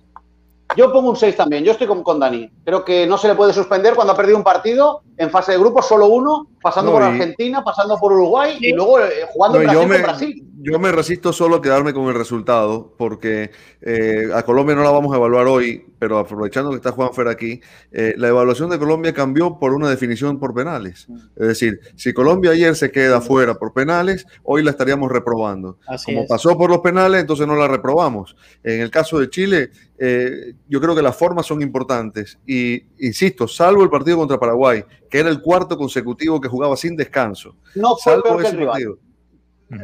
Yo 0.75 0.91
pongo 0.91 1.12
un 1.12 1.15
6 1.15 1.36
también, 1.36 1.63
yo 1.63 1.71
estoy 1.71 1.88
con, 1.88 2.04
con, 2.04 2.19
Dani. 2.19 2.49
Creo 2.65 2.84
que 2.84 3.06
no 3.06 3.17
se 3.17 3.28
le 3.28 3.36
puede 3.36 3.54
suspender 3.54 3.93
cuando 3.93 4.13
ha 4.13 4.17
perdido 4.17 4.38
un 4.38 4.43
partido 4.43 5.04
en 5.15 5.30
fase 5.30 5.54
de 5.54 5.60
grupo, 5.60 5.82
solo 5.82 6.08
uno, 6.08 6.47
pasando 6.62 6.91
por 6.91 7.04
Argentina, 7.04 7.63
pasando 7.63 7.97
por 7.97 8.12
Uruguay 8.12 8.58
y 8.60 8.73
luego 8.73 8.97
jugando 9.30 9.62
en 9.62 9.67
Brasil, 9.67 10.01
Brasil 10.01 10.43
yo 10.65 10.80
me 10.80 10.91
resisto 10.91 11.32
solo 11.32 11.58
a 11.58 11.62
quedarme 11.62 11.93
con 11.93 12.08
el 12.08 12.15
resultado, 12.15 12.91
porque 12.97 13.51
eh, 13.82 14.30
a 14.34 14.41
Colombia 14.41 14.75
no 14.75 14.82
la 14.82 14.89
vamos 14.89 15.13
a 15.13 15.17
evaluar 15.17 15.45
hoy, 15.45 15.86
pero 15.99 16.17
aprovechando 16.17 16.71
que 16.71 16.78
está 16.78 16.91
Juan 16.91 17.13
Fer 17.13 17.28
aquí, 17.28 17.62
eh, 17.91 18.15
la 18.17 18.30
evaluación 18.30 18.71
de 18.71 18.80
Colombia 18.80 19.13
cambió 19.13 19.60
por 19.60 19.75
una 19.75 19.88
definición 19.88 20.39
por 20.39 20.56
penales. 20.56 21.08
Es 21.36 21.47
decir, 21.47 21.80
si 21.95 22.13
Colombia 22.13 22.49
ayer 22.49 22.75
se 22.75 22.89
queda 22.89 23.21
fuera 23.21 23.54
por 23.54 23.73
penales, 23.73 24.25
hoy 24.41 24.63
la 24.63 24.71
estaríamos 24.71 25.12
reprobando. 25.12 25.78
Como 26.04 26.25
pasó 26.25 26.58
por 26.58 26.71
los 26.71 26.80
penales, 26.80 27.21
entonces 27.21 27.45
no 27.45 27.56
la 27.56 27.67
reprobamos. 27.67 28.36
En 28.63 28.82
el 28.82 28.89
caso 28.89 29.19
de 29.19 29.30
Chile, 29.30 29.69
eh, 29.99 30.56
yo 30.67 30.82
creo 30.82 30.95
que 30.95 31.04
las 31.04 31.15
formas 31.15 31.45
son 31.45 31.62
importantes. 31.62 32.39
Y 32.47 32.86
insisto, 33.06 33.47
salvo 33.47 33.84
el 33.84 33.91
partido 33.91 34.17
contra 34.17 34.39
Paraguay, 34.39 34.84
que 35.12 35.19
era 35.19 35.30
el 35.30 35.41
cuarto 35.41 35.78
consecutivo 35.78 36.41
que 36.41 36.47
jugaba 36.47 36.75
sin 36.75 36.95
descanso. 36.95 37.56
No 37.75 37.95
fue 37.97 38.13
salvo 38.13 38.41
ese 38.41 38.58
partido 38.58 39.04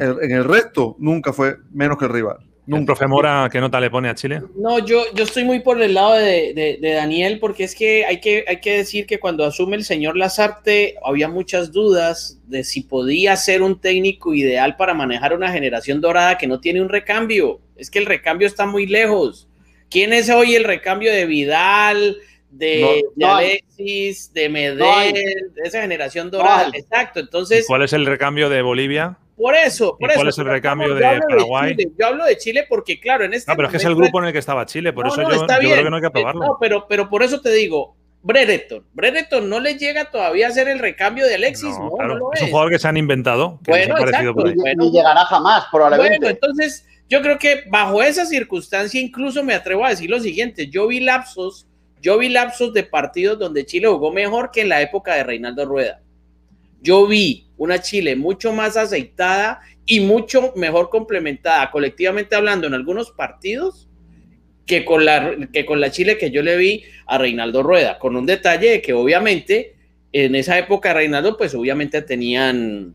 en 0.00 0.30
el 0.30 0.44
resto 0.44 0.96
nunca 0.98 1.32
fue 1.32 1.56
menos 1.72 1.98
que 1.98 2.06
el 2.06 2.12
rival. 2.12 2.38
Un 2.68 2.86
profe 2.86 3.08
Mora, 3.08 3.48
¿qué 3.50 3.60
nota 3.60 3.80
le 3.80 3.90
pone 3.90 4.08
a 4.08 4.14
Chile? 4.14 4.40
No, 4.54 4.78
yo, 4.78 5.02
yo 5.14 5.24
estoy 5.24 5.42
muy 5.42 5.60
por 5.60 5.82
el 5.82 5.94
lado 5.94 6.14
de, 6.14 6.78
Daniel, 6.80 7.40
porque 7.40 7.64
es 7.64 7.74
que 7.74 8.04
hay, 8.04 8.20
que 8.20 8.44
hay 8.46 8.60
que 8.60 8.76
decir 8.76 9.04
que 9.04 9.18
cuando 9.18 9.44
asume 9.44 9.76
el 9.76 9.84
señor 9.84 10.16
Lazarte 10.16 10.94
había 11.04 11.28
muchas 11.28 11.72
dudas 11.72 12.40
de 12.46 12.62
si 12.62 12.82
podía 12.82 13.34
ser 13.36 13.62
un 13.62 13.80
técnico 13.80 14.32
ideal 14.32 14.76
para 14.76 14.94
manejar 14.94 15.34
una 15.34 15.50
generación 15.50 16.00
dorada 16.00 16.38
que 16.38 16.46
no 16.46 16.60
tiene 16.60 16.80
un 16.80 16.88
recambio. 16.88 17.60
Es 17.76 17.90
que 17.90 17.98
el 17.98 18.06
recambio 18.06 18.46
está 18.46 18.64
muy 18.64 18.86
lejos. 18.86 19.48
¿Quién 19.90 20.12
es 20.12 20.30
hoy 20.30 20.54
el 20.54 20.64
recambio 20.64 21.12
de 21.12 21.26
Vidal, 21.26 22.16
de, 22.48 23.02
Alexis, 23.24 24.32
de 24.32 24.48
Medel, 24.48 24.78
de 25.52 25.62
esa 25.64 25.82
generación 25.82 26.30
dorada? 26.30 26.70
Exacto, 26.72 27.18
entonces... 27.18 27.64
¿Cuál 27.66 27.82
es 27.82 27.92
el 27.92 28.06
recambio 28.06 28.48
de 28.48 28.62
Bolivia? 28.62 29.18
Por 29.42 29.56
eso, 29.56 29.96
por 29.98 30.08
eso. 30.08 30.20
¿Cuál 30.20 30.28
es 30.28 30.38
el 30.38 30.44
recambio 30.46 30.94
de 30.94 31.20
Paraguay? 31.28 31.76
yo 31.98 32.06
hablo 32.06 32.24
de 32.24 32.38
Chile 32.38 32.64
porque, 32.68 33.00
claro, 33.00 33.24
en 33.24 33.34
este. 33.34 33.50
No, 33.50 33.56
pero 33.56 33.66
es 33.66 33.72
que 33.72 33.78
es 33.78 33.84
el 33.84 33.96
grupo 33.96 34.20
en 34.20 34.26
el 34.26 34.32
que 34.32 34.38
estaba 34.38 34.64
Chile, 34.66 34.92
por 34.92 35.08
eso 35.08 35.20
yo, 35.20 35.46
creo 35.46 35.82
que 35.82 35.90
no 35.90 35.96
hay 35.96 36.00
que 36.00 36.06
aprobarlo. 36.06 36.46
No, 36.46 36.58
pero, 36.60 36.86
pero 36.88 37.10
por 37.10 37.24
eso 37.24 37.40
te 37.40 37.50
digo, 37.50 37.96
Brereton. 38.22 38.86
Brereton 38.92 39.48
no 39.48 39.58
le 39.58 39.76
llega 39.76 40.10
todavía 40.10 40.46
a 40.46 40.52
ser 40.52 40.68
el 40.68 40.78
recambio 40.78 41.26
de 41.26 41.34
Alexis, 41.34 41.76
¿no? 41.76 41.90
es. 42.32 42.42
un 42.42 42.50
jugador 42.50 42.70
que 42.70 42.78
se 42.78 42.86
han 42.86 42.96
inventado. 42.96 43.58
bueno, 43.66 43.98
exacto, 43.98 44.44
Ni 44.76 44.92
llegará 44.92 45.24
jamás, 45.24 45.64
probablemente. 45.72 46.18
Bueno, 46.18 46.30
entonces 46.30 46.86
yo 47.08 47.20
creo 47.20 47.38
que 47.38 47.64
bajo 47.68 48.00
esa 48.00 48.24
circunstancia 48.24 49.00
incluso 49.00 49.42
me 49.42 49.54
atrevo 49.54 49.84
a 49.84 49.88
decir 49.88 50.08
lo 50.08 50.20
siguiente. 50.20 50.68
Yo 50.68 50.86
vi 50.86 51.00
lapsos, 51.00 51.66
yo 52.00 52.16
vi 52.16 52.28
lapsos 52.28 52.72
de 52.72 52.84
partidos 52.84 53.40
donde 53.40 53.66
Chile 53.66 53.88
jugó 53.88 54.12
mejor 54.12 54.52
que 54.52 54.60
en 54.60 54.68
la 54.68 54.80
época 54.80 55.16
de 55.16 55.24
Reinaldo 55.24 55.64
Rueda. 55.64 56.01
Yo 56.82 57.06
vi 57.06 57.46
una 57.56 57.80
Chile 57.80 58.16
mucho 58.16 58.52
más 58.52 58.76
aceitada 58.76 59.60
y 59.86 60.00
mucho 60.00 60.52
mejor 60.56 60.90
complementada, 60.90 61.70
colectivamente 61.70 62.34
hablando, 62.34 62.66
en 62.66 62.74
algunos 62.74 63.10
partidos 63.12 63.88
que 64.66 64.84
con 64.84 65.04
la, 65.04 65.48
que 65.52 65.64
con 65.64 65.80
la 65.80 65.90
Chile 65.90 66.18
que 66.18 66.30
yo 66.30 66.42
le 66.42 66.56
vi 66.56 66.84
a 67.06 67.18
Reinaldo 67.18 67.62
Rueda, 67.62 67.98
con 67.98 68.16
un 68.16 68.26
detalle 68.26 68.70
de 68.70 68.82
que 68.82 68.92
obviamente 68.92 69.76
en 70.12 70.34
esa 70.34 70.58
época 70.58 70.92
Reinaldo, 70.92 71.36
pues 71.36 71.54
obviamente 71.54 72.02
tenían, 72.02 72.94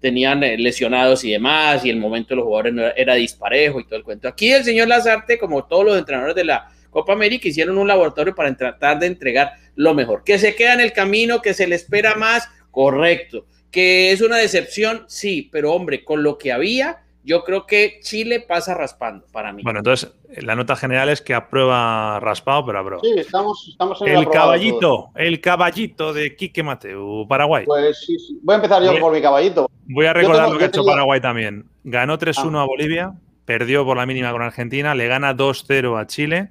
tenían 0.00 0.42
eh, 0.44 0.56
lesionados 0.56 1.24
y 1.24 1.32
demás, 1.32 1.84
y 1.84 1.90
el 1.90 1.98
momento 1.98 2.30
de 2.30 2.36
los 2.36 2.44
jugadores 2.44 2.94
era 2.96 3.14
disparejo 3.14 3.80
y 3.80 3.84
todo 3.84 3.96
el 3.96 4.04
cuento. 4.04 4.28
Aquí 4.28 4.52
el 4.52 4.64
señor 4.64 4.88
Lazarte, 4.88 5.38
como 5.38 5.64
todos 5.64 5.84
los 5.84 5.98
entrenadores 5.98 6.36
de 6.36 6.44
la 6.44 6.68
Copa 6.90 7.14
América, 7.14 7.48
hicieron 7.48 7.78
un 7.78 7.88
laboratorio 7.88 8.34
para 8.34 8.54
tratar 8.56 8.98
de 9.00 9.06
entregar 9.06 9.52
lo 9.74 9.94
mejor. 9.94 10.22
Que 10.24 10.38
se 10.38 10.54
queda 10.54 10.74
en 10.74 10.80
el 10.80 10.92
camino, 10.92 11.42
que 11.42 11.54
se 11.54 11.66
le 11.66 11.74
espera 11.74 12.14
más, 12.14 12.48
correcto. 12.72 13.46
Que 13.70 14.10
es 14.10 14.20
una 14.20 14.38
decepción, 14.38 15.04
sí, 15.06 15.48
pero 15.52 15.72
hombre, 15.72 16.02
con 16.04 16.24
lo 16.24 16.36
que 16.36 16.50
había, 16.50 17.04
yo 17.24 17.44
creo 17.44 17.66
que 17.66 18.00
Chile 18.02 18.40
pasa 18.40 18.74
raspando 18.74 19.26
para 19.30 19.52
mí. 19.52 19.62
Bueno, 19.62 19.78
entonces 19.78 20.12
la 20.42 20.56
nota 20.56 20.74
general 20.74 21.08
es 21.08 21.22
que 21.22 21.34
aprueba 21.34 22.18
raspado, 22.20 22.66
pero 22.66 22.80
aprueba. 22.80 23.02
Sí, 23.02 23.12
estamos, 23.16 23.68
estamos 23.70 24.02
en 24.02 24.08
el 24.08 24.28
caballito, 24.28 25.10
el 25.14 25.40
caballito 25.40 26.12
de 26.12 26.34
Quique 26.34 26.62
Mateu, 26.62 27.26
Paraguay. 27.28 27.64
Pues 27.64 28.00
sí, 28.04 28.18
sí. 28.18 28.40
Voy 28.42 28.54
a 28.54 28.56
empezar 28.56 28.82
yo 28.82 28.98
por 28.98 29.12
mi 29.12 29.22
caballito. 29.22 29.70
Voy 29.86 30.06
a 30.06 30.12
recordar 30.12 30.50
lo 30.50 30.58
que 30.58 30.64
ha 30.64 30.68
hecho 30.68 30.84
Paraguay 30.84 31.20
también. 31.20 31.66
Ganó 31.84 32.18
3-1 32.18 32.58
ah. 32.58 32.62
a 32.62 32.64
Bolivia, 32.64 33.14
perdió 33.44 33.84
por 33.84 33.96
la 33.96 34.06
mínima 34.06 34.32
con 34.32 34.42
Argentina, 34.42 34.94
le 34.94 35.06
gana 35.06 35.36
2-0 35.36 36.00
a 36.00 36.06
Chile 36.06 36.50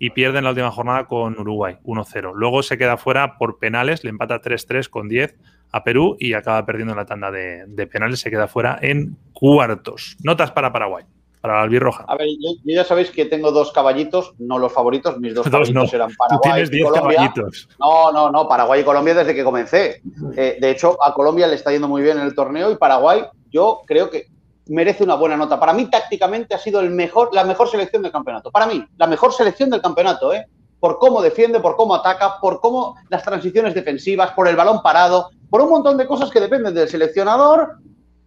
y 0.00 0.10
pierde 0.10 0.38
en 0.38 0.44
la 0.44 0.50
última 0.50 0.70
jornada 0.70 1.06
con 1.06 1.38
Uruguay, 1.38 1.76
1-0. 1.84 2.32
Luego 2.34 2.62
se 2.62 2.76
queda 2.76 2.96
fuera 2.96 3.38
por 3.38 3.58
penales, 3.58 4.02
le 4.02 4.10
empata 4.10 4.40
3-3 4.40 4.88
con 4.88 5.08
10 5.08 5.36
a 5.70 5.84
Perú 5.84 6.16
y 6.18 6.34
acaba 6.34 6.64
perdiendo 6.64 6.94
la 6.94 7.06
tanda 7.06 7.30
de, 7.30 7.88
penales, 7.90 8.20
se 8.20 8.30
queda 8.30 8.48
fuera 8.48 8.78
en 8.80 9.16
cuartos. 9.32 10.16
Notas 10.22 10.50
para 10.50 10.72
Paraguay, 10.72 11.04
para 11.40 11.54
la 11.54 11.62
albirroja. 11.62 12.04
A 12.08 12.16
ver, 12.16 12.28
yo, 12.40 12.52
ya 12.64 12.84
sabéis 12.84 13.10
que 13.10 13.26
tengo 13.26 13.52
dos 13.52 13.72
caballitos, 13.72 14.34
no 14.38 14.58
los 14.58 14.72
favoritos, 14.72 15.18
mis 15.18 15.34
dos, 15.34 15.46
caballitos 15.50 15.92
eran 15.92 16.10
Paraguay 16.16 16.64
y 16.70 16.82
Colombia. 16.82 17.16
Caballitos. 17.16 17.68
No, 17.78 18.12
no, 18.12 18.30
no, 18.30 18.48
Paraguay 18.48 18.80
y 18.80 18.84
Colombia 18.84 19.14
desde 19.14 19.34
que 19.34 19.44
comencé. 19.44 20.02
Eh, 20.36 20.58
de 20.60 20.70
hecho, 20.70 20.96
a 21.04 21.12
Colombia 21.14 21.46
le 21.46 21.54
está 21.54 21.70
yendo 21.70 21.88
muy 21.88 22.02
bien 22.02 22.18
en 22.18 22.24
el 22.24 22.34
torneo 22.34 22.70
y 22.70 22.76
Paraguay 22.76 23.24
yo 23.50 23.82
creo 23.86 24.10
que 24.10 24.26
merece 24.68 25.04
una 25.04 25.14
buena 25.14 25.36
nota. 25.36 25.58
Para 25.58 25.72
mí, 25.72 25.86
tácticamente, 25.86 26.54
ha 26.54 26.58
sido 26.58 26.80
el 26.80 26.90
mejor, 26.90 27.30
la 27.32 27.44
mejor 27.44 27.68
selección 27.68 28.02
del 28.02 28.12
campeonato. 28.12 28.50
Para 28.50 28.66
mí, 28.66 28.84
la 28.96 29.06
mejor 29.06 29.32
selección 29.32 29.70
del 29.70 29.80
campeonato, 29.80 30.32
¿eh? 30.32 30.46
por 30.80 30.98
cómo 30.98 31.22
defiende, 31.22 31.60
por 31.60 31.76
cómo 31.76 31.94
ataca, 31.94 32.38
por 32.40 32.60
cómo 32.60 32.96
las 33.08 33.22
transiciones 33.22 33.74
defensivas, 33.74 34.32
por 34.32 34.48
el 34.48 34.56
balón 34.56 34.80
parado, 34.82 35.30
por 35.50 35.60
un 35.60 35.70
montón 35.70 35.96
de 35.96 36.06
cosas 36.06 36.30
que 36.30 36.40
dependen 36.40 36.74
del 36.74 36.88
seleccionador 36.88 37.78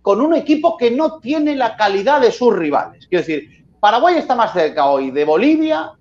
con 0.02 0.22
un 0.22 0.34
equipo 0.34 0.78
que 0.78 0.92
no 0.92 1.20
tiene 1.20 1.56
la 1.56 1.76
calidad 1.76 2.22
de 2.22 2.32
sus 2.32 2.56
rivales. 2.56 3.08
Quiero 3.08 3.26
decir, 3.26 3.66
Paraguay 3.80 4.16
está 4.18 4.36
más 4.36 4.54
cerca 4.54 4.88
hoy 4.88 5.12
de 5.12 5.26
Bolivia 5.26 5.92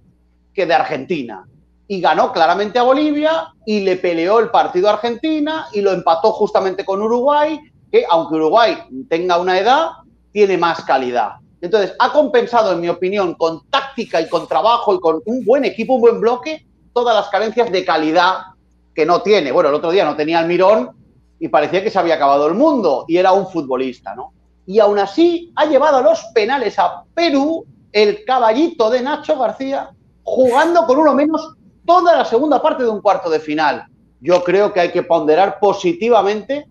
que 0.54 0.66
de 0.66 0.74
Argentina. 0.74 1.46
Y 1.86 2.00
ganó 2.00 2.32
claramente 2.32 2.78
a 2.78 2.84
Bolivia 2.84 3.52
y 3.66 3.80
le 3.80 3.96
peleó 3.96 4.38
el 4.38 4.50
partido 4.50 4.88
a 4.88 4.92
Argentina 4.92 5.66
y 5.72 5.80
lo 5.80 5.90
empató 5.90 6.32
justamente 6.32 6.84
con 6.84 7.02
Uruguay, 7.02 7.58
que 7.90 8.04
aunque 8.08 8.36
Uruguay 8.36 8.78
tenga 9.08 9.38
una 9.38 9.58
edad, 9.58 9.88
tiene 10.32 10.56
más 10.56 10.84
calidad. 10.84 11.32
Entonces, 11.60 11.94
ha 11.98 12.12
compensado, 12.12 12.72
en 12.72 12.80
mi 12.80 12.88
opinión, 12.88 13.34
con 13.34 13.68
táctica 13.68 14.20
y 14.20 14.28
con 14.28 14.46
trabajo 14.46 14.94
y 14.94 15.00
con 15.00 15.20
un 15.26 15.44
buen 15.44 15.64
equipo, 15.64 15.94
un 15.94 16.00
buen 16.00 16.20
bloque, 16.20 16.64
todas 16.94 17.14
las 17.14 17.28
carencias 17.28 17.70
de 17.70 17.84
calidad 17.84 18.36
que 18.94 19.04
no 19.04 19.20
tiene. 19.20 19.52
Bueno, 19.52 19.68
el 19.68 19.74
otro 19.74 19.90
día 19.90 20.04
no 20.04 20.16
tenía 20.16 20.40
el 20.40 20.46
mirón 20.46 20.90
y 21.40 21.48
parecía 21.48 21.82
que 21.82 21.90
se 21.90 21.98
había 21.98 22.14
acabado 22.14 22.46
el 22.46 22.54
mundo 22.54 23.06
y 23.08 23.16
era 23.16 23.32
un 23.32 23.48
futbolista, 23.48 24.14
¿no? 24.14 24.32
Y 24.66 24.78
aún 24.78 24.98
así 24.98 25.50
ha 25.56 25.64
llevado 25.64 25.96
a 25.96 26.02
los 26.02 26.22
penales 26.34 26.78
a 26.78 27.02
Perú 27.14 27.64
el 27.90 28.24
caballito 28.24 28.90
de 28.90 29.00
Nacho 29.00 29.36
García 29.38 29.90
jugando 30.22 30.86
con 30.86 30.98
uno 30.98 31.14
menos 31.14 31.56
toda 31.84 32.16
la 32.16 32.24
segunda 32.24 32.62
parte 32.62 32.84
de 32.84 32.90
un 32.90 33.00
cuarto 33.00 33.30
de 33.30 33.40
final. 33.40 33.86
Yo 34.20 34.44
creo 34.44 34.72
que 34.72 34.80
hay 34.80 34.92
que 34.92 35.02
ponderar 35.02 35.58
positivamente 35.58 36.66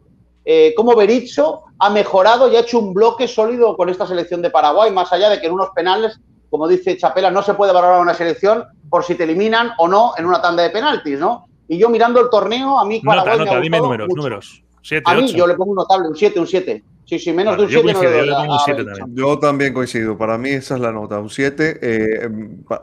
eh, 0.45 0.73
cómo 0.77 0.95
Berizzo 0.95 1.63
ha 1.79 1.89
mejorado 1.89 2.49
y 2.49 2.55
ha 2.55 2.61
hecho 2.61 2.79
un 2.79 2.93
bloque 2.93 3.27
sólido 3.27 3.75
con 3.75 3.89
esta 3.89 4.05
selección 4.05 4.41
de 4.41 4.51
Paraguay, 4.51 4.91
más 4.91 5.11
allá 5.11 5.29
de 5.29 5.41
que 5.41 5.47
en 5.47 5.53
unos 5.53 5.71
penales, 5.71 6.19
como 6.49 6.67
dice 6.67 6.95
Chapela, 6.95 7.31
no 7.31 7.41
se 7.41 7.55
puede 7.55 7.73
valorar 7.73 7.99
una 8.01 8.13
selección 8.13 8.65
por 8.89 9.03
si 9.03 9.15
te 9.15 9.23
eliminan 9.23 9.71
o 9.79 9.87
no 9.87 10.13
en 10.15 10.25
una 10.25 10.41
tanda 10.41 10.63
de 10.63 10.69
penaltis, 10.69 11.19
¿no? 11.19 11.48
Y 11.69 11.77
yo 11.77 11.89
mirando 11.89 12.19
el 12.19 12.29
torneo, 12.29 12.79
a 12.79 12.85
mí 12.85 12.99
Paraguay 12.99 13.37
nota, 13.37 13.51
nota, 13.51 13.61
dime 13.61 13.77
números, 13.77 14.09
números. 14.09 14.63
a 15.05 15.13
mí 15.13 15.31
yo 15.31 15.45
le 15.45 15.53
pongo 15.53 15.71
un 15.71 15.77
notable, 15.77 16.09
un 16.09 16.15
7, 16.15 16.39
un 16.39 16.47
7. 16.47 16.83
Sí, 17.05 17.17
sí, 17.17 17.31
menos 17.33 17.57
de 17.57 17.63
un 17.63 17.69
7 17.69 18.83
no 18.83 19.07
Yo 19.15 19.39
también 19.39 19.73
coincido. 19.73 20.15
Para 20.15 20.37
mí 20.37 20.49
esa 20.49 20.75
es 20.75 20.81
la 20.81 20.91
nota, 20.91 21.19
un 21.19 21.29
7. 21.29 21.79
Eh, 21.81 22.29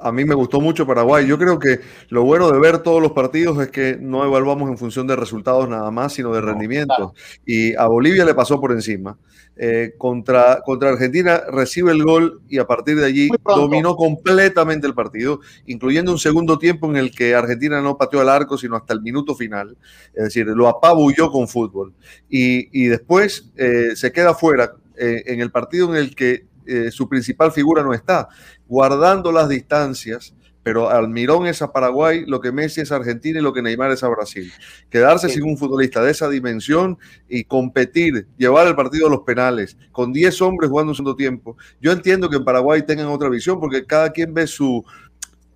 a 0.01 0.11
mí 0.11 0.25
me 0.25 0.35
gustó 0.35 0.61
mucho 0.61 0.87
Paraguay. 0.87 1.27
Yo 1.27 1.37
creo 1.37 1.59
que 1.59 1.81
lo 2.09 2.25
bueno 2.25 2.51
de 2.51 2.59
ver 2.59 2.79
todos 2.79 3.03
los 3.03 3.12
partidos 3.12 3.61
es 3.61 3.70
que 3.70 3.96
no 4.01 4.25
evaluamos 4.25 4.68
en 4.68 4.79
función 4.79 5.07
de 5.07 5.14
resultados 5.14 5.68
nada 5.68 5.90
más, 5.92 6.12
sino 6.12 6.33
de 6.33 6.40
rendimientos. 6.40 7.12
Y 7.44 7.75
a 7.75 7.87
Bolivia 7.87 8.25
le 8.25 8.35
pasó 8.35 8.61
por 8.61 8.72
encima. 8.72 9.16
Eh, 9.59 9.95
contra, 9.97 10.61
contra 10.62 10.90
Argentina 10.90 11.40
recibe 11.51 11.90
el 11.90 12.05
gol 12.05 12.42
y 12.47 12.59
a 12.59 12.66
partir 12.66 12.97
de 12.97 13.07
allí 13.07 13.31
dominó 13.42 13.97
completamente 13.97 14.87
el 14.87 14.92
partido, 14.92 15.40
incluyendo 15.64 16.12
un 16.12 16.19
segundo 16.19 16.59
tiempo 16.59 16.90
en 16.90 16.97
el 16.97 17.11
que 17.11 17.35
Argentina 17.35 17.81
no 17.81 17.97
pateó 17.97 18.21
al 18.21 18.29
arco, 18.29 18.59
sino 18.59 18.77
hasta 18.77 18.92
el 18.92 19.01
minuto 19.01 19.35
final. 19.35 19.79
Es 20.12 20.25
decir, 20.25 20.47
lo 20.47 20.69
apabulló 20.69 21.31
con 21.31 21.49
fútbol. 21.49 21.95
Y, 22.29 22.69
y 22.85 22.88
después 22.88 23.51
eh, 23.57 23.97
se 23.97 24.12
queda 24.12 24.35
fuera 24.35 24.75
eh, 24.99 25.23
en 25.27 25.40
el 25.40 25.51
partido 25.51 25.88
en 25.90 25.97
el 25.97 26.14
que 26.14 26.45
su 26.90 27.09
principal 27.09 27.53
figura 27.53 27.85
no 27.85 27.95
está, 27.95 28.29
guardando 28.66 29.31
las 29.31 29.49
distancias 29.49 30.35
pero 30.66 30.90
Almirón 30.90 31.46
es 31.46 31.62
a 31.62 31.70
Paraguay, 31.70 32.24
lo 32.26 32.40
que 32.40 32.50
Messi 32.50 32.81
es 32.81 32.90
a 32.90 32.96
Argentina 32.96 33.38
y 33.38 33.42
lo 33.42 33.52
que 33.52 33.62
Neymar 33.62 33.92
es 33.92 34.02
a 34.02 34.09
Brasil. 34.09 34.52
Quedarse 34.90 35.29
sin 35.29 35.44
un 35.44 35.57
futbolista 35.57 36.02
de 36.02 36.11
esa 36.11 36.29
dimensión 36.29 36.98
y 37.29 37.44
competir, 37.44 38.26
llevar 38.37 38.66
el 38.66 38.74
partido 38.74 39.07
a 39.07 39.11
los 39.11 39.20
penales, 39.20 39.76
con 39.92 40.12
10 40.12 40.42
hombres 40.42 40.68
jugando 40.68 40.90
un 40.90 40.96
segundo 40.96 41.14
tiempo. 41.14 41.57
Yo 41.81 41.92
entiendo 41.92 42.29
que 42.29 42.38
en 42.38 42.44
Paraguay 42.44 42.83
tengan 42.85 43.07
otra 43.07 43.29
visión 43.29 43.61
porque 43.61 43.87
cada 43.87 44.11
quien 44.11 44.35
ve 44.35 44.48
su, 44.48 44.85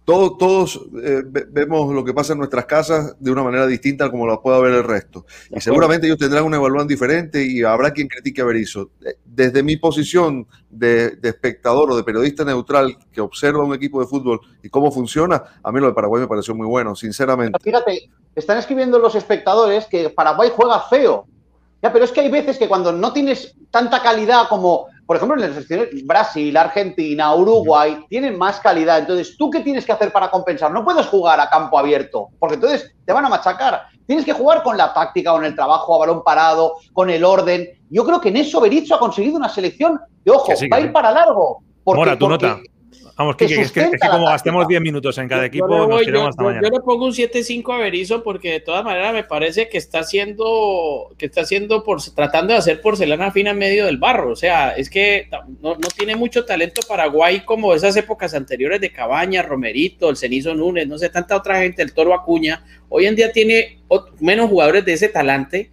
todos, 0.04 0.80
eh, 1.02 1.22
vemos 1.50 1.94
lo 1.94 2.04
que 2.04 2.12
pasa 2.12 2.32
en 2.32 2.38
nuestras 2.38 2.64
casas 2.64 3.14
de 3.20 3.30
una 3.30 3.42
manera 3.42 3.66
distinta 3.66 4.10
como 4.10 4.26
lo 4.26 4.40
pueda 4.40 4.58
ver 4.58 4.74
el 4.74 4.84
resto. 4.84 5.24
Y 5.50 5.60
seguramente 5.60 6.06
ellos 6.06 6.18
tendrán 6.18 6.44
una 6.44 6.56
evaluación 6.56 6.88
diferente 6.88 7.44
y 7.44 7.62
habrá 7.62 7.92
quien 7.92 8.08
critique 8.08 8.40
a 8.40 8.44
Berizzo. 8.44 8.90
Eh, 9.04 9.16
desde 9.24 9.62
mi 9.62 9.76
posición 9.76 10.46
de, 10.68 11.18
espectador 11.22 11.90
o 11.90 11.96
de 11.96 12.02
periodista 12.02 12.44
neutral 12.44 12.96
que 13.12 13.20
observa 13.20 13.64
un 13.64 13.74
equipo 13.74 14.00
de 14.00 14.06
fútbol 14.06 14.40
y 14.62 14.68
cómo 14.68 14.90
funciona, 14.90 15.42
a 15.62 15.70
mí 15.70 15.80
lo 15.80 15.86
de 15.86 15.92
Paraguay 15.92 16.22
me 16.22 16.28
pareció 16.28 16.54
muy 16.54 16.66
bueno, 16.66 16.96
sinceramente. 16.96 17.58
Fíjate, 17.62 18.10
están 18.34 18.58
escribiendo 18.58 18.98
los 18.98 19.14
espectadores 19.14 19.86
que 19.86 20.10
Paraguay 20.10 20.50
juega 20.54 20.80
feo. 20.80 21.26
Ya, 21.82 21.92
pero 21.92 22.04
es 22.04 22.12
que 22.12 22.20
hay 22.20 22.30
veces 22.30 22.58
que 22.58 22.68
cuando 22.68 22.92
no 22.92 23.12
tienes 23.12 23.54
tanta 23.70 24.02
calidad 24.02 24.48
como 24.48 24.88
por 25.10 25.16
ejemplo, 25.16 25.34
en 25.34 25.42
las 25.42 25.50
selecciones 25.54 26.06
Brasil, 26.06 26.56
Argentina, 26.56 27.34
Uruguay, 27.34 28.06
tienen 28.08 28.38
más 28.38 28.60
calidad. 28.60 29.00
Entonces, 29.00 29.36
¿tú 29.36 29.50
qué 29.50 29.58
tienes 29.58 29.84
que 29.84 29.90
hacer 29.90 30.12
para 30.12 30.30
compensar? 30.30 30.70
No 30.70 30.84
puedes 30.84 31.04
jugar 31.06 31.40
a 31.40 31.50
campo 31.50 31.80
abierto, 31.80 32.28
porque 32.38 32.54
entonces 32.54 32.94
te 33.04 33.12
van 33.12 33.24
a 33.24 33.28
machacar. 33.28 33.86
Tienes 34.06 34.24
que 34.24 34.32
jugar 34.32 34.62
con 34.62 34.76
la 34.76 34.94
táctica, 34.94 35.32
con 35.32 35.44
el 35.44 35.56
trabajo 35.56 35.96
a 35.96 35.98
balón 35.98 36.22
parado, 36.22 36.74
con 36.92 37.10
el 37.10 37.24
orden. 37.24 37.68
Yo 37.90 38.04
creo 38.04 38.20
que 38.20 38.28
en 38.28 38.36
eso 38.36 38.60
Berizzo 38.60 38.94
ha 38.94 39.00
conseguido 39.00 39.34
una 39.34 39.48
selección 39.48 39.98
de 40.24 40.30
ojo, 40.30 40.52
va 40.72 40.76
a 40.76 40.80
ir 40.80 40.92
para 40.92 41.10
largo. 41.10 41.60
Mora, 41.86 42.16
tu 42.16 42.28
nota. 42.28 42.60
Vamos, 43.20 43.36
Kike, 43.36 43.60
es 43.60 43.70
que, 43.70 43.80
es 43.80 43.90
que 43.90 44.08
como 44.08 44.24
gastemos 44.24 44.66
10 44.66 44.80
minutos 44.80 45.18
en 45.18 45.28
cada 45.28 45.44
equipo, 45.44 45.68
yo, 45.68 45.86
nos 45.86 46.00
tiramos 46.00 46.30
hasta 46.30 46.42
mañana. 46.42 46.66
Yo 46.66 46.78
le 46.78 46.80
pongo 46.80 47.04
un 47.04 47.12
7-5 47.12 47.74
a 47.74 47.76
Berizzo 47.76 48.22
porque 48.22 48.50
de 48.50 48.60
todas 48.60 48.82
maneras 48.82 49.12
me 49.12 49.24
parece 49.24 49.68
que 49.68 49.76
está 49.76 49.98
haciendo, 49.98 51.10
que 51.18 51.26
está 51.26 51.42
haciendo 51.42 51.84
por, 51.84 52.02
tratando 52.02 52.54
de 52.54 52.60
hacer 52.60 52.80
porcelana 52.80 53.30
fina 53.30 53.50
en 53.50 53.58
medio 53.58 53.84
del 53.84 53.98
barro. 53.98 54.32
O 54.32 54.36
sea, 54.36 54.70
es 54.70 54.88
que 54.88 55.28
no, 55.60 55.74
no 55.74 55.88
tiene 55.94 56.16
mucho 56.16 56.46
talento 56.46 56.80
Paraguay 56.88 57.40
como 57.44 57.74
esas 57.74 57.94
épocas 57.98 58.32
anteriores 58.32 58.80
de 58.80 58.90
Cabaña, 58.90 59.42
Romerito, 59.42 60.08
el 60.08 60.16
Cenizo 60.16 60.54
Núñez, 60.54 60.88
no 60.88 60.96
sé, 60.96 61.10
tanta 61.10 61.36
otra 61.36 61.60
gente, 61.60 61.82
el 61.82 61.92
Toro 61.92 62.14
Acuña. 62.14 62.64
Hoy 62.88 63.04
en 63.04 63.16
día 63.16 63.32
tiene 63.32 63.80
menos 64.18 64.48
jugadores 64.48 64.82
de 64.86 64.94
ese 64.94 65.10
talante 65.10 65.70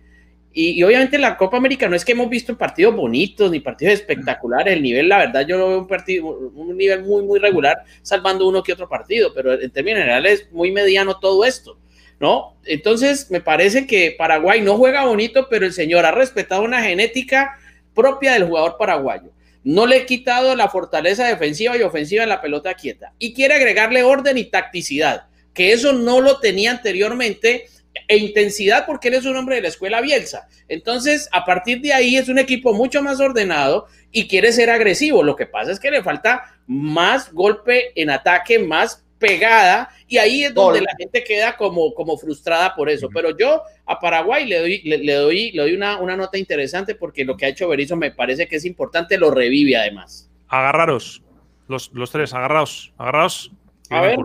y, 0.60 0.82
obviamente 0.82 1.20
la 1.20 1.38
Copa 1.38 1.58
América 1.58 1.88
no 1.88 1.96
es 1.96 2.04
que 2.04 2.14
hemos 2.14 2.32
visto 2.32 2.58
partidos 2.58 2.96
bonitos 2.96 3.52
ni 3.52 3.60
partidos 3.60 3.94
espectaculares. 3.94 4.74
El 4.74 4.82
nivel, 4.82 5.08
la 5.08 5.20
verdad, 5.20 5.46
yo 5.46 5.56
lo 5.56 5.68
veo 5.68 5.80
un, 5.82 5.88
partido, 5.88 6.26
un 6.26 6.76
nivel 6.76 7.04
muy, 7.04 7.22
muy 7.22 7.38
regular, 7.38 7.84
salvando 8.02 8.48
uno 8.48 8.64
que 8.64 8.74
otro 8.74 8.90
partido, 8.90 9.32
pero 9.36 9.54
en 9.54 9.70
términos 9.70 10.00
generales 10.00 10.42
es 10.42 10.52
muy 10.52 10.72
mediano 10.72 11.20
todo 11.20 11.46
esto, 11.46 11.78
¿no? 12.20 12.58
Entonces, 12.66 13.30
me 13.30 13.40
parece 13.40 13.86
que 13.86 14.16
Paraguay 14.18 14.62
no 14.62 14.78
juega 14.78 15.06
bonito, 15.06 15.48
pero 15.48 15.64
el 15.64 15.74
señor 15.74 16.08
ha 16.08 16.12
respetado 16.12 16.64
una 16.64 16.82
genética 16.82 17.60
propia 17.94 18.34
del 18.34 18.46
jugador 18.46 18.78
paraguayo. 18.80 19.30
No 19.64 19.86
le 19.86 19.98
he 19.98 20.06
quitado 20.08 20.56
la 20.56 20.70
fortaleza 20.70 21.28
defensiva 21.28 21.78
y 21.78 21.84
ofensiva 21.84 22.24
en 22.24 22.30
la 22.30 22.42
pelota 22.42 22.74
quieta 22.74 23.14
y 23.20 23.36
quiere 23.36 23.54
agregarle 23.54 24.02
orden 24.02 24.40
y 24.40 24.46
tacticidad, 24.46 25.28
que 25.54 25.72
eso 25.72 25.94
no 25.94 26.20
lo 26.20 26.40
tenía 26.40 26.72
anteriormente 26.72 27.66
e 28.08 28.18
intensidad 28.18 28.86
porque 28.86 29.08
él 29.08 29.16
es 29.16 29.26
un 29.26 29.36
hombre 29.36 29.56
de 29.56 29.62
la 29.62 29.68
escuela 29.68 30.02
Bielsa. 30.02 30.48
Entonces, 30.68 31.30
a 31.32 31.46
partir 31.46 31.82
de 31.82 31.94
ahí 31.94 32.18
es 32.18 32.30
un 32.30 32.40
equipo 32.40 32.74
mucho 32.74 33.02
más 33.02 33.20
ordenado 33.20 33.88
y 34.12 34.28
quiere 34.28 34.52
ser 34.52 34.70
agresivo. 34.70 35.24
Lo 35.24 35.36
que 35.36 35.46
pasa 35.46 35.72
es 35.72 35.80
que 35.80 35.92
le 35.92 36.04
falta 36.04 36.58
más 36.68 37.32
golpe 37.32 37.92
en 38.00 38.10
ataque, 38.10 38.60
más 38.60 39.04
pegada 39.18 39.90
y 40.08 40.18
ahí 40.18 40.44
es 40.44 40.54
donde 40.54 40.82
la 40.82 40.94
gente 40.98 41.24
queda 41.24 41.58
como, 41.58 41.94
como 41.94 42.18
frustrada 42.18 42.76
por 42.76 42.90
eso. 42.90 43.10
Pero 43.14 43.36
yo 43.38 43.62
a 43.86 44.00
Paraguay 44.00 44.46
le 44.46 44.60
doy, 44.60 44.82
le, 44.84 45.14
doy, 45.14 45.52
le 45.52 45.62
doy 45.62 45.74
una, 45.74 46.00
una, 46.00 46.16
nota 46.16 46.38
interesante 46.38 46.96
porque 46.96 47.26
lo 47.26 47.36
que 47.36 47.46
ha 47.46 47.50
hecho 47.50 47.68
Berizzo 47.68 47.96
me 47.96 48.12
parece 48.12 48.48
que 48.48 48.58
es 48.58 48.66
importante, 48.66 49.18
lo 49.18 49.32
revive 49.32 49.76
además. 49.76 50.30
Agarraros, 50.48 51.24
los, 51.68 51.92
los 51.94 52.12
tres, 52.12 52.34
agarraos, 52.34 52.94
agarraos. 52.98 53.52
A 53.90 54.02
ver. 54.02 54.18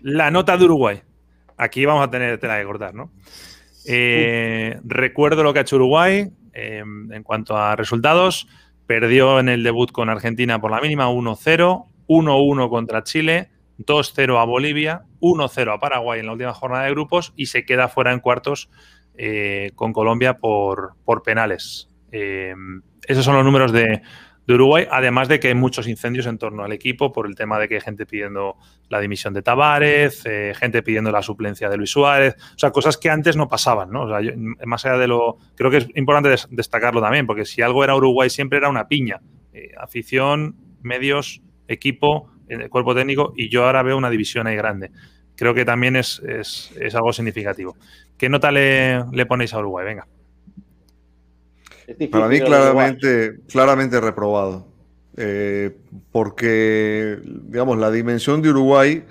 La 0.00 0.30
nota 0.30 0.56
de 0.56 0.64
Uruguay 0.64 1.02
aquí 1.60 1.84
vamos 1.84 2.06
a 2.06 2.10
tener 2.10 2.38
tela 2.38 2.58
que 2.58 2.64
cortar, 2.64 2.94
¿no? 2.94 3.12
Eh, 3.86 4.78
recuerdo 4.84 5.42
lo 5.42 5.52
que 5.52 5.60
ha 5.60 5.62
hecho 5.62 5.76
Uruguay 5.76 6.30
eh, 6.52 6.82
en 6.82 7.22
cuanto 7.22 7.56
a 7.56 7.76
resultados. 7.76 8.48
Perdió 8.86 9.38
en 9.38 9.48
el 9.48 9.62
debut 9.62 9.92
con 9.92 10.08
Argentina 10.08 10.60
por 10.60 10.70
la 10.70 10.80
mínima 10.80 11.08
1-0, 11.08 11.86
1-1 12.08 12.68
contra 12.68 13.04
Chile, 13.04 13.50
2-0 13.78 14.40
a 14.40 14.44
Bolivia, 14.44 15.02
1-0 15.20 15.74
a 15.74 15.78
Paraguay 15.78 16.20
en 16.20 16.26
la 16.26 16.32
última 16.32 16.54
jornada 16.54 16.84
de 16.84 16.90
grupos 16.90 17.32
y 17.36 17.46
se 17.46 17.64
queda 17.64 17.88
fuera 17.88 18.12
en 18.12 18.20
cuartos 18.20 18.70
eh, 19.16 19.70
con 19.76 19.92
Colombia 19.92 20.38
por, 20.38 20.94
por 21.04 21.22
penales. 21.22 21.88
esos 22.10 23.24
son 23.24 23.36
los 23.36 23.44
números 23.44 23.70
de, 23.70 24.02
de 24.46 24.54
Uruguay, 24.54 24.86
además 24.90 25.28
de 25.28 25.38
que 25.38 25.48
hay 25.48 25.54
muchos 25.54 25.86
incendios 25.86 26.26
en 26.26 26.38
torno 26.38 26.64
al 26.64 26.72
equipo 26.72 27.12
por 27.12 27.26
el 27.26 27.34
tema 27.34 27.58
de 27.58 27.68
que 27.68 27.76
hay 27.76 27.80
gente 27.80 28.06
pidiendo 28.06 28.56
la 28.88 29.00
dimisión 29.00 29.32
de 29.34 29.42
Tavares, 29.42 30.24
eh, 30.26 30.52
gente 30.56 30.82
pidiendo 30.82 31.12
la 31.12 31.22
suplencia 31.22 31.68
de 31.68 31.76
Luis 31.76 31.90
Suárez, 31.90 32.36
o 32.38 32.58
sea, 32.58 32.70
cosas 32.70 32.96
que 32.96 33.10
antes 33.10 33.36
no 33.36 33.48
pasaban, 33.48 33.90
¿no? 33.90 34.02
O 34.02 34.08
sea, 34.08 34.32
más 34.64 34.84
allá 34.84 34.98
de 34.98 35.06
lo... 35.06 35.36
Creo 35.54 35.70
que 35.70 35.78
es 35.78 35.88
importante 35.94 36.34
destacarlo 36.50 37.00
también, 37.00 37.26
porque 37.26 37.44
si 37.44 37.62
algo 37.62 37.84
era 37.84 37.94
Uruguay 37.94 38.30
siempre 38.30 38.58
era 38.58 38.68
una 38.68 38.88
piña. 38.88 39.20
Eh, 39.52 39.72
afición, 39.78 40.56
medios, 40.82 41.42
equipo, 41.68 42.30
eh, 42.48 42.68
cuerpo 42.68 42.94
técnico, 42.94 43.32
y 43.36 43.48
yo 43.48 43.66
ahora 43.66 43.82
veo 43.82 43.96
una 43.96 44.10
división 44.10 44.46
ahí 44.46 44.56
grande. 44.56 44.90
Creo 45.36 45.54
que 45.54 45.64
también 45.64 45.96
es, 45.96 46.20
algo 46.94 47.12
significativo. 47.12 47.76
¿Qué 48.18 48.28
nota 48.28 48.50
le, 48.50 49.04
le 49.12 49.26
ponéis 49.26 49.54
a 49.54 49.58
Uruguay? 49.58 49.86
Venga. 49.86 50.06
Para 52.10 52.28
mí 52.28 52.40
claramente, 52.40 53.36
claramente 53.48 54.00
reprobado. 54.00 54.66
Eh, 55.16 55.76
porque, 56.12 57.18
digamos, 57.24 57.78
la 57.78 57.90
dimensión 57.90 58.42
de 58.42 58.50
Uruguay, 58.50 59.04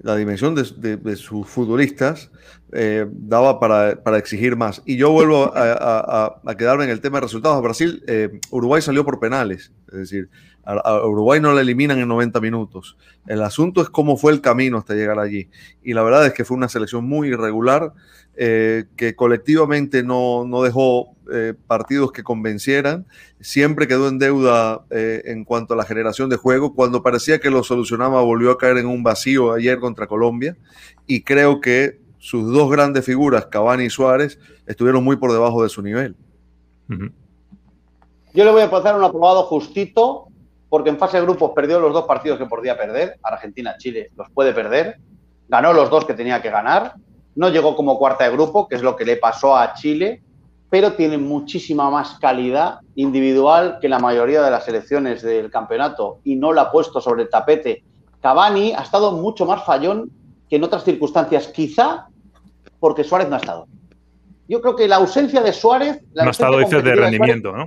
la 0.00 0.16
dimensión 0.16 0.54
de, 0.54 1.16
sus 1.16 1.46
futbolistas, 1.48 2.30
eh, 2.72 3.06
daba 3.10 3.60
para, 3.60 4.18
exigir 4.18 4.56
más. 4.56 4.82
Y 4.84 4.96
yo 4.96 5.10
vuelvo 5.10 5.52
a, 5.54 6.40
quedarme 6.58 6.84
en 6.84 6.90
el 6.90 7.00
tema 7.00 7.18
de 7.18 7.22
resultados. 7.22 7.62
Brasil, 7.62 8.02
eh, 8.06 8.40
Uruguay 8.50 8.82
salió 8.82 9.04
por 9.04 9.20
penales, 9.20 9.72
es 9.88 9.98
decir, 9.98 10.28
a, 10.64 11.06
Uruguay 11.06 11.40
no 11.40 11.52
la 11.52 11.60
eliminan 11.60 11.98
en 11.98 12.08
90 12.08 12.40
minutos. 12.40 12.96
El 13.26 13.42
asunto 13.42 13.82
es 13.82 13.88
cómo 13.88 14.16
fue 14.16 14.32
el 14.32 14.40
camino 14.40 14.78
hasta 14.78 14.94
llegar 14.94 15.18
allí. 15.18 15.48
Y 15.82 15.92
la 15.92 16.02
verdad 16.02 16.26
es 16.26 16.32
que 16.32 16.44
fue 16.44 16.56
una 16.56 16.68
selección 16.68 17.06
muy 17.06 17.28
irregular, 17.28 17.92
que 18.36 19.14
colectivamente 19.16 20.02
no, 20.02 20.44
no 20.44 20.62
dejó 20.62 21.14
eh, 21.32 21.54
partidos 21.66 22.12
que 22.12 22.22
convencieran. 22.22 23.06
Siempre 23.40 23.88
quedó 23.88 24.08
en 24.08 24.18
deuda 24.18 24.84
eh, 24.90 25.22
en 25.24 25.44
cuanto 25.44 25.72
a 25.72 25.76
la 25.76 25.84
generación 25.84 26.28
de 26.28 26.36
juego. 26.36 26.74
Cuando 26.74 27.02
parecía 27.02 27.38
que 27.38 27.50
lo 27.50 27.64
solucionaba, 27.64 28.20
volvió 28.20 28.50
a 28.50 28.58
caer 28.58 28.76
en 28.78 28.86
un 28.86 29.02
vacío 29.02 29.52
ayer 29.52 29.78
contra 29.78 30.06
Colombia. 30.06 30.56
Y 31.06 31.22
creo 31.22 31.62
que 31.62 31.98
sus 32.18 32.52
dos 32.52 32.70
grandes 32.70 33.06
figuras, 33.06 33.46
Cavani 33.46 33.84
y 33.84 33.90
Suárez, 33.90 34.38
estuvieron 34.66 35.02
muy 35.02 35.16
por 35.16 35.32
debajo 35.32 35.62
de 35.62 35.70
su 35.70 35.80
nivel. 35.80 36.14
Yo 36.88 38.44
le 38.44 38.50
voy 38.50 38.62
a 38.62 38.70
pasar 38.70 38.94
un 38.94 39.04
aprobado 39.04 39.44
justito, 39.44 40.28
porque 40.74 40.90
en 40.90 40.98
fase 40.98 41.18
de 41.18 41.22
grupos 41.22 41.52
perdió 41.54 41.78
los 41.78 41.92
dos 41.92 42.04
partidos 42.04 42.36
que 42.36 42.46
podía 42.46 42.76
perder. 42.76 43.16
Argentina, 43.22 43.76
Chile 43.78 44.10
los 44.16 44.28
puede 44.30 44.52
perder. 44.52 44.96
Ganó 45.46 45.72
los 45.72 45.88
dos 45.88 46.04
que 46.04 46.14
tenía 46.14 46.42
que 46.42 46.50
ganar. 46.50 46.94
No 47.36 47.48
llegó 47.48 47.76
como 47.76 47.96
cuarta 47.96 48.24
de 48.24 48.32
grupo, 48.32 48.66
que 48.66 48.74
es 48.74 48.82
lo 48.82 48.96
que 48.96 49.04
le 49.04 49.16
pasó 49.16 49.56
a 49.56 49.72
Chile 49.74 50.24
pero 50.74 50.94
tiene 50.94 51.18
muchísima 51.18 51.88
más 51.88 52.18
calidad 52.18 52.80
individual 52.96 53.78
que 53.80 53.88
la 53.88 54.00
mayoría 54.00 54.42
de 54.42 54.50
las 54.50 54.64
selecciones 54.64 55.22
del 55.22 55.48
campeonato 55.48 56.18
y 56.24 56.34
no 56.34 56.52
la 56.52 56.62
ha 56.62 56.72
puesto 56.72 57.00
sobre 57.00 57.22
el 57.22 57.28
tapete. 57.28 57.84
Cavani 58.20 58.72
ha 58.72 58.82
estado 58.82 59.12
mucho 59.12 59.46
más 59.46 59.62
fallón 59.64 60.10
que 60.50 60.56
en 60.56 60.64
otras 60.64 60.82
circunstancias, 60.82 61.46
quizá 61.46 62.08
porque 62.80 63.04
Suárez 63.04 63.28
no 63.28 63.36
ha 63.36 63.38
estado. 63.38 63.68
Yo 64.48 64.60
creo 64.60 64.74
que 64.74 64.88
la 64.88 64.96
ausencia 64.96 65.40
de 65.42 65.52
Suárez... 65.52 66.02
no 66.12 66.22
ha 66.24 66.30
estado, 66.30 66.58
dices, 66.58 66.82
de 66.82 66.96
rendimiento, 66.96 67.52
¿no? 67.52 67.66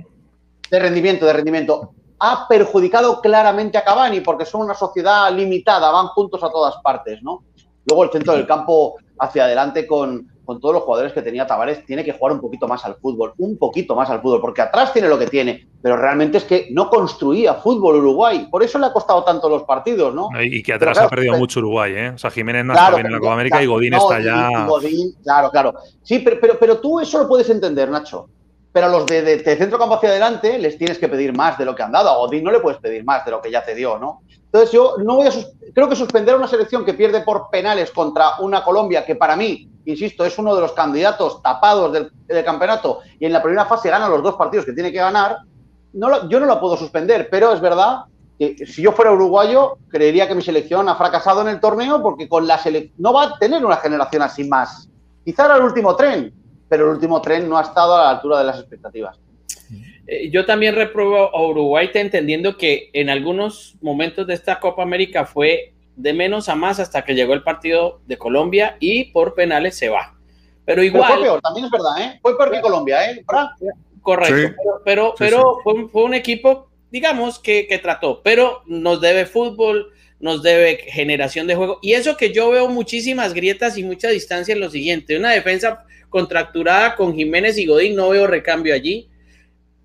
De 0.70 0.78
rendimiento, 0.78 1.24
de 1.24 1.32
rendimiento. 1.32 1.94
Ha 2.20 2.46
perjudicado 2.48 3.20
claramente 3.20 3.78
a 3.78 3.84
Cavani 3.84 4.20
porque 4.20 4.44
son 4.44 4.62
una 4.62 4.74
sociedad 4.74 5.32
limitada, 5.32 5.90
van 5.90 6.08
juntos 6.08 6.42
a 6.42 6.50
todas 6.50 6.76
partes, 6.82 7.22
¿no? 7.22 7.44
Luego 7.86 8.04
el 8.04 8.10
centro 8.10 8.34
del 8.34 8.46
campo 8.46 8.96
hacia 9.18 9.44
adelante 9.44 9.86
con, 9.86 10.28
con 10.48 10.62
todos 10.62 10.76
los 10.76 10.84
jugadores 10.84 11.12
que 11.12 11.20
tenía 11.20 11.46
Tavares, 11.46 11.84
tiene 11.84 12.02
que 12.02 12.14
jugar 12.14 12.32
un 12.32 12.40
poquito 12.40 12.66
más 12.66 12.82
al 12.86 12.94
fútbol, 12.94 13.34
un 13.36 13.58
poquito 13.58 13.94
más 13.94 14.08
al 14.08 14.22
fútbol, 14.22 14.40
porque 14.40 14.62
atrás 14.62 14.94
tiene 14.94 15.06
lo 15.06 15.18
que 15.18 15.26
tiene, 15.26 15.68
pero 15.82 15.94
realmente 15.98 16.38
es 16.38 16.44
que 16.44 16.68
no 16.70 16.88
construía 16.88 17.52
fútbol 17.52 17.96
Uruguay, 17.96 18.48
por 18.50 18.62
eso 18.62 18.78
le 18.78 18.86
ha 18.86 18.92
costado 18.94 19.24
tanto 19.24 19.50
los 19.50 19.64
partidos, 19.64 20.14
¿no? 20.14 20.30
Y 20.40 20.62
que 20.62 20.72
atrás 20.72 20.96
ha 20.96 21.08
perdido 21.10 21.36
mucho 21.36 21.60
Uruguay, 21.60 21.92
¿eh? 21.94 22.08
O 22.14 22.16
sea, 22.16 22.30
Jiménez 22.30 22.64
no 22.64 22.72
está 22.72 22.94
bien 22.94 23.04
en 23.04 23.12
la 23.12 23.18
Copa 23.18 23.34
América 23.34 23.62
y 23.62 23.66
Godín 23.66 23.92
está 23.92 24.20
ya. 24.20 24.66
claro, 25.22 25.50
claro. 25.50 25.74
Sí, 26.02 26.20
pero, 26.20 26.38
pero, 26.40 26.58
pero 26.58 26.78
tú 26.78 26.98
eso 26.98 27.18
lo 27.18 27.28
puedes 27.28 27.50
entender, 27.50 27.90
Nacho. 27.90 28.30
Pero 28.78 28.90
los 28.90 29.06
de, 29.06 29.22
de, 29.22 29.70
campo 29.70 29.94
hacia 29.94 30.10
adelante 30.10 30.56
les 30.56 30.78
tienes 30.78 30.98
que 30.98 31.08
pedir 31.08 31.36
más 31.36 31.58
de 31.58 31.64
lo 31.64 31.74
que 31.74 31.82
han 31.82 31.90
dado. 31.90 32.10
A 32.10 32.16
Godín 32.18 32.44
no 32.44 32.52
le 32.52 32.60
puedes 32.60 32.78
pedir 32.78 33.04
más 33.04 33.24
de 33.24 33.32
lo 33.32 33.42
que 33.42 33.50
ya 33.50 33.64
te 33.64 33.74
dio, 33.74 33.98
¿no? 33.98 34.20
Entonces 34.44 34.70
yo 34.70 34.94
no 34.98 35.16
voy 35.16 35.26
a 35.26 35.32
creo 35.74 35.88
que 35.88 35.96
suspender 35.96 36.34
a 36.34 36.38
una 36.38 36.46
selección 36.46 36.84
que 36.84 36.94
pierde 36.94 37.22
por 37.22 37.50
penales 37.50 37.90
contra 37.90 38.38
una 38.38 38.62
Colombia 38.62 39.04
que 39.04 39.16
para 39.16 39.34
mí, 39.34 39.68
insisto, 39.84 40.24
es 40.24 40.38
uno 40.38 40.54
de 40.54 40.60
los 40.60 40.74
candidatos 40.74 41.42
tapados 41.42 41.92
del, 41.92 42.44
campeonato 42.44 43.00
y 43.18 43.26
en 43.26 43.32
la 43.32 43.42
primera 43.42 43.64
fase 43.64 43.90
gana 43.90 44.08
los 44.08 44.22
dos 44.22 44.36
partidos 44.36 44.64
que 44.64 44.72
tiene 44.72 44.92
que 44.92 44.98
ganar, 44.98 45.38
no 45.94 46.28
yo 46.28 46.38
no 46.38 46.46
lo 46.46 46.60
puedo 46.60 46.76
suspender, 46.76 47.26
pero 47.28 47.52
es 47.52 47.60
verdad 47.60 48.04
que 48.38 48.64
si 48.64 48.82
yo 48.82 48.92
fuera 48.92 49.10
uruguayo 49.10 49.78
creería 49.88 50.28
que 50.28 50.36
mi 50.36 50.42
selección 50.42 50.88
ha 50.88 50.94
fracasado 50.94 51.40
en 51.40 51.48
el 51.48 51.58
torneo 51.58 52.00
porque 52.00 52.28
con 52.28 52.46
la 52.46 52.60
no 52.98 53.12
va 53.12 53.24
a 53.24 53.38
tener 53.40 53.66
una 53.66 53.78
generación 53.78 54.22
así 54.22 54.44
más. 54.44 54.88
Quizá 55.24 55.46
era 55.46 55.56
el 55.56 55.62
último 55.62 55.96
tren, 55.96 56.32
pero 56.68 56.84
el 56.84 56.90
último 56.96 57.20
tren 57.20 57.48
no 57.48 57.58
ha 57.58 57.62
estado 57.62 57.96
a 57.96 58.04
la 58.04 58.10
altura 58.10 58.38
de 58.38 58.44
las 58.44 58.58
expectativas. 58.58 59.18
Eh, 60.06 60.30
yo 60.30 60.46
también 60.46 60.74
repruebo 60.74 61.34
a 61.36 61.46
Uruguay 61.46 61.90
entendiendo 61.92 62.56
que 62.56 62.90
en 62.92 63.10
algunos 63.10 63.76
momentos 63.80 64.26
de 64.26 64.34
esta 64.34 64.58
Copa 64.58 64.82
América 64.82 65.26
fue 65.26 65.74
de 65.96 66.12
menos 66.12 66.48
a 66.48 66.54
más 66.54 66.78
hasta 66.80 67.04
que 67.04 67.14
llegó 67.14 67.34
el 67.34 67.42
partido 67.42 68.00
de 68.06 68.16
Colombia 68.16 68.76
y 68.80 69.06
por 69.06 69.34
penales 69.34 69.76
se 69.76 69.88
va. 69.88 70.14
Pero 70.64 70.82
igual. 70.82 71.12
fue 71.12 71.22
peor, 71.22 71.40
también 71.40 71.66
es 71.66 71.70
verdad, 71.70 72.00
¿eh? 72.00 72.18
Fue 72.22 72.36
peor 72.36 72.50
que 72.50 72.60
Colombia, 72.60 73.10
¿eh? 73.10 73.24
Correcto, 74.02 74.54
pero, 74.84 75.14
pero, 75.18 75.58
Fue, 75.62 76.02
un 76.04 76.14
equipo, 76.14 76.70
digamos, 76.90 77.38
que, 77.38 77.66
que 77.66 77.78
trató, 77.78 78.22
pero 78.22 78.62
nos 78.66 79.02
debe 79.02 79.26
fútbol, 79.26 79.92
nos 80.20 80.42
debe 80.42 80.78
generación 80.88 81.46
de 81.46 81.54
juego. 81.54 81.78
Y 81.82 81.92
eso 81.92 82.16
que 82.16 82.32
yo 82.32 82.50
veo 82.50 82.68
muchísimas 82.68 83.34
grietas 83.34 83.76
y 83.76 83.82
mucha 83.82 84.08
distancia 84.08 84.54
en 84.54 84.60
lo 84.60 84.70
siguiente. 84.70 85.18
Una 85.18 85.30
defensa 85.30 85.84
contracturada 86.08 86.96
con 86.96 87.14
Jiménez 87.14 87.58
y 87.58 87.66
Godín, 87.66 87.96
no 87.96 88.10
veo 88.10 88.26
recambio 88.26 88.74
allí. 88.74 89.08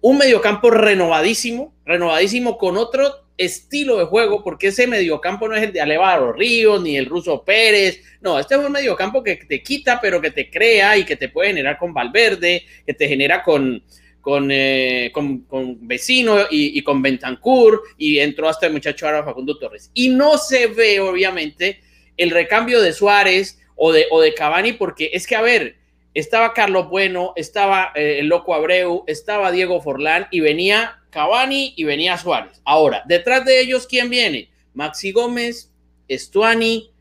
Un 0.02 0.18
mediocampo 0.18 0.70
renovadísimo, 0.70 1.74
renovadísimo 1.86 2.58
con 2.58 2.78
otro 2.78 3.24
estilo 3.38 3.98
de 3.98 4.06
juego, 4.06 4.44
porque 4.44 4.68
ese 4.68 4.88
mediocampo 4.88 5.48
no 5.48 5.56
es 5.56 5.64
el 5.64 5.74
de 5.74 5.82
Alevaro 5.82 6.34
Ríos 6.34 6.82
ni 6.82 6.98
el 6.98 7.06
ruso 7.06 7.44
Pérez. 7.44 8.02
No, 8.22 8.40
este 8.40 8.56
es 8.56 8.62
un 8.62 8.72
mediocampo 8.72 9.24
que 9.24 9.38
te 9.38 9.62
quita, 9.64 10.00
pero 10.02 10.22
que 10.22 10.32
te 10.32 10.50
crea 10.50 10.98
y 10.98 11.06
que 11.06 11.16
te 11.16 11.30
puede 11.30 11.50
generar 11.50 11.78
con 11.78 11.94
Valverde, 11.94 12.64
que 12.86 12.94
te 12.94 13.08
genera 13.08 13.44
con, 13.44 13.84
con, 14.22 14.50
eh, 14.52 15.12
con, 15.14 15.46
Vecino 15.88 16.46
y, 16.50 16.82
con 16.84 17.02
Bentancur, 17.02 17.84
y 17.98 18.20
entró 18.20 18.48
hasta 18.48 18.68
el 18.68 18.74
muchacho 18.74 19.06
ahora 19.06 19.24
Facundo 19.24 19.58
Torres. 19.58 19.92
Y 19.94 20.10
no 20.10 20.38
se 20.38 20.68
ve, 20.68 21.00
obviamente, 21.00 21.82
el 22.18 22.30
recambio 22.30 22.82
de 22.82 22.94
Suárez 22.94 23.60
o 23.76 23.92
de, 23.92 24.06
o 24.12 24.22
de 24.22 24.34
Cavani, 24.34 24.74
porque 24.74 25.10
es 25.14 25.28
que, 25.28 25.36
a 25.36 25.42
ver, 25.42 25.76
estaba 26.14 26.54
Carlos 26.54 26.90
Bueno, 26.90 27.34
estaba 27.36 27.92
eh, 27.96 28.20
el 28.20 28.28
Loco 28.28 28.54
Abreu, 28.54 29.04
estaba 29.08 29.52
Diego 29.52 29.82
Forlán 29.82 30.28
y 30.32 30.40
venía 30.40 31.00
Cavani 31.10 31.74
y 31.76 31.84
venía 31.84 32.18
Suárez. 32.18 32.62
Ahora, 32.66 33.04
detrás 33.06 33.46
de 33.46 33.60
ellos, 33.60 33.88
¿quién 33.88 34.10
viene? 34.10 34.50
Maxi 34.74 35.12
Gómez, 35.12 35.72
Estuani, 36.08 36.92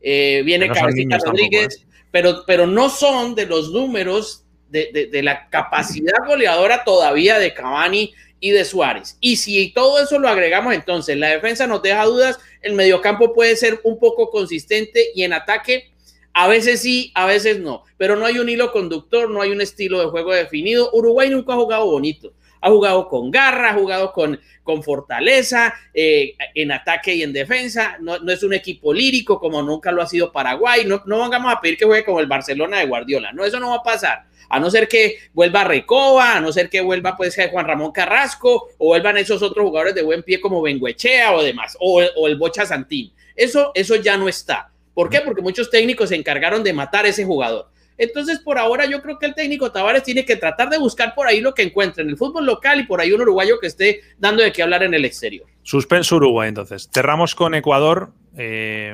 eh, 0.00 0.42
viene 0.44 0.68
Cabecita 0.68 1.18
Rodríguez, 1.18 1.82
¿eh? 1.82 1.86
pero, 2.10 2.44
pero 2.46 2.66
no 2.66 2.88
son 2.88 3.34
de 3.34 3.46
los 3.46 3.70
números 3.70 4.44
de, 4.68 5.08
de, 5.10 5.22
la 5.22 5.48
capacidad 5.48 6.26
goleadora 6.26 6.84
todavía 6.84 7.38
de 7.38 7.54
Cavani 7.54 8.12
y 8.38 8.50
de 8.50 8.64
Suárez. 8.64 9.16
Y 9.20 9.36
si 9.36 9.72
todo 9.72 10.02
eso 10.02 10.18
lo 10.18 10.28
agregamos, 10.28 10.74
entonces 10.74 11.16
la 11.16 11.28
defensa 11.28 11.66
nos 11.66 11.82
deja 11.82 12.04
dudas, 12.04 12.38
el 12.60 12.74
mediocampo 12.74 13.34
puede 13.34 13.56
ser 13.56 13.80
un 13.82 13.98
poco 13.98 14.30
consistente 14.30 15.06
y 15.14 15.24
en 15.24 15.32
ataque 15.32 15.90
a 16.32 16.46
veces 16.46 16.80
sí, 16.80 17.10
a 17.14 17.26
veces 17.26 17.58
no, 17.60 17.84
pero 17.96 18.16
no 18.16 18.24
hay 18.24 18.38
un 18.38 18.48
hilo 18.48 18.70
conductor, 18.70 19.28
no 19.28 19.42
hay 19.42 19.50
un 19.50 19.60
estilo 19.60 20.00
de 20.00 20.06
juego 20.06 20.32
definido. 20.32 20.90
Uruguay 20.92 21.30
nunca 21.30 21.52
ha 21.52 21.56
jugado 21.56 21.86
bonito, 21.86 22.32
ha 22.60 22.70
jugado 22.70 23.08
con 23.08 23.30
garra, 23.30 23.70
ha 23.70 23.74
jugado 23.74 24.12
con, 24.12 24.40
con 24.62 24.82
fortaleza, 24.82 25.74
eh, 25.92 26.34
en 26.54 26.72
ataque 26.72 27.14
y 27.14 27.22
en 27.22 27.32
defensa. 27.32 27.96
No, 28.00 28.16
es 28.30 28.42
un 28.42 28.54
equipo 28.54 28.92
lírico 28.92 29.40
como 29.40 29.62
nunca 29.62 29.90
lo 29.90 30.02
ha 30.02 30.06
sido 30.06 30.32
Paraguay. 30.32 30.84
No, 30.84 31.02
no 31.06 31.18
vamos 31.18 31.52
a 31.52 31.60
pedir 31.60 31.76
que 31.76 31.84
juegue 31.84 32.04
como 32.04 32.20
el 32.20 32.26
Barcelona 32.26 32.78
de 32.78 32.86
Guardiola. 32.86 33.32
No, 33.32 33.44
eso 33.44 33.58
no 33.58 33.70
va 33.70 33.76
a 33.76 33.82
pasar. 33.82 34.26
A 34.50 34.58
no 34.58 34.70
ser 34.70 34.88
que 34.88 35.18
vuelva 35.34 35.64
Recoba, 35.64 36.36
a 36.36 36.40
no 36.40 36.52
ser 36.52 36.70
que 36.70 36.80
vuelva 36.80 37.16
pues 37.16 37.36
Juan 37.50 37.66
Ramón 37.66 37.92
Carrasco 37.92 38.70
o 38.78 38.86
vuelvan 38.86 39.18
esos 39.18 39.42
otros 39.42 39.66
jugadores 39.66 39.94
de 39.94 40.02
buen 40.02 40.22
pie 40.22 40.40
como 40.40 40.62
Benguechea 40.62 41.34
o 41.34 41.42
demás, 41.42 41.76
o, 41.80 42.00
o 42.16 42.26
el 42.26 42.36
Bocha 42.36 42.64
Santín. 42.64 43.12
Eso, 43.36 43.72
eso 43.74 43.96
ya 43.96 44.16
no 44.16 44.28
está. 44.28 44.70
¿Por 44.98 45.10
qué? 45.10 45.20
Porque 45.20 45.42
muchos 45.42 45.70
técnicos 45.70 46.08
se 46.08 46.16
encargaron 46.16 46.64
de 46.64 46.72
matar 46.72 47.04
a 47.04 47.08
ese 47.10 47.24
jugador. 47.24 47.68
Entonces, 47.96 48.40
por 48.40 48.58
ahora, 48.58 48.84
yo 48.84 49.00
creo 49.00 49.16
que 49.16 49.26
el 49.26 49.34
técnico 49.36 49.70
Tavares 49.70 50.02
tiene 50.02 50.24
que 50.24 50.34
tratar 50.34 50.70
de 50.70 50.76
buscar 50.76 51.14
por 51.14 51.28
ahí 51.28 51.40
lo 51.40 51.54
que 51.54 51.62
encuentre 51.62 52.02
en 52.02 52.08
el 52.08 52.16
fútbol 52.16 52.44
local 52.44 52.80
y 52.80 52.82
por 52.84 53.00
ahí 53.00 53.12
un 53.12 53.20
uruguayo 53.20 53.60
que 53.60 53.68
esté 53.68 54.00
dando 54.18 54.42
de 54.42 54.50
qué 54.50 54.60
hablar 54.60 54.82
en 54.82 54.94
el 54.94 55.04
exterior. 55.04 55.46
Suspenso 55.62 56.16
Uruguay, 56.16 56.48
entonces. 56.48 56.90
Cerramos 56.92 57.36
con 57.36 57.54
Ecuador. 57.54 58.10
Eh, 58.36 58.92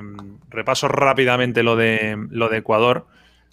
repaso 0.51 0.89
rápidamente 0.89 1.63
lo 1.63 1.75
de, 1.75 2.19
lo 2.29 2.51
de 2.51 2.59
Ecuador 2.59 3.07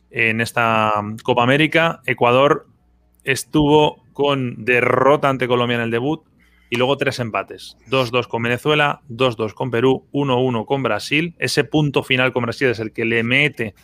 en 0.10 0.41
esta 0.41 0.91
Copa 1.24 1.43
América. 1.43 2.02
Ecuador 2.06 2.68
estuvo 3.24 4.04
con 4.12 4.66
derrota 4.66 5.30
ante 5.30 5.47
Colombia 5.47 5.76
en 5.76 5.84
el 5.84 5.91
debut, 5.91 6.26
y 6.72 6.78
luego 6.78 6.97
tres 6.97 7.19
empates. 7.19 7.78
2-2 7.89 8.28
con 8.28 8.41
Venezuela, 8.41 9.01
2-2 9.09 9.53
con 9.53 9.69
Perú, 9.69 10.07
1-1 10.13 10.65
con 10.65 10.82
Brasil. 10.82 11.36
Ese 11.38 11.65
punto 11.65 12.01
final 12.01 12.32
con 12.32 12.43
Brasil 12.43 12.69
es 12.69 12.80
el 12.80 12.93
que 12.93 13.03
le 13.03 13.24
mete 13.24 13.76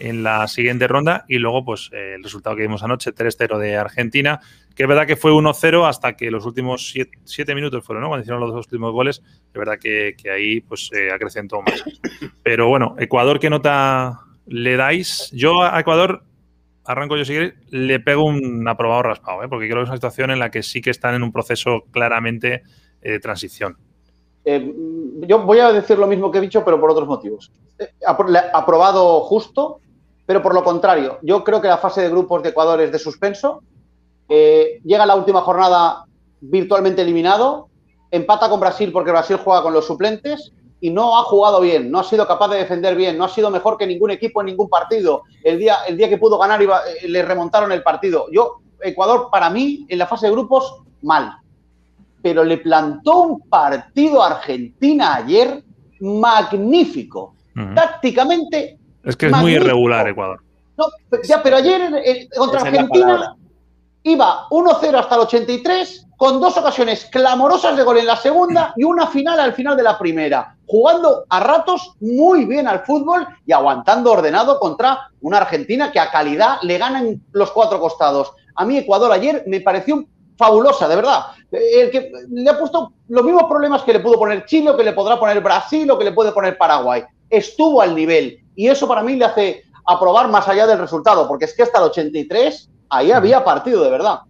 en 0.00 0.24
la 0.24 0.48
siguiente 0.48 0.88
ronda 0.88 1.24
y 1.28 1.38
luego 1.38 1.64
pues 1.64 1.88
eh, 1.92 2.14
el 2.16 2.24
resultado 2.24 2.56
que 2.56 2.62
vimos 2.62 2.82
anoche, 2.82 3.14
3-0 3.14 3.58
de 3.58 3.76
Argentina, 3.76 4.40
que 4.74 4.82
es 4.82 4.88
verdad 4.88 5.06
que 5.06 5.14
fue 5.14 5.30
1-0 5.30 5.88
hasta 5.88 6.16
que 6.16 6.32
los 6.32 6.44
últimos 6.44 6.92
7 7.24 7.54
minutos 7.54 7.84
fueron, 7.84 8.02
¿no? 8.02 8.08
Cuando 8.08 8.22
hicieron 8.22 8.40
los 8.40 8.52
dos 8.52 8.66
últimos 8.66 8.90
goles, 8.90 9.22
es 9.46 9.52
verdad 9.52 9.78
que, 9.80 10.16
ahí 10.28 10.62
pues 10.62 10.88
se 10.88 11.12
acrecentó 11.12 11.62
más. 11.62 11.84
Pero 12.42 12.66
bueno, 12.66 12.96
Ecuador, 12.98 13.38
¿qué 13.38 13.50
nota 13.50 14.18
le 14.46 14.76
dais? 14.76 15.30
Yo 15.32 15.62
a 15.62 15.78
Ecuador 15.78 16.24
arranco 16.84 17.16
yo 17.16 17.24
si 17.24 17.52
le 17.70 18.00
pego 18.00 18.24
un 18.24 18.66
aprobado 18.66 19.02
raspado, 19.02 19.42
¿eh? 19.42 19.48
porque 19.48 19.66
creo 19.66 19.78
que 19.78 19.84
es 19.84 19.88
una 19.88 19.96
situación 19.96 20.30
en 20.30 20.38
la 20.38 20.50
que 20.50 20.62
sí 20.62 20.80
que 20.80 20.90
están 20.90 21.14
en 21.14 21.22
un 21.22 21.32
proceso 21.32 21.84
claramente 21.90 22.62
eh, 23.02 23.12
de 23.12 23.20
transición. 23.20 23.76
Eh, 24.44 24.74
yo 25.26 25.42
voy 25.42 25.60
a 25.60 25.72
decir 25.72 25.98
lo 25.98 26.06
mismo 26.06 26.30
que 26.30 26.38
he 26.38 26.40
dicho, 26.40 26.64
pero 26.64 26.80
por 26.80 26.90
otros 26.90 27.06
motivos. 27.06 27.52
aprobado 28.52 29.20
justo, 29.20 29.80
pero 30.26 30.42
por 30.42 30.54
lo 30.54 30.64
contrario, 30.64 31.18
yo 31.22 31.44
creo 31.44 31.60
que 31.60 31.68
la 31.68 31.78
fase 31.78 32.02
de 32.02 32.08
grupos 32.08 32.42
de 32.42 32.48
Ecuador 32.48 32.80
es 32.80 32.90
de 32.90 32.98
suspenso. 32.98 33.62
llega 34.28 35.06
la 35.06 35.14
última 35.14 35.42
jornada 35.42 36.04
virtualmente 36.40 37.02
eliminado, 37.02 37.68
empata 38.10 38.48
con 38.48 38.58
Brasil 38.58 38.90
porque 38.90 39.12
Brasil 39.12 39.36
juega 39.36 39.62
con 39.62 39.72
los 39.72 39.86
suplentes 39.86 40.52
y 40.82 40.90
no 40.90 41.16
ha 41.16 41.22
jugado 41.22 41.60
bien, 41.60 41.92
no 41.92 42.00
ha 42.00 42.04
sido 42.04 42.26
capaz 42.26 42.48
de 42.48 42.58
defender 42.58 42.96
bien, 42.96 43.16
no 43.16 43.24
ha 43.24 43.28
sido 43.28 43.52
mejor 43.52 43.78
que 43.78 43.86
ningún 43.86 44.10
equipo 44.10 44.40
en 44.40 44.46
ningún 44.46 44.68
partido. 44.68 45.22
El 45.44 45.56
día, 45.56 45.76
el 45.86 45.96
día 45.96 46.08
que 46.08 46.18
pudo 46.18 46.36
ganar 46.38 46.60
iba, 46.60 46.80
eh, 46.80 47.06
le 47.08 47.22
remontaron 47.22 47.70
el 47.70 47.84
partido. 47.84 48.26
Yo, 48.32 48.56
Ecuador, 48.80 49.28
para 49.30 49.48
mí, 49.48 49.86
en 49.88 49.96
la 49.96 50.08
fase 50.08 50.26
de 50.26 50.32
grupos, 50.32 50.82
mal. 51.02 51.36
Pero 52.20 52.42
le 52.42 52.58
plantó 52.58 53.22
un 53.22 53.48
partido 53.48 54.24
a 54.24 54.38
Argentina 54.38 55.14
ayer 55.14 55.62
magnífico. 56.00 57.36
Tácticamente. 57.76 58.76
Es 59.04 59.14
que 59.14 59.26
es 59.26 59.36
muy 59.36 59.52
irregular 59.52 60.08
Ecuador. 60.08 60.42
ya, 61.22 61.40
pero 61.44 61.58
ayer 61.58 61.94
eh, 62.04 62.28
contra 62.36 62.60
Argentina 62.60 63.36
iba 64.02 64.48
1-0 64.48 64.94
hasta 64.98 65.14
el 65.14 65.20
83 65.20 66.08
con 66.22 66.40
dos 66.40 66.56
ocasiones 66.56 67.06
clamorosas 67.06 67.76
de 67.76 67.82
gol 67.82 67.98
en 67.98 68.06
la 68.06 68.14
segunda 68.14 68.72
y 68.76 68.84
una 68.84 69.08
final 69.08 69.40
al 69.40 69.54
final 69.54 69.76
de 69.76 69.82
la 69.82 69.98
primera, 69.98 70.54
jugando 70.66 71.24
a 71.28 71.40
ratos 71.40 71.96
muy 71.98 72.44
bien 72.44 72.68
al 72.68 72.84
fútbol 72.84 73.26
y 73.44 73.50
aguantando 73.50 74.12
ordenado 74.12 74.60
contra 74.60 75.10
una 75.20 75.38
Argentina 75.38 75.90
que 75.90 75.98
a 75.98 76.12
calidad 76.12 76.58
le 76.62 76.78
ganan 76.78 77.20
los 77.32 77.50
cuatro 77.50 77.80
costados. 77.80 78.34
A 78.54 78.64
mí 78.64 78.78
Ecuador 78.78 79.10
ayer 79.10 79.42
me 79.48 79.62
pareció 79.62 80.04
fabulosa, 80.38 80.86
de 80.86 80.94
verdad. 80.94 81.22
El 81.50 81.90
que 81.90 82.12
le 82.30 82.48
ha 82.48 82.56
puesto 82.56 82.92
los 83.08 83.24
mismos 83.24 83.46
problemas 83.48 83.82
que 83.82 83.94
le 83.94 83.98
pudo 83.98 84.16
poner 84.16 84.46
Chile 84.46 84.70
o 84.70 84.76
que 84.76 84.84
le 84.84 84.92
podrá 84.92 85.18
poner 85.18 85.40
Brasil 85.40 85.90
o 85.90 85.98
que 85.98 86.04
le 86.04 86.12
puede 86.12 86.30
poner 86.30 86.56
Paraguay. 86.56 87.02
Estuvo 87.30 87.82
al 87.82 87.96
nivel 87.96 88.38
y 88.54 88.68
eso 88.68 88.86
para 88.86 89.02
mí 89.02 89.16
le 89.16 89.24
hace 89.24 89.64
aprobar 89.84 90.28
más 90.28 90.46
allá 90.46 90.68
del 90.68 90.78
resultado, 90.78 91.26
porque 91.26 91.46
es 91.46 91.56
que 91.56 91.64
hasta 91.64 91.78
el 91.78 91.86
83 91.86 92.70
ahí 92.90 93.10
había 93.10 93.42
partido 93.42 93.82
de 93.82 93.90
verdad. 93.90 94.20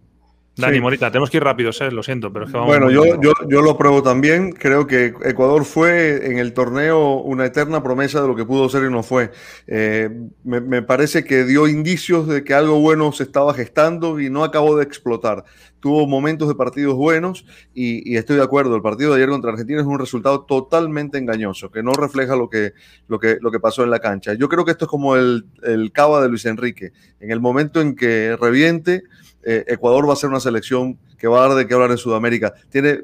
Dani 0.55 0.79
Morita, 0.79 1.09
tenemos 1.09 1.31
que 1.31 1.37
ir 1.37 1.43
rápido, 1.43 1.71
¿eh? 1.71 1.91
lo 1.91 2.03
siento, 2.03 2.31
pero 2.31 2.45
es 2.45 2.51
que 2.51 2.57
Bueno, 2.59 2.91
yo, 2.91 3.03
yo, 3.19 3.61
lo 3.61 3.75
pruebo 3.75 4.03
también. 4.03 4.51
Creo 4.51 4.85
que 4.85 5.15
Ecuador 5.25 5.65
fue 5.65 6.27
en 6.27 6.37
el 6.37 6.53
torneo 6.53 7.15
una 7.15 7.45
eterna 7.45 7.81
promesa 7.81 8.21
de 8.21 8.27
lo 8.27 8.35
que 8.35 8.45
pudo 8.45 8.69
ser 8.69 8.83
y 8.83 8.91
no 8.91 9.01
fue. 9.01 9.31
Eh, 9.65 10.11
me, 10.43 10.83
parece 10.83 11.23
que 11.23 11.43
dio 11.45 11.67
indicios 11.67 12.27
de 12.27 12.43
que 12.43 12.53
algo 12.53 12.79
bueno 12.79 13.11
se 13.13 13.23
estaba 13.23 13.55
gestando 13.55 14.19
y 14.19 14.29
no 14.29 14.43
acabó 14.43 14.77
de 14.77 14.83
explotar. 14.83 15.43
Tuvo 15.79 16.05
momentos 16.05 16.47
de 16.47 16.53
partidos 16.53 16.93
buenos 16.93 17.45
y, 17.73 18.15
estoy 18.15 18.35
de 18.35 18.43
acuerdo. 18.43 18.75
El 18.75 18.83
partido 18.83 19.09
de 19.09 19.17
ayer 19.17 19.29
contra 19.29 19.51
Argentina 19.51 19.81
es 19.81 19.87
un 19.87 19.97
resultado 19.97 20.41
totalmente 20.41 21.17
engañoso, 21.17 21.71
que 21.71 21.81
no 21.81 21.93
refleja 21.93 22.35
lo 22.35 22.51
que, 22.51 22.73
lo 23.07 23.19
que, 23.19 23.37
lo 23.41 23.49
que 23.49 23.59
pasó 23.59 23.83
en 23.83 23.89
la 23.89 23.99
cancha. 23.99 24.35
Yo 24.35 24.49
creo 24.49 24.65
que 24.65 24.71
esto 24.71 24.85
es 24.85 24.89
como 24.89 25.15
el, 25.15 25.47
el 25.63 25.91
cava 25.91 26.21
de 26.21 26.29
Luis 26.29 26.45
Enrique. 26.45 26.91
En 27.19 27.31
el 27.31 27.39
momento 27.39 27.81
en 27.81 27.95
que 27.95 28.37
reviente 28.39 29.03
eh, 29.45 29.63
Ecuador 29.67 30.07
va 30.07 30.13
a 30.13 30.15
ser 30.15 30.29
una 30.29 30.39
selección 30.39 30.97
que 31.17 31.27
va 31.27 31.43
a 31.43 31.47
dar 31.49 31.57
de 31.57 31.67
qué 31.67 31.73
hablar 31.73 31.91
en 31.91 31.97
Sudamérica. 31.97 32.53
Tiene 32.69 32.89
eh, 32.89 32.99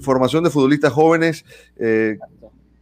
formación 0.00 0.44
de 0.44 0.50
futbolistas 0.50 0.92
jóvenes 0.92 1.44
eh, 1.78 2.18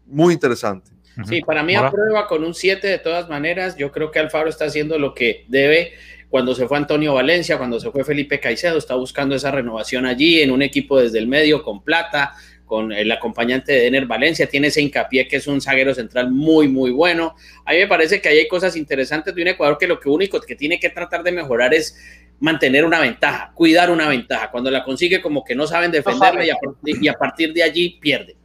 muy 0.06 0.34
interesante. 0.34 0.90
Sí, 1.26 1.40
para 1.40 1.62
mí 1.62 1.74
aprueba 1.74 2.26
con 2.28 2.44
un 2.44 2.52
7 2.52 2.86
de 2.86 2.98
todas 2.98 3.28
maneras. 3.28 3.76
Yo 3.76 3.90
creo 3.90 4.10
que 4.10 4.18
Alfaro 4.18 4.50
está 4.50 4.66
haciendo 4.66 4.98
lo 4.98 5.14
que 5.14 5.46
debe. 5.48 5.92
Cuando 6.28 6.54
se 6.54 6.68
fue 6.68 6.76
Antonio 6.76 7.14
Valencia, 7.14 7.56
cuando 7.56 7.80
se 7.80 7.90
fue 7.90 8.04
Felipe 8.04 8.38
Caicedo, 8.38 8.76
está 8.76 8.96
buscando 8.96 9.34
esa 9.34 9.50
renovación 9.50 10.04
allí 10.04 10.42
en 10.42 10.50
un 10.50 10.60
equipo 10.60 11.00
desde 11.00 11.18
el 11.18 11.26
medio 11.26 11.62
con 11.62 11.82
plata, 11.82 12.34
con 12.66 12.92
el 12.92 13.10
acompañante 13.12 13.72
de 13.72 13.86
Ener 13.86 14.06
Valencia, 14.06 14.48
tiene 14.48 14.66
ese 14.66 14.82
hincapié 14.82 15.28
que 15.28 15.36
es 15.36 15.46
un 15.46 15.60
zaguero 15.60 15.94
central 15.94 16.32
muy, 16.32 16.68
muy 16.68 16.90
bueno. 16.90 17.36
A 17.64 17.72
mí 17.72 17.78
me 17.78 17.86
parece 17.86 18.20
que 18.20 18.28
ahí 18.28 18.38
hay 18.38 18.48
cosas 18.48 18.76
interesantes 18.76 19.34
de 19.34 19.40
un 19.40 19.48
Ecuador 19.48 19.78
que 19.78 19.86
lo 19.86 20.00
que 20.00 20.08
único 20.08 20.40
que 20.40 20.56
tiene 20.56 20.78
que 20.80 20.90
tratar 20.90 21.22
de 21.22 21.32
mejorar 21.32 21.72
es 21.72 21.96
mantener 22.40 22.84
una 22.84 23.00
ventaja, 23.00 23.50
cuidar 23.54 23.90
una 23.90 24.08
ventaja. 24.08 24.50
Cuando 24.50 24.70
la 24.70 24.84
consigue, 24.84 25.20
como 25.20 25.44
que 25.44 25.54
no 25.54 25.66
saben 25.66 25.90
defenderla 25.90 26.44
y, 26.44 27.08
a, 27.08 27.14
partir 27.14 27.52
de 27.52 27.62
allí 27.62 27.98
pierde. 28.00 28.36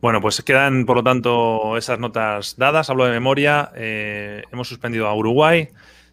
Bueno, 0.00 0.20
pues 0.20 0.42
quedan, 0.42 0.84
por 0.84 0.96
lo 0.96 1.02
tanto, 1.02 1.76
esas 1.76 1.98
notas 1.98 2.56
dadas. 2.56 2.90
Hablo 2.90 3.06
de 3.06 3.12
memoria. 3.12 3.70
Eh, 3.74 4.42
hemos 4.52 4.68
suspendido 4.68 5.06
a 5.06 5.14
Uruguay. 5.14 5.68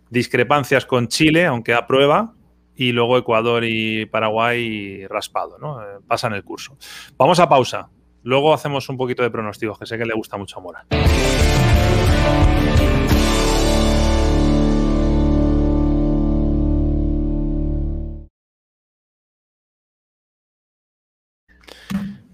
Discrepancias 0.10 0.86
con 0.86 1.08
Chile, 1.08 1.46
aunque 1.46 1.74
a 1.74 1.88
prueba. 1.88 2.34
Y 2.76 2.94
luego 2.94 3.18
Ecuador 3.18 3.64
y 3.66 4.06
Paraguay 4.06 5.06
raspado, 5.08 5.58
¿no? 5.60 5.82
Eh, 5.82 6.00
pasan 6.08 6.34
el 6.34 6.44
curso. 6.44 6.78
Vamos 7.18 7.40
a 7.40 7.50
pausa. 7.50 7.90
Luego 8.24 8.54
hacemos 8.54 8.88
un 8.88 8.98
poquito 8.98 9.24
de 9.24 9.32
pronósticos, 9.32 9.78
que 9.78 9.86
sé 9.86 9.98
que 9.98 10.06
le 10.06 10.14
gusta 10.14 10.38
mucho 10.38 10.60
a 10.60 10.62
Mora. 10.62 10.86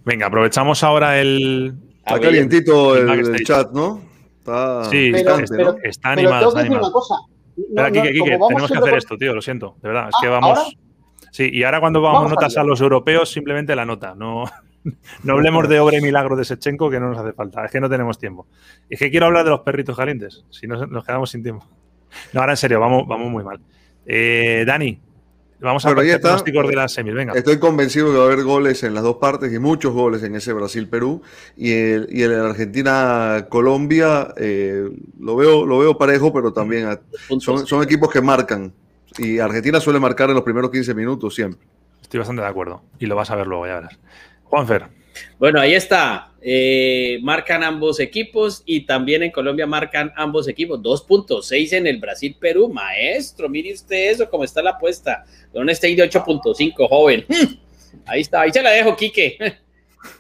Venga, 0.08 0.28
aprovechamos 0.28 0.82
ahora 0.86 1.20
el. 1.20 1.76
Está 1.98 2.18
calientito 2.22 2.96
el, 2.96 3.44
chat, 3.44 3.74
¿no? 3.74 4.02
Está 4.40 4.86
sí, 4.86 5.12
está, 5.14 5.38
está, 5.84 6.12
animado. 6.12 6.48
Está 6.48 6.62
animado. 6.62 6.88
Una 6.88 6.92
cosa. 6.94 7.16
tenemos 8.48 8.72
que 8.72 8.78
hacer 8.78 8.94
esto, 8.96 9.18
tío, 9.18 9.36
lo 9.36 9.42
siento, 9.42 9.76
de 9.82 9.90
verdad. 9.90 10.08
Es 10.08 10.16
que 10.22 10.28
ah, 10.28 10.32
vamos. 10.32 10.78
Sí, 11.32 11.50
y 11.52 11.64
ahora 11.64 11.82
cuando 11.82 12.00
vamos, 12.00 12.30
notas 12.30 12.56
a, 12.56 12.64
los 12.64 12.80
europeos, 12.80 13.30
simplemente 13.30 13.76
la 13.76 13.86
nota. 13.86 14.16
No, 14.16 14.46
no 15.24 15.34
hablemos 15.34 15.68
de 15.68 15.78
obra 15.82 15.98
y 15.98 16.02
milagro 16.02 16.38
de 16.38 16.46
Sechenko, 16.46 16.90
que 16.90 17.02
no 17.02 17.10
nos 17.10 17.18
hace 17.18 17.34
falta. 17.34 17.66
Es 17.66 17.72
que 17.72 17.82
no 17.82 17.90
tenemos 17.90 18.18
tiempo. 18.18 18.48
Es 18.90 19.00
que 19.00 19.12
quiero 19.12 19.26
hablar 19.26 19.44
de 19.44 19.50
los 19.50 19.60
perritos 19.60 19.98
calientes, 19.98 20.46
si 20.52 20.68
no 20.68 20.88
nos 20.88 21.04
quedamos 21.04 21.32
sin 21.32 21.44
tiempo. 21.44 21.68
No, 22.32 22.40
ahora 22.40 22.54
en 22.54 22.58
serio, 22.58 22.80
vamos, 22.80 23.06
vamos 23.06 23.30
muy 23.30 23.44
mal. 23.44 23.60
Eh, 24.06 24.64
Dani, 24.66 25.02
Vamos 25.60 25.86
a 25.86 25.94
ver 25.94 26.22
pronósticos 26.22 26.68
de 26.68 26.76
la 26.76 26.88
semis, 26.88 27.16
venga. 27.16 27.34
Estoy 27.34 27.58
convencido 27.58 28.12
que 28.12 28.18
va 28.18 28.26
a 28.26 28.28
haber 28.28 28.44
goles 28.44 28.84
en 28.84 28.94
las 28.94 29.04
dos 29.04 29.18
partes 29.18 29.52
y 29.52 29.58
muchos 29.58 29.92
goles 29.92 30.22
en 30.22 30.36
ese 30.36 30.54
Brasil-Perú. 30.54 31.24
Y, 31.56 31.72
el, 31.72 32.08
y 32.12 32.24
en 32.24 32.34
Argentina-Colombia 32.34 34.36
eh, 34.38 34.88
lo, 35.20 35.36
veo, 35.36 35.66
lo 35.66 35.80
veo 35.80 35.98
parejo, 35.98 36.32
pero 36.32 36.54
también 36.54 37.00
son, 37.40 37.66
son, 37.66 37.84
equipos 37.84 38.12
que 38.12 38.22
marcan. 38.22 38.72
Y 39.18 39.40
Argentina 39.40 39.80
suele 39.80 40.00
marcar 40.00 40.30
en 40.30 40.36
los 40.36 40.44
primeros 40.44 40.70
15 40.70 40.94
minutos 40.94 41.34
siempre. 41.34 41.66
Estoy 42.04 42.20
bastante 42.20 42.44
de 42.44 42.48
acuerdo. 42.48 42.84
Y 43.00 43.08
lo 43.08 43.16
vas 43.16 43.32
a 43.32 43.36
ver 43.36 43.48
luego, 43.48 43.66
ya 43.66 43.76
verás. 43.76 43.98
Juanfer. 44.44 44.97
Bueno, 45.40 45.60
ahí 45.60 45.74
está. 45.74 46.32
Eh, 46.42 47.20
marcan 47.24 47.64
ambos 47.64 48.00
equipos 48.00 48.64
y 48.66 48.86
también 48.86 49.24
en 49.24 49.32
Colombia 49.32 49.68
marcan 49.68 50.14
ambos 50.16 50.48
equipos. 50.48 50.80
2.6 50.80 51.74
en 51.74 51.88
el 51.88 52.00
Brasil-Perú. 52.00 52.70
Maestro, 52.70 53.50
mire 53.50 53.74
usted 53.74 54.12
eso, 54.12 54.30
cómo 54.30 54.44
está 54.44 54.62
la 54.62 54.72
apuesta. 54.72 55.26
Con 55.52 55.64
un 55.64 55.76
stake 55.76 55.96
de 55.98 56.10
8.5, 56.10 56.88
joven. 56.88 57.26
Ahí 58.06 58.22
está, 58.22 58.42
ahí 58.42 58.52
se 58.52 58.62
la 58.62 58.70
dejo, 58.72 58.96
Quique. 58.96 59.38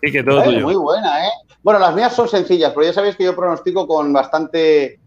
Quique, 0.02 0.24
todo 0.24 0.43
tuyo. 0.43 0.62
Muy 0.62 0.76
buena, 0.76 1.26
¿eh? 1.26 1.32
Bueno, 1.64 1.80
las 1.80 1.95
mías 1.95 2.16
son 2.16 2.28
sencillas, 2.28 2.72
pero 2.74 2.86
ya 2.86 2.93
sabéis 2.93 3.16
que 3.16 3.24
yo 3.24 3.36
pronostico 3.36 3.88
con 3.88 4.12
bastante. 4.14 5.00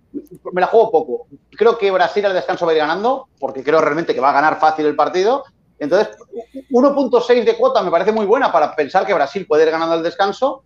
Me 0.52 0.60
la 0.60 0.66
juego 0.66 0.90
poco. 0.90 1.26
Creo 1.50 1.78
que 1.78 1.90
Brasil 1.90 2.24
al 2.26 2.34
descanso 2.34 2.66
va 2.66 2.72
a 2.72 2.74
ir 2.74 2.80
ganando, 2.80 3.28
porque 3.38 3.62
creo 3.62 3.80
realmente 3.80 4.14
que 4.14 4.20
va 4.20 4.30
a 4.30 4.34
ganar 4.34 4.58
fácil 4.58 4.86
el 4.86 4.96
partido. 4.96 5.44
Entonces, 5.80 6.16
1.6 6.70 7.44
de 7.44 7.56
cuota 7.56 7.82
me 7.82 7.90
parece 7.90 8.12
muy 8.12 8.26
buena 8.26 8.52
para 8.52 8.76
pensar 8.76 9.06
que 9.06 9.14
Brasil 9.14 9.46
puede 9.46 9.64
ir 9.64 9.70
ganando 9.70 9.94
el 9.96 10.02
descanso. 10.02 10.62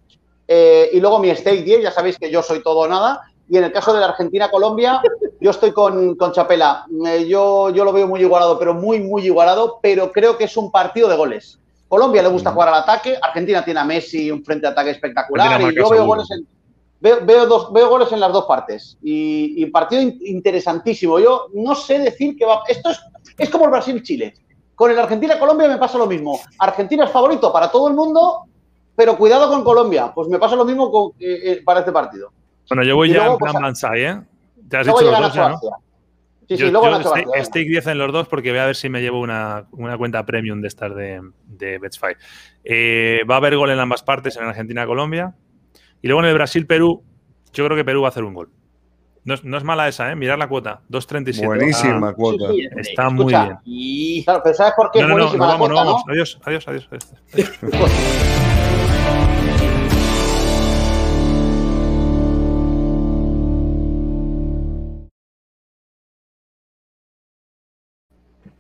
Eh, 0.47 0.91
y 0.93 1.01
luego 1.01 1.21
mi 1.21 1.35
stake 1.35 1.63
10, 1.65 1.83
ya 1.85 1.91
sabéis 1.93 2.19
que 2.19 2.31
yo 2.31 2.43
soy 2.43 2.63
todo 2.63 2.81
o 2.81 2.89
nada. 2.89 3.23
Y 3.49 3.57
en 3.57 3.65
el 3.65 3.73
caso 3.73 3.93
de 3.93 4.01
la 4.01 4.07
Argentina-Colombia, 4.07 5.01
yo 5.41 5.51
estoy 5.51 5.73
con, 5.73 6.17
con 6.17 6.33
Chapela. 6.33 6.85
Eh, 7.07 7.27
yo, 7.29 7.71
yo 7.71 7.85
lo 7.85 7.93
veo 7.93 8.09
muy 8.09 8.21
igualado, 8.21 8.59
pero 8.59 8.75
muy, 8.75 9.01
muy 9.01 9.25
igualado, 9.25 9.79
pero 9.81 10.11
creo 10.11 10.37
que 10.37 10.45
es 10.45 10.57
un 10.57 10.73
partido 10.73 11.09
de 11.09 11.17
goles. 11.17 11.61
Colombia 11.87 12.23
le 12.23 12.29
gusta 12.29 12.51
jugar 12.51 12.71
al 12.71 12.83
ataque, 12.83 13.17
Argentina 13.23 13.65
tiene 13.65 13.79
a 13.79 13.85
Messi 13.85 14.31
un 14.31 14.45
frente 14.45 14.67
de 14.67 14.73
ataque 14.73 14.91
espectacular 14.91 15.61
y 15.61 15.77
yo 15.77 15.89
veo 15.91 16.07
goles, 16.07 16.29
en, 16.31 16.45
veo, 17.01 17.47
dos, 17.47 17.73
veo 17.73 17.89
goles 17.89 18.11
en 18.11 18.19
las 18.19 18.33
dos 18.33 18.47
partes. 18.47 18.97
Y, 19.03 19.63
y, 19.63 19.67
partido 19.67 20.03
interesantísimo. 20.03 21.21
Yo 21.21 21.49
no 21.53 21.75
sé 21.75 22.01
decir 22.01 22.37
que 22.37 22.47
va... 22.47 22.63
Esto 22.67 22.91
es, 22.91 23.01
es 23.39 23.51
como 23.51 23.67
el 23.67 23.71
Brasil-Chile. 23.71 24.35
Con 24.75 24.91
el 24.91 24.99
Argentina-Colombia 24.99 25.69
me 25.69 25.79
pasa 25.79 25.99
lo 25.99 26.07
mismo. 26.07 26.41
Argentina 26.59 27.05
es 27.05 27.11
favorito 27.11 27.53
para 27.53 27.71
todo 27.71 27.89
el 27.89 27.95
mundo, 27.95 28.45
pero 28.97 29.17
cuidado 29.17 29.49
con 29.49 29.63
Colombia. 29.63 30.13
Pues 30.15 30.29
me 30.29 30.39
pasa 30.39 30.57
lo 30.57 30.65
mismo 30.65 30.91
con, 30.91 31.13
eh, 31.21 31.41
eh, 31.45 31.63
para 31.65 31.81
este 31.81 31.93
partido. 31.93 32.33
Bueno, 32.69 32.83
yo 32.83 32.97
voy 32.97 33.13
ya 33.13 33.27
en 33.27 33.37
plan 33.37 33.55
Bansai, 33.55 34.05
¿eh? 34.05 34.21
Ya 34.69 34.81
has 34.81 34.87
dicho 34.87 35.01
los 35.03 35.35
dos, 35.35 35.37
¿no? 35.37 35.61
Sí, 36.49 36.59
sí, 36.59 36.71
luego 36.71 36.91
yo 36.91 37.45
stake, 37.45 37.69
10 37.69 37.87
en 37.87 37.99
los 37.99 38.13
dos 38.13 38.29
porque 38.29 38.51
voy 38.51 38.59
a 38.59 38.67
ver 38.67 38.77
si 38.77 38.91
me 38.91 39.01
llevo 39.01 39.21
una, 39.21 39.67
una 39.73 39.97
cuenta 39.97 40.27
premium 40.27 40.61
de 40.61 40.69
estas 40.69 40.95
de, 40.95 41.23
de 41.47 41.79
Betsfy. 41.79 42.17
Eh, 42.65 43.23
va 43.29 43.37
a 43.37 43.39
haber 43.39 43.57
gol 43.57 43.71
en 43.71 43.79
ambas 43.79 44.03
partes, 44.03 44.37
en 44.37 44.45
Argentina-Colombia. 44.45 45.35
Y 46.03 46.09
luego 46.09 46.21
en 46.21 46.29
el 46.29 46.35
Brasil-Perú, 46.35 47.03
yo 47.53 47.65
creo 47.65 47.77
que 47.77 47.85
Perú 47.85 48.03
va 48.03 48.09
a 48.09 48.11
hacer 48.11 48.25
un 48.25 48.35
gol. 48.35 48.51
No, 49.25 49.35
no, 49.43 49.57
es 49.57 49.65
mala 49.65 49.89
esa, 49.89 50.13
¿eh? 50.13 50.17
Mirar 50.17 50.39
la 50.39 50.49
cuota. 50.49 50.83
2.37. 50.91 51.47
Buenísima 51.47 52.11
ah, 52.11 52.13
cuota. 52.13 52.45
Está 52.77 53.09
muy 53.09 53.33
bien. 53.33 53.57
Y... 53.65 54.23
Claro, 54.23 54.43
pero 54.45 54.55
¿sabes 54.55 54.75
por 54.77 54.91
qué 54.91 55.01
no, 55.01 55.09
no, 55.09 55.17
no, 55.17 55.33
no, 55.33 55.39
vamos, 55.39 55.69
no 55.71 55.75
vamos. 55.75 56.03
Adiós, 56.11 56.39
adiós, 56.45 56.69
adiós. 56.69 56.89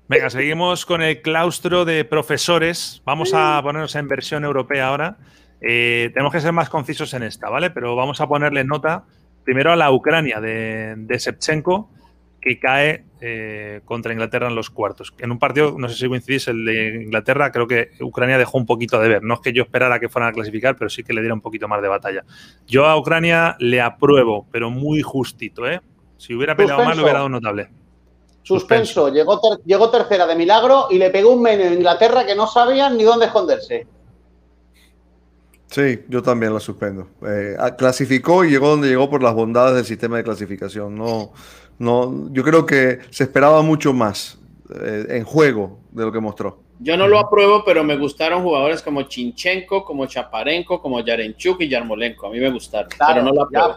Venga, 0.09 0.31
seguimos 0.31 0.87
con 0.87 1.03
el 1.03 1.21
claustro 1.21 1.85
de 1.85 2.07
profesores. 2.07 3.03
Vamos 3.05 3.35
a 3.35 3.61
ponernos 3.63 3.95
en 3.97 4.09
versión 4.09 4.45
europea 4.45 4.89
ahora. 4.89 5.19
Eh, 5.61 6.11
tenemos 6.15 6.33
que 6.33 6.41
ser 6.41 6.53
más 6.53 6.71
concisos 6.71 7.13
en 7.13 7.23
esta, 7.23 7.51
¿vale? 7.51 7.71
Pero 7.71 7.97
vamos 7.97 8.23
a 8.23 8.27
ponerle 8.27 8.65
nota 8.65 9.05
primero 9.45 9.73
a 9.73 9.77
la 9.77 9.93
Ucrania 9.93 10.41
de, 10.41 10.95
de 10.97 11.19
Shevchenko, 11.19 11.91
que 12.45 12.59
cae 12.59 13.05
eh, 13.23 13.81
contra 13.87 14.13
Inglaterra 14.13 14.49
en 14.49 14.55
los 14.55 14.69
cuartos. 14.69 15.15
En 15.19 15.31
un 15.33 15.39
partido, 15.39 15.77
no 15.79 15.89
sé 15.89 15.95
si 15.95 16.09
coincidís, 16.09 16.47
el 16.49 16.65
de 16.67 17.05
Inglaterra, 17.05 17.51
creo 17.51 17.67
que 17.67 17.93
Ucrania 18.01 18.37
dejó 18.37 18.59
un 18.59 18.67
poquito 18.67 19.01
de 19.01 19.09
ver. 19.09 19.23
No 19.23 19.35
es 19.35 19.41
que 19.41 19.55
yo 19.55 19.63
esperara 19.63 19.99
que 19.99 20.11
fueran 20.11 20.29
a 20.29 20.33
clasificar, 20.35 20.77
pero 20.77 20.91
sí 20.91 21.03
que 21.03 21.15
le 21.15 21.23
diera 21.23 21.33
un 21.33 21.41
poquito 21.41 21.69
más 21.69 21.81
de 21.81 21.89
batalla. 21.89 22.23
Yo 22.67 22.85
a 22.85 22.99
Ucrania 22.99 23.57
le 23.61 23.81
apruebo, 23.81 24.47
pero 24.53 24.71
muy 24.71 25.01
justito, 25.01 25.67
¿eh? 25.67 25.81
Si 26.19 26.35
hubiera 26.35 26.55
peleado 26.55 26.85
más, 26.85 26.97
le 26.97 27.03
hubiera 27.03 27.21
dado 27.21 27.31
notable. 27.31 27.69
Suspenso. 28.43 29.09
Llegó, 29.09 29.41
llegó 29.65 29.91
tercera 29.91 30.27
de 30.27 30.37
milagro 30.37 30.89
y 30.91 30.99
le 30.99 31.09
pegó 31.09 31.31
un 31.31 31.41
menú 31.41 31.65
en 31.65 31.73
Inglaterra 31.73 32.27
que 32.27 32.35
no 32.35 32.47
sabían 32.47 32.99
ni 32.99 33.05
dónde 33.05 33.25
esconderse. 33.25 33.87
Sí, 35.75 36.05
yo 36.09 36.23
también 36.23 36.55
la 36.55 36.61
suspendo. 36.61 37.09
Eh, 37.27 37.57
clasificó 37.77 38.45
y 38.45 38.51
llegó 38.51 38.69
donde 38.69 38.87
llegó 38.87 39.11
por 39.11 39.25
las 39.25 39.35
bondades 39.35 39.75
del 39.75 39.85
sistema 39.85 40.19
de 40.19 40.23
clasificación. 40.23 40.95
No, 40.95 41.33
no, 41.81 42.29
yo 42.31 42.45
creo 42.45 42.65
que 42.65 43.01
se 43.11 43.25
esperaba 43.25 43.61
mucho 43.61 43.93
más 43.93 44.39
eh, 44.73 45.07
en 45.09 45.25
juego 45.25 45.81
de 45.91 46.05
lo 46.05 46.13
que 46.13 46.21
mostró. 46.21 46.61
Yo 46.79 46.97
no 46.97 47.09
lo 47.09 47.19
apruebo, 47.19 47.65
pero 47.65 47.83
me 47.83 47.97
gustaron 47.97 48.45
jugadores 48.45 48.83
como 48.83 49.03
Chinchenko, 49.03 49.85
como 49.85 50.07
Chaparenko, 50.07 50.81
como 50.81 51.01
Yarenchuk 51.01 51.63
y 51.63 51.69
Yarmolenko. 51.69 52.29
A 52.29 52.31
mí 52.31 52.39
me 52.39 52.53
gustaron, 52.53 52.91
pero 52.97 53.25
no 53.25 53.33
lo 53.33 53.43
apruebo. 53.43 53.75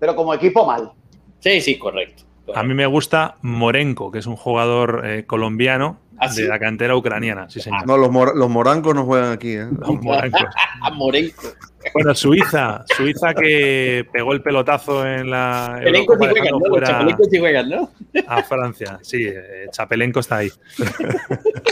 pero, 0.00 0.16
como 0.16 0.34
equipo 0.34 0.66
mal. 0.66 0.90
Sí, 1.38 1.60
sí, 1.60 1.78
correcto. 1.78 2.24
A 2.56 2.64
mí 2.64 2.74
me 2.74 2.86
gusta 2.86 3.36
Morenko, 3.42 4.10
que 4.10 4.18
es 4.18 4.26
un 4.26 4.34
jugador 4.34 5.02
eh, 5.04 5.26
colombiano 5.26 6.00
¿Ah, 6.20 6.28
de 6.32 6.46
la 6.46 6.58
cantera 6.58 6.94
ucraniana, 6.94 7.48
sí, 7.48 7.60
señor. 7.60 7.86
No, 7.86 7.96
los, 7.96 8.10
los 8.34 8.50
morancos 8.50 8.94
no 8.94 9.04
juegan 9.06 9.32
aquí, 9.32 9.54
¿eh? 9.54 9.66
Los 9.70 10.02
morancos. 10.02 10.42
Morenco. 10.94 11.48
Bueno, 11.94 12.14
Suiza, 12.14 12.84
Suiza 12.94 13.32
que 13.32 14.06
pegó 14.12 14.34
el 14.34 14.42
pelotazo 14.42 15.06
en 15.06 15.30
la. 15.30 15.78
Chapelenco 15.78 16.14
sí 16.14 16.28
juegan, 16.28 16.50
¿no? 16.50 16.68
Los 16.68 16.88
Chapelencos 16.88 17.26
sí 17.30 17.38
juegan, 17.38 17.68
¿no? 17.70 17.90
A 18.26 18.42
Francia, 18.42 18.98
sí, 19.02 19.24
eh, 19.26 19.66
Chapelenco 19.70 20.20
está 20.20 20.36
ahí. 20.36 20.50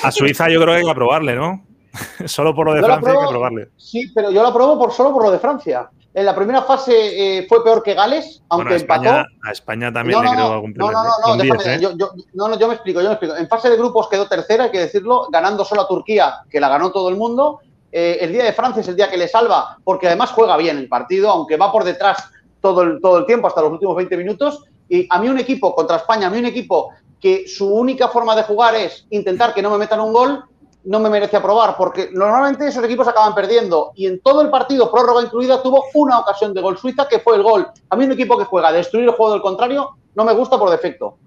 A 0.02 0.10
Suiza 0.10 0.48
yo 0.48 0.60
creo 0.62 0.72
que 0.72 0.78
hay 0.78 0.84
que 0.84 0.90
aprobarle, 0.90 1.34
¿no? 1.34 1.66
Solo 2.24 2.54
por 2.54 2.66
lo 2.66 2.74
de 2.74 2.82
Francia 2.82 3.12
hay 3.12 3.18
que 3.18 3.24
aprobarle. 3.24 3.68
Sí, 3.76 4.10
pero 4.14 4.30
yo 4.30 4.42
lo 4.42 4.48
aprobo 4.48 4.78
por, 4.78 4.92
solo 4.92 5.12
por 5.12 5.24
lo 5.24 5.30
de 5.30 5.38
Francia. 5.38 5.90
En 6.18 6.24
la 6.24 6.34
primera 6.34 6.62
fase 6.62 7.38
eh, 7.38 7.46
fue 7.48 7.62
peor 7.62 7.80
que 7.80 7.94
Gales, 7.94 8.42
aunque 8.48 8.74
empató. 8.74 9.08
A 9.08 9.52
España 9.52 9.92
también 9.92 10.20
le 10.20 10.28
creo 10.28 10.52
algún 10.52 10.74
No, 10.74 10.90
no, 10.90 11.04
no, 11.04 11.36
no, 11.36 11.44
¿eh? 11.44 11.78
yo, 11.80 11.92
no, 12.34 12.48
no, 12.48 12.58
yo 12.58 12.66
me 12.66 12.74
explico, 12.74 13.00
yo 13.00 13.06
me 13.06 13.12
explico. 13.12 13.36
En 13.36 13.46
fase 13.46 13.70
de 13.70 13.76
grupos 13.76 14.08
quedó 14.08 14.26
tercera, 14.26 14.64
hay 14.64 14.72
que 14.72 14.80
decirlo, 14.80 15.28
ganando 15.30 15.64
solo 15.64 15.82
a 15.82 15.86
Turquía, 15.86 16.40
que 16.50 16.58
la 16.58 16.68
ganó 16.68 16.90
todo 16.90 17.08
el 17.08 17.14
mundo. 17.14 17.60
Eh, 17.92 18.18
el 18.20 18.32
día 18.32 18.42
de 18.42 18.52
Francia 18.52 18.80
es 18.80 18.88
el 18.88 18.96
día 18.96 19.08
que 19.08 19.16
le 19.16 19.28
salva, 19.28 19.78
porque 19.84 20.08
además 20.08 20.32
juega 20.32 20.56
bien 20.56 20.78
el 20.78 20.88
partido, 20.88 21.30
aunque 21.30 21.56
va 21.56 21.70
por 21.70 21.84
detrás 21.84 22.28
todo 22.60 22.82
el, 22.82 23.00
todo 23.00 23.18
el 23.18 23.26
tiempo, 23.26 23.46
hasta 23.46 23.60
los 23.60 23.70
últimos 23.70 23.94
20 23.94 24.16
minutos. 24.16 24.64
Y 24.88 25.06
a 25.08 25.20
mí 25.20 25.28
un 25.28 25.38
equipo 25.38 25.72
contra 25.72 25.98
España, 25.98 26.26
a 26.26 26.30
mí 26.30 26.38
un 26.38 26.46
equipo 26.46 26.90
que 27.20 27.46
su 27.46 27.72
única 27.72 28.08
forma 28.08 28.34
de 28.34 28.42
jugar 28.42 28.74
es 28.74 29.06
intentar 29.10 29.54
que 29.54 29.62
no 29.62 29.70
me 29.70 29.78
metan 29.78 30.00
un 30.00 30.12
gol, 30.12 30.42
no 30.84 31.00
me 31.00 31.10
merece 31.10 31.36
aprobar, 31.36 31.76
porque 31.76 32.10
normalmente 32.12 32.66
esos 32.66 32.84
equipos 32.84 33.06
acaban 33.08 33.34
perdiendo 33.34 33.92
y 33.94 34.06
en 34.06 34.20
todo 34.20 34.40
el 34.42 34.50
partido, 34.50 34.90
prórroga 34.90 35.22
incluida, 35.22 35.62
tuvo 35.62 35.84
una 35.94 36.18
ocasión 36.20 36.54
de 36.54 36.60
gol 36.60 36.78
Suiza 36.78 37.06
que 37.08 37.18
fue 37.18 37.36
el 37.36 37.42
gol. 37.42 37.66
A 37.90 37.96
mí 37.96 38.04
un 38.04 38.12
equipo 38.12 38.38
que 38.38 38.44
juega 38.44 38.68
a 38.68 38.72
destruir 38.72 39.04
el 39.04 39.14
juego 39.14 39.32
del 39.32 39.42
contrario 39.42 39.90
no 40.14 40.24
me 40.24 40.32
gusta 40.32 40.58
por 40.58 40.70
defecto. 40.70 41.18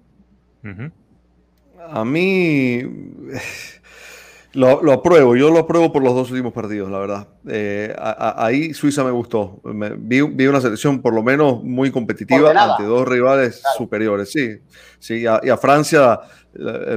A 1.90 2.04
mí 2.04 2.82
lo, 4.54 4.92
apruebo, 4.92 5.36
yo 5.36 5.50
lo 5.50 5.60
apruebo 5.60 5.92
por 5.92 6.02
los 6.02 6.14
dos 6.14 6.30
últimos 6.30 6.52
partidos, 6.52 6.90
la 6.90 6.98
verdad. 6.98 7.28
Eh, 7.46 7.94
ahí 7.98 8.74
Suiza 8.74 9.04
me 9.04 9.10
gustó. 9.10 9.60
vi, 9.64 10.20
una 10.20 10.60
selección 10.60 11.02
por 11.02 11.14
lo 11.14 11.22
menos 11.22 11.62
muy 11.62 11.90
competitiva 11.90 12.50
ante 12.50 12.84
dos 12.84 13.06
rivales 13.06 13.62
superiores, 13.76 14.32
sí. 14.32 14.58
sí 14.98 15.22
y 15.22 15.48
a 15.48 15.56
Francia 15.56 16.20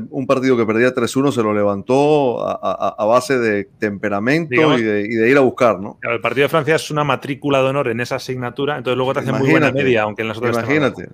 un 0.09 0.27
partido 0.27 0.57
que 0.57 0.65
perdía 0.65 0.93
3-1 0.93 1.31
se 1.31 1.41
lo 1.41 1.53
levantó 1.53 2.45
a, 2.45 3.05
base 3.05 3.39
de 3.39 3.65
temperamento 3.79 4.77
y, 4.77 4.81
de, 4.81 5.29
ir 5.29 5.37
a 5.37 5.41
buscar, 5.41 5.79
¿no? 5.79 5.97
el 6.01 6.19
partido 6.19 6.45
de 6.45 6.49
Francia 6.49 6.75
es 6.75 6.91
una 6.91 7.03
matrícula 7.03 7.61
de 7.61 7.69
honor 7.69 7.87
en 7.87 8.01
esa 8.01 8.15
asignatura, 8.15 8.77
entonces 8.77 8.97
luego 8.97 9.13
te 9.13 9.19
hace 9.21 9.31
muy 9.31 9.49
buena 9.49 9.71
media, 9.71 10.03
aunque 10.03 10.23
en 10.23 10.27
las 10.27 10.37
otras 10.37 10.55
Imagínate. 10.55 11.09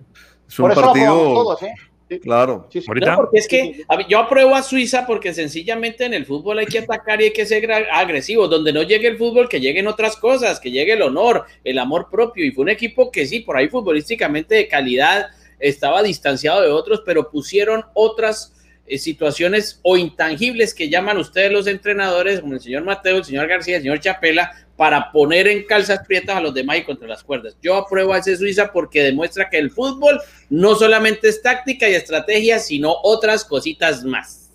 Es 0.47 0.59
un 0.59 0.71
partido. 0.71 1.57
¿eh? 1.61 1.71
Claro. 2.19 2.67
No, 2.73 3.15
porque 3.15 3.37
es 3.37 3.47
que 3.47 3.85
yo 4.09 4.19
apruebo 4.19 4.55
a 4.55 4.63
Suiza 4.63 5.05
porque 5.05 5.33
sencillamente 5.33 6.05
en 6.05 6.13
el 6.13 6.25
fútbol 6.25 6.59
hay 6.59 6.65
que 6.65 6.79
atacar 6.79 7.21
y 7.21 7.25
hay 7.25 7.33
que 7.33 7.45
ser 7.45 7.71
agresivo. 7.71 8.47
Donde 8.47 8.73
no 8.73 8.83
llegue 8.83 9.07
el 9.07 9.17
fútbol, 9.17 9.47
que 9.47 9.61
lleguen 9.61 9.87
otras 9.87 10.17
cosas, 10.17 10.59
que 10.59 10.71
llegue 10.71 10.93
el 10.93 11.01
honor, 11.01 11.45
el 11.63 11.79
amor 11.79 12.09
propio. 12.11 12.45
Y 12.45 12.51
fue 12.51 12.63
un 12.63 12.69
equipo 12.69 13.11
que 13.11 13.25
sí, 13.25 13.39
por 13.39 13.55
ahí 13.55 13.69
futbolísticamente 13.69 14.55
de 14.55 14.67
calidad 14.67 15.27
estaba 15.61 16.03
distanciado 16.03 16.61
de 16.61 16.69
otros, 16.69 17.03
pero 17.05 17.29
pusieron 17.29 17.85
otras 17.93 18.53
eh, 18.87 18.97
situaciones 18.97 19.79
o 19.83 19.95
intangibles 19.95 20.73
que 20.73 20.89
llaman 20.89 21.17
ustedes 21.17 21.51
los 21.51 21.67
entrenadores, 21.67 22.41
como 22.41 22.55
el 22.55 22.59
señor 22.59 22.83
Mateo, 22.83 23.17
el 23.17 23.23
señor 23.23 23.47
García, 23.47 23.77
el 23.77 23.83
señor 23.83 23.99
Chapela, 23.99 24.51
para 24.75 25.11
poner 25.11 25.47
en 25.47 25.63
calzas 25.65 26.05
prietas 26.07 26.35
a 26.35 26.41
los 26.41 26.53
demás 26.53 26.79
y 26.79 26.83
contra 26.83 27.07
las 27.07 27.23
cuerdas. 27.23 27.55
Yo 27.61 27.75
apruebo 27.75 28.13
a 28.13 28.17
ese 28.17 28.35
Suiza 28.35 28.71
porque 28.73 29.03
demuestra 29.03 29.49
que 29.49 29.59
el 29.59 29.69
fútbol 29.69 30.19
no 30.49 30.75
solamente 30.75 31.29
es 31.29 31.41
táctica 31.41 31.87
y 31.87 31.93
estrategia, 31.93 32.59
sino 32.59 32.93
otras 33.03 33.45
cositas 33.45 34.03
más. 34.03 34.51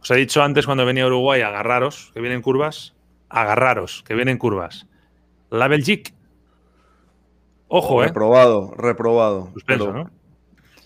Os 0.00 0.10
he 0.10 0.16
dicho 0.16 0.42
antes 0.42 0.64
cuando 0.64 0.86
venía 0.86 1.04
a 1.04 1.08
Uruguay, 1.08 1.42
agarraros, 1.42 2.10
que 2.14 2.20
vienen 2.20 2.40
curvas, 2.40 2.94
agarraros, 3.28 4.02
que 4.06 4.14
vienen 4.14 4.38
curvas. 4.38 4.86
La 5.50 5.68
Belgique. 5.68 6.12
Ojo, 7.76 8.04
eh. 8.04 8.06
Reprobado, 8.06 8.72
reprobado. 8.76 9.52
¿no? 9.66 10.08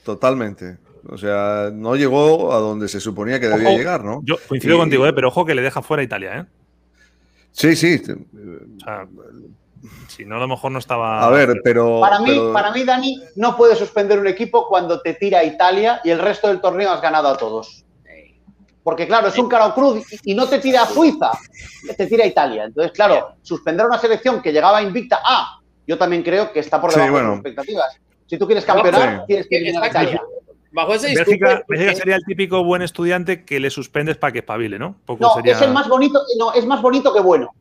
Totalmente. 0.04 0.78
O 1.06 1.18
sea, 1.18 1.68
no 1.70 1.96
llegó 1.96 2.50
a 2.54 2.60
donde 2.60 2.88
se 2.88 2.98
suponía 2.98 3.38
que 3.38 3.48
debía 3.48 3.76
llegar, 3.76 4.02
¿no? 4.02 4.22
Yo 4.24 4.36
coincido 4.48 4.78
contigo, 4.78 5.06
¿eh? 5.06 5.12
pero 5.12 5.28
ojo 5.28 5.44
que 5.44 5.54
le 5.54 5.60
deja 5.60 5.82
fuera 5.82 6.00
a 6.00 6.04
Italia, 6.04 6.38
¿eh? 6.38 6.44
Sí, 7.52 7.76
sí. 7.76 8.00
si 10.08 10.24
no, 10.24 10.36
a 10.36 10.38
lo 10.38 10.48
mejor 10.48 10.72
no 10.72 10.78
estaba. 10.78 11.26
A 11.26 11.28
ver, 11.28 11.60
pero. 11.62 12.00
Para 12.00 12.20
mí, 12.20 12.40
para 12.54 12.72
mí, 12.72 12.84
Dani, 12.84 13.22
no 13.36 13.54
puede 13.54 13.76
suspender 13.76 14.18
un 14.18 14.26
equipo 14.26 14.66
cuando 14.66 15.02
te 15.02 15.12
tira 15.12 15.40
a 15.40 15.44
Italia 15.44 16.00
y 16.04 16.08
el 16.08 16.18
resto 16.18 16.48
del 16.48 16.62
torneo 16.62 16.90
has 16.90 17.02
ganado 17.02 17.28
a 17.28 17.36
todos. 17.36 17.84
Porque, 18.82 19.06
claro, 19.06 19.28
es 19.28 19.36
un 19.36 19.50
caro 19.50 19.74
cruz 19.74 20.06
y 20.24 20.34
no 20.34 20.48
te 20.48 20.58
tira 20.58 20.84
a 20.84 20.86
Suiza, 20.86 21.32
te 21.94 22.06
tira 22.06 22.24
a 22.24 22.28
Italia. 22.28 22.64
Entonces, 22.64 22.92
claro, 22.92 23.34
suspender 23.42 23.84
una 23.84 23.98
selección 23.98 24.40
que 24.40 24.54
llegaba 24.54 24.80
invicta 24.80 25.20
a. 25.22 25.57
Yo 25.88 25.96
también 25.96 26.22
creo 26.22 26.52
que 26.52 26.60
está 26.60 26.78
por 26.80 26.92
debajo 26.92 27.16
de 27.16 27.22
las 27.22 27.34
expectativas. 27.36 28.00
Si 28.26 28.36
tú 28.36 28.46
quieres 28.46 28.66
campeonar, 28.66 29.24
tienes 29.26 29.48
que 29.48 29.56
eliminar 29.56 29.84
a 29.84 29.88
Italia. 29.88 30.22
Bajo 30.70 30.94
ese 30.94 31.14
Bélgica, 31.14 31.64
sería 31.94 32.16
el 32.16 32.24
típico 32.24 32.62
buen 32.62 32.82
estudiante 32.82 33.42
que 33.46 33.58
le 33.58 33.70
suspendes 33.70 34.18
para 34.18 34.32
que 34.34 34.40
espabile, 34.40 34.78
¿no? 34.78 34.96
no, 35.08 35.40
es 35.42 35.62
el 35.62 35.72
más 35.72 35.88
bonito, 35.88 36.20
no, 36.38 36.52
es 36.52 36.66
más 36.66 36.82
bonito 36.82 37.12
que 37.14 37.20
bueno. 37.20 37.54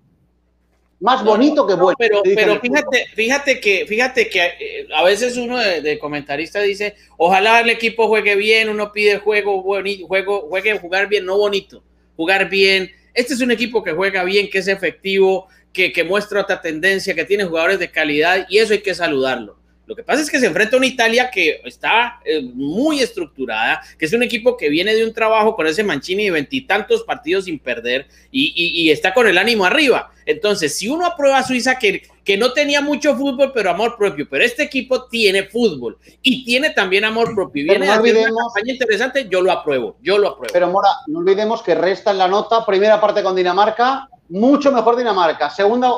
Más 0.99 1.23
bonito 1.23 1.65
que 1.65 1.75
bueno. 1.75 1.95
pero, 1.97 2.21
pero 2.23 2.59
fíjate, 2.59 3.05
fíjate 3.15 3.61
que, 3.61 3.85
fíjate 3.87 4.29
que 4.29 4.45
eh, 4.45 4.87
a 4.93 5.03
veces 5.03 5.37
uno 5.37 5.57
de, 5.57 5.97
comentarista 5.97 6.59
dice, 6.59 6.95
ojalá 7.15 7.61
el 7.61 7.69
equipo 7.69 8.07
juegue 8.07 8.35
bien, 8.35 8.67
uno 8.67 8.91
pide 8.91 9.19
juego 9.19 9.63
bonito, 9.63 10.05
juego, 10.05 10.47
juegue 10.49 10.77
jugar 10.77 11.07
bien, 11.07 11.25
no 11.25 11.37
bonito, 11.37 11.81
jugar 12.17 12.49
bien. 12.49 12.91
Este 13.13 13.35
es 13.35 13.41
un 13.41 13.51
equipo 13.51 13.81
que 13.83 13.93
juega 13.93 14.25
bien, 14.25 14.49
que 14.49 14.57
es 14.57 14.67
efectivo, 14.67 15.47
que, 15.73 15.91
que 15.91 16.03
muestra 16.03 16.41
otra 16.41 16.61
tendencia, 16.61 17.15
que 17.15 17.25
tiene 17.25 17.45
jugadores 17.45 17.79
de 17.79 17.91
calidad 17.91 18.45
y 18.49 18.57
eso 18.57 18.73
hay 18.73 18.81
que 18.81 18.95
saludarlo. 18.95 19.57
Lo 19.87 19.95
que 19.95 20.03
pasa 20.03 20.21
es 20.21 20.29
que 20.29 20.39
se 20.39 20.47
enfrenta 20.47 20.75
a 20.75 20.79
una 20.79 20.85
Italia 20.85 21.31
que 21.31 21.61
está 21.63 22.19
eh, 22.25 22.41
muy 22.41 22.99
estructurada, 22.99 23.81
que 23.97 24.05
es 24.05 24.11
un 24.11 24.21
equipo 24.21 24.57
que 24.57 24.67
viene 24.67 24.93
de 24.93 25.05
un 25.05 25.13
trabajo 25.13 25.55
con 25.55 25.65
ese 25.65 25.81
Mancini 25.81 26.25
de 26.25 26.31
veintitantos 26.31 27.03
partidos 27.03 27.45
sin 27.45 27.57
perder 27.57 28.05
y, 28.29 28.91
está 28.91 29.13
con 29.13 29.27
el 29.27 29.37
ánimo 29.37 29.63
arriba. 29.63 30.11
Entonces, 30.25 30.77
si 30.77 30.89
uno 30.89 31.05
aprueba 31.05 31.37
a 31.37 31.43
Suiza 31.43 31.79
que, 31.79 32.03
que 32.25 32.35
no 32.35 32.51
tenía 32.51 32.81
mucho 32.81 33.15
fútbol, 33.15 33.53
pero 33.53 33.69
amor 33.69 33.95
propio, 33.97 34.27
pero 34.29 34.43
este 34.43 34.63
equipo 34.63 35.05
tiene 35.05 35.43
fútbol 35.43 35.97
y 36.21 36.43
tiene 36.43 36.71
también 36.71 37.05
amor 37.05 37.33
propio 37.33 37.63
y 37.63 37.69
viene 37.69 37.87
a 37.87 37.95
hacer 37.95 38.17
una 38.17 38.27
campaña 38.27 38.73
interesante, 38.73 39.27
yo 39.29 39.41
lo 39.41 39.53
apruebo, 39.53 39.95
yo 40.01 40.17
lo 40.17 40.29
apruebo. 40.29 40.51
Pero 40.51 40.67
Mora, 40.67 40.89
no 41.07 41.19
olvidemos 41.19 41.63
que 41.63 41.75
resta 41.75 42.11
en 42.11 42.17
la 42.17 42.27
nota, 42.27 42.65
primera 42.65 42.99
parte 42.99 43.23
con 43.23 43.37
Dinamarca, 43.37 44.09
mucho 44.29 44.71
mejor 44.71 44.95
Dinamarca, 44.95 45.49
segunda 45.49 45.89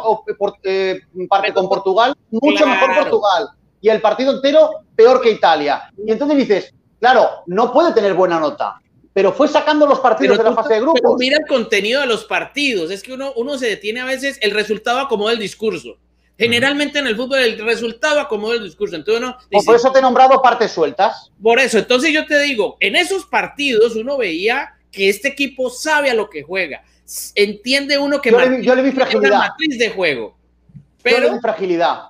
eh, 0.64 1.02
parte 1.30 1.54
con 1.54 1.68
Portugal, 1.68 2.16
mucho 2.30 2.66
mejor 2.68 2.96
Portugal 2.96 3.50
y 3.82 3.90
el 3.90 4.02
partido 4.02 4.34
entero 4.34 4.70
peor 4.96 5.22
que 5.22 5.32
Italia. 5.32 5.92
Y 6.06 6.12
entonces 6.12 6.38
dices, 6.38 6.74
claro, 7.00 7.44
no 7.48 7.72
puede 7.72 7.94
tener 7.94 8.14
buena 8.14 8.40
nota, 8.40 8.80
pero 9.14 9.32
fue 9.32 9.48
sacando 9.48 9.86
los 9.86 10.00
partidos 10.00 10.38
de 10.38 10.44
la 10.44 10.54
fase 10.54 10.76
de 10.76 10.82
grupos. 10.82 11.02
Pero 11.02 11.16
mira 11.18 11.38
el 11.38 11.48
contenido 11.48 12.02
de 12.02 12.08
los 12.08 12.26
partidos, 12.26 12.92
es 12.92 13.02
que 13.02 13.14
uno, 13.14 13.34
uno 13.36 13.58
se 13.58 13.68
detiene 13.68 14.02
a 14.02 14.06
veces, 14.06 14.38
el 14.42 14.52
resultado 14.52 15.00
acomoda 15.00 15.34
el 15.34 15.40
discurso. 15.40 15.98
Generalmente 16.38 17.00
en 17.00 17.08
el 17.08 17.18
fútbol 17.18 17.40
el 17.40 17.60
resultado 17.66 18.22
acomoda 18.22 18.56
el 18.56 18.64
discurso. 18.64 18.96
Entonces 18.96 19.22
uno 19.22 19.38
por 19.66 19.76
eso 19.76 19.92
te 19.92 20.00
he 20.00 20.02
nombrado 20.02 20.42
partes 20.42 20.72
sueltas. 20.72 21.32
Por 21.44 21.60
eso, 21.60 21.78
entonces 21.78 22.14
yo 22.14 22.26
te 22.26 22.40
digo, 22.40 22.78
en 22.80 22.96
esos 22.96 23.26
partidos 23.26 23.98
uno 23.98 24.18
veía 24.18 24.70
que 24.90 25.10
este 25.10 25.28
equipo 25.28 25.70
sabe 25.70 26.10
a 26.10 26.14
lo 26.14 26.30
que 26.30 26.44
juega. 26.44 26.82
Entiende 27.36 27.97
uno 27.97 28.22
que 28.22 28.32
yo, 28.32 28.39
le, 28.39 28.64
yo 28.64 28.76
le 28.76 28.84
vi 28.84 28.91
fragilidad. 28.91 29.39
matriz 29.39 29.78
de 29.80 29.89
juego. 29.89 30.38
Pero, 31.01 31.18
yo 31.18 31.24
le 31.24 31.34
vi 31.34 31.39
fragilidad. 31.39 32.03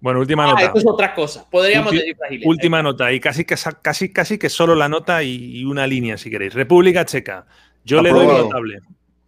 Bueno, 0.00 0.20
última 0.20 0.44
ah, 0.44 0.50
nota. 0.52 0.62
Esto 0.62 0.78
es 0.78 0.86
otra 0.86 1.14
cosa. 1.14 1.44
Podríamos 1.50 1.92
decir 1.92 2.16
Última 2.44 2.82
nota, 2.82 3.12
y 3.12 3.20
casi, 3.20 3.44
casi, 3.44 4.12
casi 4.12 4.38
que 4.38 4.48
solo 4.48 4.74
la 4.74 4.88
nota 4.88 5.22
y, 5.22 5.64
una 5.64 5.86
línea, 5.86 6.16
si 6.16 6.30
queréis. 6.30 6.54
República 6.54 7.04
Checa. 7.04 7.46
Yo 7.84 8.00
le 8.00 8.10
doy 8.10 8.26
notable. 8.26 8.78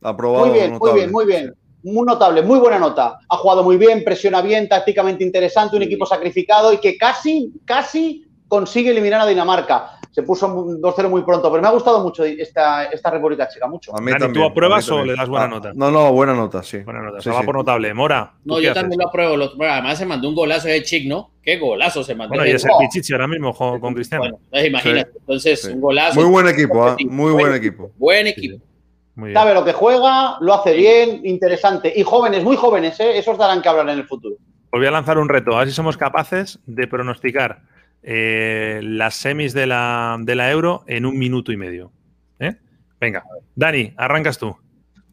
Aprobado. 0.02 0.46
Muy 0.46 0.58
bien, 0.58 0.78
muy 0.78 0.94
bien, 0.94 1.12
muy 1.12 1.26
bien. 1.26 1.54
Muy 1.82 2.06
notable, 2.06 2.42
muy 2.42 2.58
buena 2.58 2.78
nota. 2.78 3.18
Ha 3.28 3.36
jugado 3.38 3.64
muy 3.64 3.78
bien, 3.78 4.04
presiona 4.04 4.42
bien, 4.42 4.68
tácticamente 4.68 5.24
interesante, 5.24 5.76
un 5.76 5.82
equipo 5.82 6.04
sacrificado 6.04 6.72
y 6.74 6.78
que 6.78 6.98
casi, 6.98 7.52
casi 7.64 8.26
consigue 8.48 8.90
eliminar 8.90 9.22
a 9.22 9.26
Dinamarca 9.26 9.99
se 10.10 10.24
puso 10.24 10.48
2-0 10.48 11.08
muy 11.08 11.22
pronto, 11.22 11.50
pero 11.50 11.62
me 11.62 11.68
ha 11.68 11.72
gustado 11.72 12.02
mucho 12.02 12.24
esta, 12.24 12.86
esta 12.86 13.10
República 13.10 13.48
Checa, 13.48 13.68
mucho. 13.68 13.96
A 13.96 14.00
mí 14.00 14.10
¿Tú 14.32 14.42
apruebas 14.42 14.88
o 14.90 15.04
le 15.04 15.14
das 15.14 15.28
buena 15.28 15.44
ah, 15.44 15.48
nota? 15.48 15.72
No, 15.74 15.90
no, 15.90 16.12
buena 16.12 16.34
nota, 16.34 16.62
sí. 16.62 16.78
Buena 16.78 17.02
nota, 17.02 17.20
se 17.20 17.30
va 17.30 17.42
por 17.42 17.54
notable. 17.54 17.94
Mora. 17.94 18.34
No, 18.44 18.60
yo 18.60 18.74
también 18.74 18.98
lo 19.00 19.08
apruebo. 19.08 19.36
Además 19.60 19.98
se 19.98 20.06
mandó 20.06 20.28
un 20.28 20.34
golazo 20.34 20.66
de 20.66 20.82
Chic, 20.82 21.06
¿no? 21.06 21.30
Qué 21.42 21.58
golazo 21.58 22.02
se 22.02 22.14
mandó. 22.14 22.34
Bueno, 22.34 22.50
y 22.50 22.54
es 22.54 22.64
el 22.64 22.72
Pichichi 22.78 23.12
ahora 23.12 23.28
mismo 23.28 23.54
con, 23.54 23.94
Cristiano. 23.94 24.22
Bueno, 24.24 24.38
pues 24.50 24.66
imagínate, 24.66 25.12
entonces 25.16 25.64
un 25.66 25.80
golazo. 25.80 26.20
Muy 26.20 26.30
buen 26.30 26.48
equipo, 26.48 26.88
¿eh? 26.88 26.96
muy 27.08 27.32
buen, 27.32 27.54
equipo. 27.54 27.92
Buen 27.96 28.26
equipo. 28.26 28.60
Sabe 29.32 29.54
lo 29.54 29.64
que 29.64 29.72
juega, 29.72 30.38
lo 30.40 30.54
hace 30.54 30.74
bien, 30.74 31.20
interesante. 31.24 31.92
Y 31.94 32.02
jóvenes, 32.02 32.42
muy 32.42 32.56
jóvenes, 32.56 32.98
¿eh? 33.00 33.16
esos 33.18 33.38
darán 33.38 33.62
que 33.62 33.68
hablar 33.68 33.88
en 33.90 33.98
el 33.98 34.06
futuro. 34.06 34.36
Os 34.72 34.78
voy 34.78 34.86
a 34.86 34.90
lanzar 34.90 35.18
un 35.18 35.28
reto, 35.28 35.54
a 35.54 35.60
ver 35.60 35.68
si 35.68 35.74
somos 35.74 35.96
capaces 35.96 36.58
de 36.66 36.86
pronosticar 36.86 37.62
eh, 38.02 38.80
las 38.82 39.14
semis 39.14 39.52
de 39.52 39.66
la, 39.66 40.16
de 40.20 40.34
la, 40.34 40.50
Euro 40.50 40.84
en 40.86 41.06
un 41.06 41.18
minuto 41.18 41.52
y 41.52 41.56
medio. 41.56 41.92
¿eh? 42.38 42.56
Venga, 43.00 43.24
Dani, 43.54 43.92
arrancas 43.96 44.38
tú. 44.38 44.56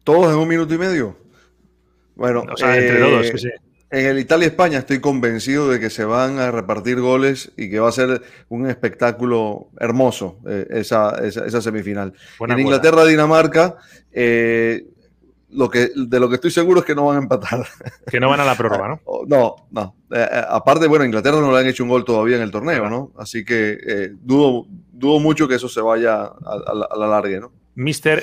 ¿Todos 0.04 0.32
en 0.32 0.38
un 0.38 0.48
minuto 0.48 0.74
y 0.74 0.78
medio? 0.78 1.16
Bueno, 2.14 2.44
entre 2.50 2.98
todos, 2.98 3.26
eh, 3.44 3.52
En 3.90 4.06
el 4.06 4.18
Italia-España 4.18 4.78
estoy 4.78 5.00
convencido 5.00 5.68
de 5.68 5.78
que 5.78 5.90
se 5.90 6.04
van 6.04 6.38
a 6.38 6.50
repartir 6.50 7.00
goles 7.00 7.52
y 7.56 7.70
que 7.70 7.78
va 7.78 7.88
a 7.88 7.92
ser 7.92 8.22
un 8.48 8.68
espectáculo 8.68 9.68
hermoso 9.78 10.40
esa, 10.70 11.10
esa, 11.24 11.60
semifinal. 11.60 12.12
en 12.40 12.58
Inglaterra-Dinamarca, 12.58 13.76
lo 15.50 15.70
que, 15.70 15.90
de 15.94 16.20
lo 16.20 16.28
que 16.28 16.36
estoy 16.36 16.50
seguro 16.50 16.80
es 16.80 16.86
que 16.86 16.94
no 16.94 17.06
van 17.06 17.16
a 17.16 17.20
empatar. 17.20 17.66
Que 18.10 18.20
no 18.20 18.28
van 18.28 18.40
a 18.40 18.44
la 18.44 18.54
prórroga, 18.56 18.88
¿no? 18.88 19.00
No, 19.26 19.56
no. 19.70 19.94
Eh, 20.10 20.28
eh, 20.30 20.42
aparte, 20.48 20.86
bueno, 20.86 21.04
Inglaterra 21.04 21.40
no 21.40 21.52
le 21.52 21.58
han 21.58 21.66
hecho 21.66 21.84
un 21.84 21.90
gol 21.90 22.04
todavía 22.04 22.36
en 22.36 22.42
el 22.42 22.50
torneo, 22.50 22.88
¿no? 22.88 23.12
Así 23.18 23.44
que 23.44 23.78
eh, 23.86 24.10
dudo, 24.20 24.66
dudo 24.92 25.20
mucho 25.20 25.48
que 25.48 25.54
eso 25.54 25.68
se 25.68 25.80
vaya 25.80 26.22
a, 26.22 26.96
la 26.96 27.06
larga, 27.06 27.40
¿no? 27.40 27.52
Mr. 27.76 28.22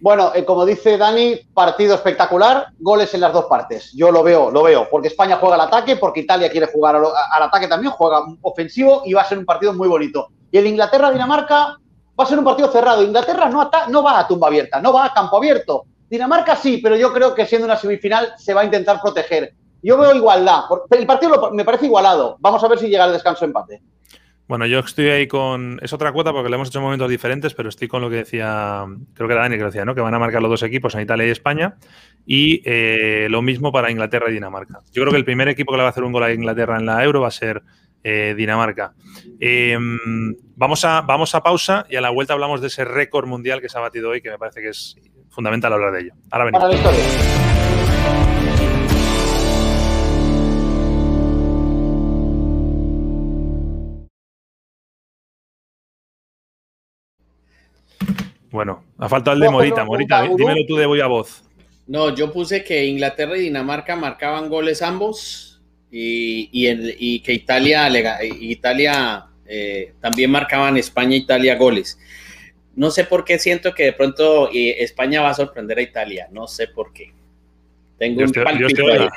Bueno, 0.00 0.32
como 0.44 0.66
dice 0.66 0.98
Dani, 0.98 1.36
partido 1.54 1.94
espectacular, 1.94 2.66
goles 2.78 3.14
en 3.14 3.20
las 3.20 3.32
dos 3.32 3.46
partes. 3.46 3.92
Yo 3.94 4.10
lo 4.10 4.22
veo, 4.22 4.50
lo 4.50 4.62
veo, 4.62 4.86
porque 4.90 5.08
España 5.08 5.38
juega 5.40 5.54
al 5.54 5.62
ataque, 5.62 5.96
porque 5.96 6.20
Italia 6.20 6.50
quiere 6.50 6.66
jugar 6.66 6.96
al, 6.96 7.04
al 7.04 7.42
ataque 7.42 7.68
también, 7.68 7.92
juega 7.92 8.20
ofensivo 8.42 9.02
y 9.06 9.14
va 9.14 9.22
a 9.22 9.28
ser 9.28 9.38
un 9.38 9.46
partido 9.46 9.72
muy 9.72 9.88
bonito. 9.88 10.28
Y 10.50 10.58
el 10.58 10.66
Inglaterra-Dinamarca, 10.66 11.78
va 12.18 12.24
a 12.24 12.26
ser 12.26 12.38
un 12.38 12.44
partido 12.44 12.68
cerrado. 12.68 13.02
Inglaterra 13.02 13.48
no, 13.48 14.02
va 14.02 14.18
a 14.18 14.28
tumba 14.28 14.48
abierta, 14.48 14.80
no 14.80 14.92
va 14.92 15.06
a 15.06 15.12
campo 15.12 15.36
abierto. 15.36 15.84
Dinamarca 16.08 16.56
sí, 16.56 16.80
pero 16.82 16.96
yo 16.96 17.12
creo 17.12 17.34
que 17.34 17.46
siendo 17.46 17.66
una 17.66 17.76
semifinal 17.76 18.34
se 18.36 18.54
va 18.54 18.60
a 18.60 18.64
intentar 18.64 19.00
proteger. 19.00 19.54
Yo 19.82 19.98
veo 19.98 20.14
igualdad. 20.14 20.62
El 20.90 21.06
partido 21.06 21.50
me 21.52 21.64
parece 21.64 21.86
igualado. 21.86 22.36
Vamos 22.40 22.62
a 22.62 22.68
ver 22.68 22.78
si 22.78 22.88
llega 22.88 23.04
el 23.04 23.12
descanso 23.12 23.44
empate. 23.44 23.82
Bueno, 24.46 24.66
yo 24.66 24.80
estoy 24.80 25.08
ahí 25.08 25.26
con. 25.26 25.78
Es 25.82 25.94
otra 25.94 26.12
cuota 26.12 26.32
porque 26.32 26.50
le 26.50 26.56
hemos 26.56 26.68
hecho 26.68 26.80
momentos 26.80 27.08
diferentes, 27.08 27.54
pero 27.54 27.70
estoy 27.70 27.88
con 27.88 28.02
lo 28.02 28.10
que 28.10 28.16
decía. 28.16 28.84
Creo 29.14 29.26
que 29.26 29.32
era 29.32 29.42
Dani 29.42 29.56
que 29.56 29.64
decía, 29.64 29.86
¿no? 29.86 29.94
Que 29.94 30.02
van 30.02 30.12
a 30.12 30.18
marcar 30.18 30.42
los 30.42 30.50
dos 30.50 30.62
equipos 30.62 30.94
en 30.94 31.00
Italia 31.00 31.26
y 31.26 31.30
España. 31.30 31.76
Y 32.26 32.62
eh, 32.66 33.26
lo 33.30 33.40
mismo 33.40 33.72
para 33.72 33.90
Inglaterra 33.90 34.28
y 34.28 34.34
Dinamarca. 34.34 34.80
Yo 34.92 35.02
creo 35.02 35.12
que 35.12 35.16
el 35.16 35.24
primer 35.24 35.48
equipo 35.48 35.72
que 35.72 35.78
le 35.78 35.82
va 35.82 35.88
a 35.88 35.90
hacer 35.90 36.04
un 36.04 36.12
gol 36.12 36.24
a 36.24 36.32
Inglaterra 36.32 36.78
en 36.78 36.84
la 36.84 37.02
Euro 37.02 37.22
va 37.22 37.28
a 37.28 37.30
ser 37.30 37.62
eh, 38.06 38.34
Dinamarca. 38.36 38.92
Eh, 39.40 39.78
vamos, 40.56 40.84
a, 40.84 41.00
vamos 41.00 41.34
a 41.34 41.42
pausa 41.42 41.86
y 41.88 41.96
a 41.96 42.02
la 42.02 42.10
vuelta 42.10 42.34
hablamos 42.34 42.60
de 42.60 42.66
ese 42.66 42.84
récord 42.84 43.26
mundial 43.26 43.62
que 43.62 43.70
se 43.70 43.78
ha 43.78 43.80
batido 43.80 44.10
hoy, 44.10 44.20
que 44.20 44.28
me 44.28 44.36
parece 44.36 44.60
que 44.60 44.68
es 44.68 44.94
fundamental 45.30 45.72
hablar 45.72 45.92
de 45.92 46.00
ello. 46.02 46.12
Ahora 46.30 46.44
venimos. 46.44 46.84
Bueno, 58.50 58.84
ha 58.98 59.08
faltado 59.08 59.34
el 59.34 59.40
de 59.40 59.50
Morita. 59.50 59.84
Morita, 59.84 60.22
dímelo 60.22 60.60
tú 60.68 60.76
de 60.76 60.84
voy 60.84 61.00
a 61.00 61.06
voz. 61.06 61.42
No, 61.86 62.14
yo 62.14 62.30
puse 62.30 62.62
que 62.62 62.84
Inglaterra 62.84 63.36
y 63.38 63.40
Dinamarca 63.44 63.96
marcaban 63.96 64.50
goles 64.50 64.82
ambos 64.82 65.53
y, 65.96 67.20
que 67.20 67.32
Italia, 67.32 67.88
Italia 68.22 69.26
eh, 69.46 69.94
también 70.00 70.30
marcaban 70.30 70.76
España 70.76 71.14
e 71.14 71.18
Italia 71.18 71.56
goles. 71.56 71.98
No 72.74 72.90
sé 72.90 73.04
por 73.04 73.24
qué 73.24 73.38
siento 73.38 73.72
que 73.72 73.84
de 73.84 73.92
pronto 73.92 74.50
eh, 74.52 74.82
España 74.82 75.22
va 75.22 75.30
a 75.30 75.34
sorprender 75.34 75.78
a 75.78 75.82
Italia. 75.82 76.28
No 76.32 76.48
sé 76.48 76.68
por 76.68 76.92
qué. 76.92 77.12
Tengo 77.98 78.22
un 78.22 78.32
palpito 78.32 78.86
ahí. 78.88 79.08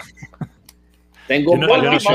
Tengo 1.27 1.53
un 1.53 1.67
palpito 1.67 2.11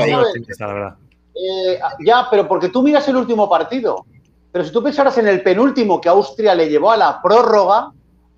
eh, 1.35 1.79
ya, 2.05 2.27
pero 2.29 2.47
porque 2.47 2.69
tú 2.69 2.83
miras 2.83 3.07
el 3.07 3.17
último 3.17 3.49
partido. 3.49 4.05
Pero 4.51 4.63
si 4.63 4.71
tú 4.71 4.83
pensaras 4.83 5.17
en 5.17 5.27
el 5.27 5.41
penúltimo 5.41 5.99
que 5.99 6.07
Austria 6.07 6.53
le 6.53 6.69
llevó 6.69 6.91
a 6.91 6.97
la 6.97 7.21
prórroga, 7.21 7.91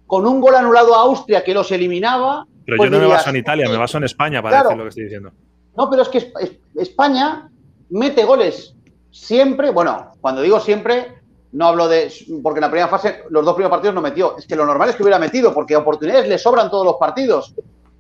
con 0.07 0.26
un 0.26 0.39
gol 0.39 0.55
anulado 0.55 0.95
a 0.95 1.01
Austria 1.01 1.43
que 1.43 1.53
los 1.53 1.71
eliminaba. 1.71 2.47
Pero 2.65 2.78
yo 2.78 2.78
pues 2.78 2.91
no 2.91 2.99
me 2.99 3.07
baso 3.07 3.30
en 3.30 3.36
Italia, 3.36 3.69
me 3.69 3.78
baso 3.78 3.97
en 3.97 4.05
España 4.05 4.41
para 4.41 4.63
decir 4.63 4.78
lo 4.78 4.84
que 4.84 4.89
estoy 4.89 5.03
diciendo. 5.03 5.32
No, 5.78 5.89
pero 5.89 6.01
es 6.01 6.09
que 6.09 6.32
España 6.76 7.49
mete 7.89 8.23
goles 8.23 8.76
siempre. 9.11 9.71
Bueno, 9.71 10.11
cuando 10.21 10.41
digo 10.41 10.59
siempre, 10.59 11.21
no 11.51 11.67
hablo 11.67 11.88
de. 11.88 12.11
Porque 12.41 12.59
en 12.59 12.61
la 12.61 12.69
primera 12.69 12.88
fase, 12.88 13.23
los 13.30 13.45
dos 13.45 13.55
primeros 13.55 13.71
partidos 13.71 13.95
no 13.95 14.01
metió. 14.01 14.38
Es 14.38 14.47
que 14.47 14.55
lo 14.55 14.65
normal 14.65 14.89
es 14.89 14.95
que 14.95 15.03
hubiera 15.03 15.19
metido, 15.19 15.53
porque 15.53 15.76
oportunidades 15.76 16.28
le 16.28 16.38
sobran 16.38 16.69
todos 16.69 16.86
los 16.86 16.95
partidos. 16.95 17.53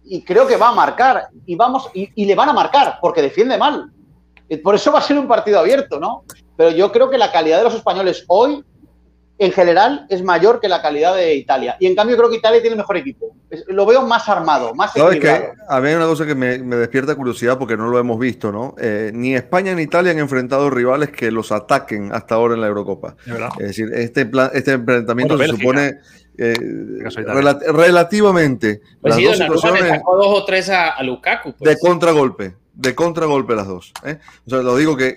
Y 0.03 0.23
creo 0.23 0.45
que 0.45 0.57
va 0.57 0.69
a 0.69 0.73
marcar. 0.73 1.29
Y, 1.45 1.55
vamos, 1.55 1.89
y 1.93 2.25
le 2.25 2.35
van 2.35 2.49
a 2.49 2.53
marcar, 2.53 2.99
porque 3.01 3.21
defiende 3.21 3.57
mal. 3.57 3.91
Por 4.63 4.75
eso 4.75 4.91
va 4.91 4.99
a 4.99 5.01
ser 5.01 5.17
un 5.17 5.27
partido 5.27 5.59
abierto, 5.59 5.99
¿no? 5.99 6.23
Pero 6.55 6.69
yo 6.71 6.91
creo 6.91 7.09
que 7.09 7.17
la 7.17 7.31
calidad 7.31 7.57
de 7.57 7.63
los 7.63 7.75
españoles 7.75 8.23
hoy, 8.27 8.63
en 9.37 9.51
general, 9.51 10.05
es 10.09 10.23
mayor 10.23 10.61
que 10.61 10.69
la 10.69 10.81
calidad 10.81 11.13
de 11.15 11.35
Italia. 11.35 11.75
Y 11.79 11.87
en 11.87 11.95
cambio 11.95 12.15
creo 12.15 12.29
que 12.29 12.37
Italia 12.37 12.61
tiene 12.61 12.77
mejor 12.77 12.95
equipo. 12.97 13.35
Lo 13.67 13.85
veo 13.85 14.01
más 14.03 14.29
armado, 14.29 14.73
más 14.73 14.95
no, 14.95 15.11
es 15.11 15.19
que 15.19 15.51
a 15.67 15.81
mí 15.81 15.89
hay 15.89 15.95
una 15.95 16.05
cosa 16.05 16.25
que 16.25 16.35
me, 16.35 16.57
despierta 16.57 17.15
curiosidad 17.15 17.57
porque 17.57 17.75
no 17.75 17.87
lo 17.89 17.99
hemos 17.99 18.17
visto, 18.17 18.51
¿no? 18.51 18.75
Eh, 18.79 19.11
ni 19.13 19.35
España 19.35 19.75
ni 19.75 19.83
Italia 19.83 20.11
han 20.11 20.19
enfrentado 20.19 20.69
rivales 20.69 21.09
que 21.11 21.31
los 21.31 21.51
ataquen 21.51 22.13
hasta 22.13 22.35
ahora 22.35 22.53
en 22.53 22.61
la 22.61 22.67
Eurocopa. 22.67 23.15
Es, 23.59 23.67
decir, 23.67 23.89
este, 23.93 24.25
plan, 24.25 24.51
este 24.53 24.73
enfrentamiento 24.73 25.37
se 25.37 25.47
supone... 25.47 25.99
Eh, 26.37 26.53
relativamente 27.71 28.81
pues 28.99 29.15
las 29.15 29.23
dos 29.23 29.37
situaciones 29.37 30.01
dos 30.03 30.27
o 30.27 30.43
tres 30.43 30.69
a, 30.69 31.01
Lukaku 31.01 31.53
pues. 31.53 31.73
de 31.73 31.79
contragolpe 31.79 32.55
de 32.75 32.93
contragolpe 32.93 33.55
las 33.55 33.67
dos. 33.67 33.93
¿eh? 34.03 34.19
O 34.45 34.49
sea, 34.49 34.59
lo 34.59 34.75
digo 34.75 34.97
que 34.97 35.15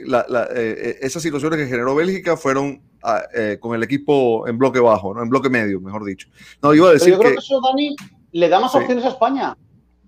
eh, 0.55 0.99
esas 1.01 1.23
situaciones 1.23 1.59
que 1.59 1.67
generó 1.67 1.95
Bélgica 1.95 2.37
fueron 2.37 2.83
ah, 3.03 3.23
con 3.61 3.75
el 3.75 3.83
equipo 3.83 4.47
en 4.47 4.59
bloque 4.59 4.81
bajo, 4.81 5.15
¿no? 5.15 5.23
en 5.23 5.29
bloque 5.29 5.49
medio, 5.49 5.81
mejor 5.81 6.05
dicho. 6.05 6.29
No, 6.63 6.75
iba 6.75 6.89
a 6.89 6.93
decir 6.93 7.13
yo 7.13 7.19
creo 7.19 7.33
que, 7.33 7.39
eso, 7.39 7.61
Dani, 7.61 7.95
le 8.33 8.49
da 8.49 8.61
más 8.61 8.75
opciones 8.75 9.05
a 9.05 9.09
España. 9.09 9.57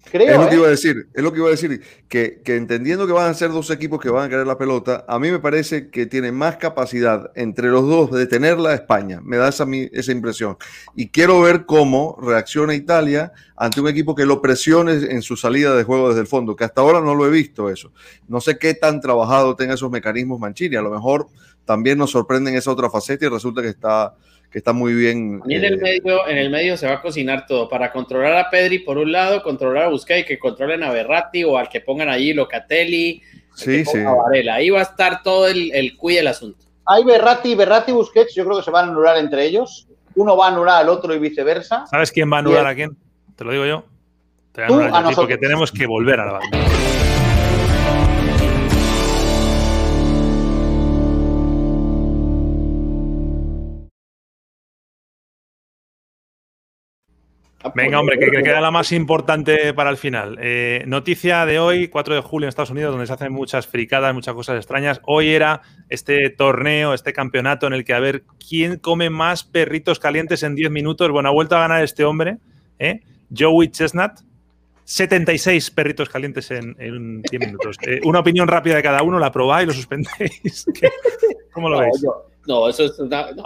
Creo, 0.05 0.33
es 0.33 0.39
lo 0.39 0.49
que 0.49 0.57
iba 0.57 0.67
a 0.67 0.71
decir, 0.71 1.09
es 1.13 1.23
lo 1.23 1.31
que 1.31 1.39
iba 1.39 1.49
a 1.49 1.51
decir, 1.51 1.83
que, 2.09 2.41
entendiendo 2.47 3.07
que 3.07 3.13
van 3.13 3.31
a 3.31 3.35
ser 3.35 3.51
dos 3.51 3.71
equipos 3.71 4.01
que 4.01 4.09
van 4.09 4.25
a 4.25 4.29
querer 4.31 4.47
la 4.47 4.57
pelota, 4.57 5.05
a 5.07 5.19
mí 5.19 5.31
me 5.31 5.41
parece 5.41 5.91
que 5.91 6.07
tiene 6.07 6.33
más 6.33 6.57
capacidad 6.57 7.31
entre 7.35 7.69
los 7.69 7.87
dos 7.87 8.11
de 8.11 8.27
tenerla 8.27 8.71
a 8.71 8.75
España, 8.75 9.21
me 9.23 9.37
da 9.37 9.49
esa, 9.49 9.67
esa 9.93 10.13
impresión. 10.13 10.57
Y 10.97 11.09
quiero 11.09 11.41
ver 11.43 11.67
cómo 11.67 12.19
reacciona 12.21 12.75
Italia 12.75 13.33
ante 13.57 13.81
un 13.81 13.89
equipo 13.89 14.15
que 14.15 14.25
lo 14.25 14.41
presione 14.41 14.93
en 14.93 15.21
su 15.21 15.37
salida 15.37 15.77
de 15.77 15.85
juego 15.85 16.09
desde 16.09 16.23
el 16.23 16.27
fondo, 16.27 16.57
que 16.57 16.65
hasta 16.65 16.81
ahora 16.81 17.03
no 17.03 17.15
lo 17.15 17.27
he 17.27 17.31
visto 17.31 17.69
eso. 17.69 17.93
No 18.27 18.41
sé 18.41 18.59
qué 18.59 18.73
tan 18.73 19.01
trabajado 19.01 19.55
tenga 19.55 19.75
esos 19.75 19.91
mecanismos 19.91 20.41
Mancini, 20.41 20.77
a 20.77 20.83
lo 20.83 20.91
mejor 20.91 21.29
también 21.65 21.99
nos 21.99 22.11
sorprende 22.11 22.51
en 22.51 22.57
esa 22.57 22.71
otra 22.71 22.91
faceta 22.91 23.27
y 23.27 23.29
resulta 23.29 23.63
que 23.63 23.69
está 23.69 24.15
que 24.51 24.59
está 24.59 24.73
muy 24.73 24.95
bien. 24.95 25.41
Y 25.47 25.55
en 25.55 25.65
el, 25.65 25.75
eh, 25.75 26.01
medio, 26.03 26.27
en 26.27 26.37
el 26.37 26.51
medio 26.51 26.77
se 26.77 26.87
va 26.87 26.95
a 26.95 27.01
cocinar 27.01 27.47
todo 27.47 27.69
para 27.69 27.93
controlar 27.93 28.37
a 28.37 28.51
Pedri 28.51 28.81
por 28.81 28.99
un 28.99 29.13
lado, 29.13 29.43
controlar 29.43 29.85
a 29.85 29.89
Busquets 29.89 30.23
y 30.23 30.25
que 30.25 30.39
controlen 30.39 30.83
a 30.83 30.91
Berratti 30.91 31.45
o 31.45 31.57
al 31.57 31.69
que 31.69 31.81
pongan 31.81 32.09
allí 32.09 32.33
Locatelli. 32.33 33.23
Sí, 33.55 33.85
sí. 33.85 33.99
Ahí 34.51 34.71
va 34.71 34.81
a 34.81 34.83
estar 34.83 35.23
todo 35.23 35.47
el, 35.47 35.71
el 35.73 35.97
cuy 35.97 36.15
del 36.17 36.27
asunto. 36.27 36.65
Hay 36.87 37.05
Berratti, 37.05 37.55
Berratti 37.55 37.93
y 37.93 37.95
Busquets, 37.95 38.35
yo 38.35 38.45
creo 38.45 38.59
que 38.59 38.65
se 38.65 38.71
van 38.71 38.89
a 38.89 38.91
anular 38.91 39.17
entre 39.19 39.45
ellos. 39.45 39.87
Uno 40.17 40.37
va 40.37 40.47
a 40.47 40.51
anular 40.51 40.83
al 40.83 40.89
otro 40.89 41.15
y 41.15 41.19
viceversa. 41.21 41.87
¿Sabes 41.87 42.11
quién 42.11 42.31
va 42.33 42.37
a 42.37 42.41
anular 42.41 42.67
a 42.67 42.75
quién? 42.75 42.97
Te 43.37 43.45
lo 43.45 43.53
digo 43.53 43.67
yo. 43.67 43.85
Te 44.53 44.67
voy 44.67 44.83
a 44.83 44.87
anular 44.87 45.07
a, 45.07 45.09
ti 45.11 45.15
porque 45.15 45.39
tenemos 45.39 45.71
que 45.71 45.87
volver 45.87 46.19
a 46.19 46.27
la 46.27 46.33
banda. 46.33 46.59
Venga, 57.75 57.99
pues 57.99 58.01
hombre, 58.01 58.19
que, 58.19 58.43
queda 58.43 58.61
la 58.61 58.71
más 58.71 58.91
importante 58.91 59.75
para 59.75 59.91
el 59.91 59.99
final. 59.99 60.39
Eh, 60.41 60.83
noticia 60.87 61.45
de 61.45 61.59
hoy, 61.59 61.89
4 61.89 62.15
de 62.15 62.21
julio 62.23 62.47
en 62.47 62.49
Estados 62.49 62.71
Unidos, 62.71 62.93
donde 62.93 63.07
se 63.07 63.13
hacen 63.13 63.33
muchas 63.33 63.67
fricadas, 63.67 64.15
muchas 64.15 64.35
cosas 64.35 64.57
extrañas. 64.57 65.01
Hoy 65.05 65.29
era 65.29 65.61
este 65.91 66.31
torneo, 66.31 66.95
este 66.95 67.13
campeonato 67.13 67.67
en 67.67 67.75
el 67.75 67.85
que 67.85 67.93
a 67.93 68.01
ver 68.01 68.25
quién 68.49 68.79
come 68.79 69.11
más 69.11 69.45
perritos 69.45 69.99
calientes 69.99 70.43
en 70.43 70.55
10 70.55 70.71
minutos. 70.71 71.11
Bueno, 71.11 71.29
ha 71.29 71.33
vuelto 71.33 71.55
a 71.57 71.61
ganar 71.61 71.85
este 71.85 72.05
hombre, 72.05 72.39
¿eh? 72.79 73.01
Joey 73.37 73.69
Chestnut. 73.69 74.13
76 74.85 75.71
perritos 75.71 76.09
calientes 76.09 76.51
en, 76.51 77.23
10 77.23 77.47
minutos. 77.47 77.77
Eh, 77.83 78.01
una 78.05 78.21
opinión 78.21 78.49
rápida 78.49 78.75
de 78.75 78.83
cada 78.83 79.03
uno, 79.03 79.19
la 79.19 79.31
probáis, 79.31 79.69
lo 79.69 79.75
suspendéis. 79.75 80.67
¿Cómo 81.53 81.69
lo 81.69 81.79
veis? 81.79 82.05
no, 82.49 82.69
eso 82.69 82.87
es 82.87 82.99
una, 82.99 83.31
no, 83.33 83.45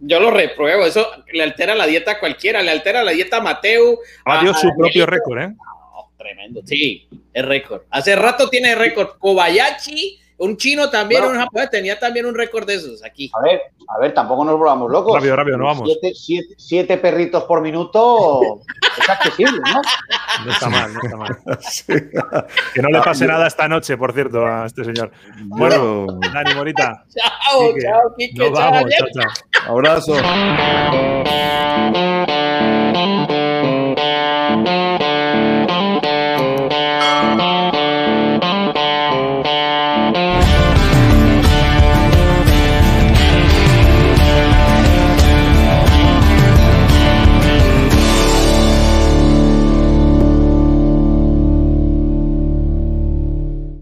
yo 0.00 0.20
lo 0.20 0.30
repruebo, 0.30 0.84
eso 0.84 1.06
le 1.32 1.42
altera 1.42 1.74
la 1.74 1.86
dieta 1.86 2.12
a 2.12 2.20
cualquiera, 2.20 2.62
le 2.62 2.70
altera 2.70 3.02
la 3.02 3.12
dieta 3.12 3.38
a 3.38 3.40
Mateo. 3.40 3.98
Batió 4.24 4.54
su 4.54 4.70
propio 4.76 5.06
récord, 5.06 5.40
¿eh? 5.40 5.54
tremendo, 6.24 6.60
sí, 6.64 7.06
es 7.32 7.44
récord. 7.44 7.82
Hace 7.90 8.16
rato 8.16 8.48
tiene 8.48 8.74
récord. 8.74 9.18
Kobayashi, 9.18 10.18
un 10.38 10.56
chino 10.56 10.90
también, 10.90 11.22
un 11.22 11.36
japonés, 11.36 11.70
tenía 11.70 11.98
también 11.98 12.26
un 12.26 12.34
récord 12.34 12.66
de 12.66 12.74
esos 12.74 13.04
aquí. 13.04 13.30
A 13.34 13.42
ver, 13.42 13.60
a 13.88 14.00
ver, 14.00 14.14
tampoco 14.14 14.44
nos 14.44 14.58
volvamos 14.58 14.90
locos. 14.90 15.14
Rápido, 15.14 15.36
rápido, 15.36 15.58
no 15.58 15.66
vamos. 15.66 15.90
Siete, 16.56 16.96
perritos 16.96 17.44
por 17.44 17.60
minuto 17.60 18.40
es 18.98 19.08
accesible, 19.08 19.60
¿no? 19.72 19.82
No 20.44 20.52
está 20.52 20.68
mal, 20.68 20.94
no 20.94 21.00
está 21.02 21.16
mal. 21.16 21.38
Que 22.74 22.82
no 22.82 22.88
le 22.88 23.00
pase 23.02 23.26
nada 23.26 23.46
esta 23.46 23.68
noche, 23.68 23.96
por 23.96 24.12
cierto, 24.12 24.46
a 24.46 24.66
este 24.66 24.84
señor. 24.84 25.12
Bueno, 25.44 26.06
Dani 26.32 26.54
Morita. 26.54 27.04
Chao, 27.14 27.74
chao, 27.80 28.14
Kike. 28.16 28.38
Nos 28.38 28.50
vamos, 28.50 28.84
chao, 28.90 29.08
chao. 29.14 29.30
Abrazo. 29.66 30.14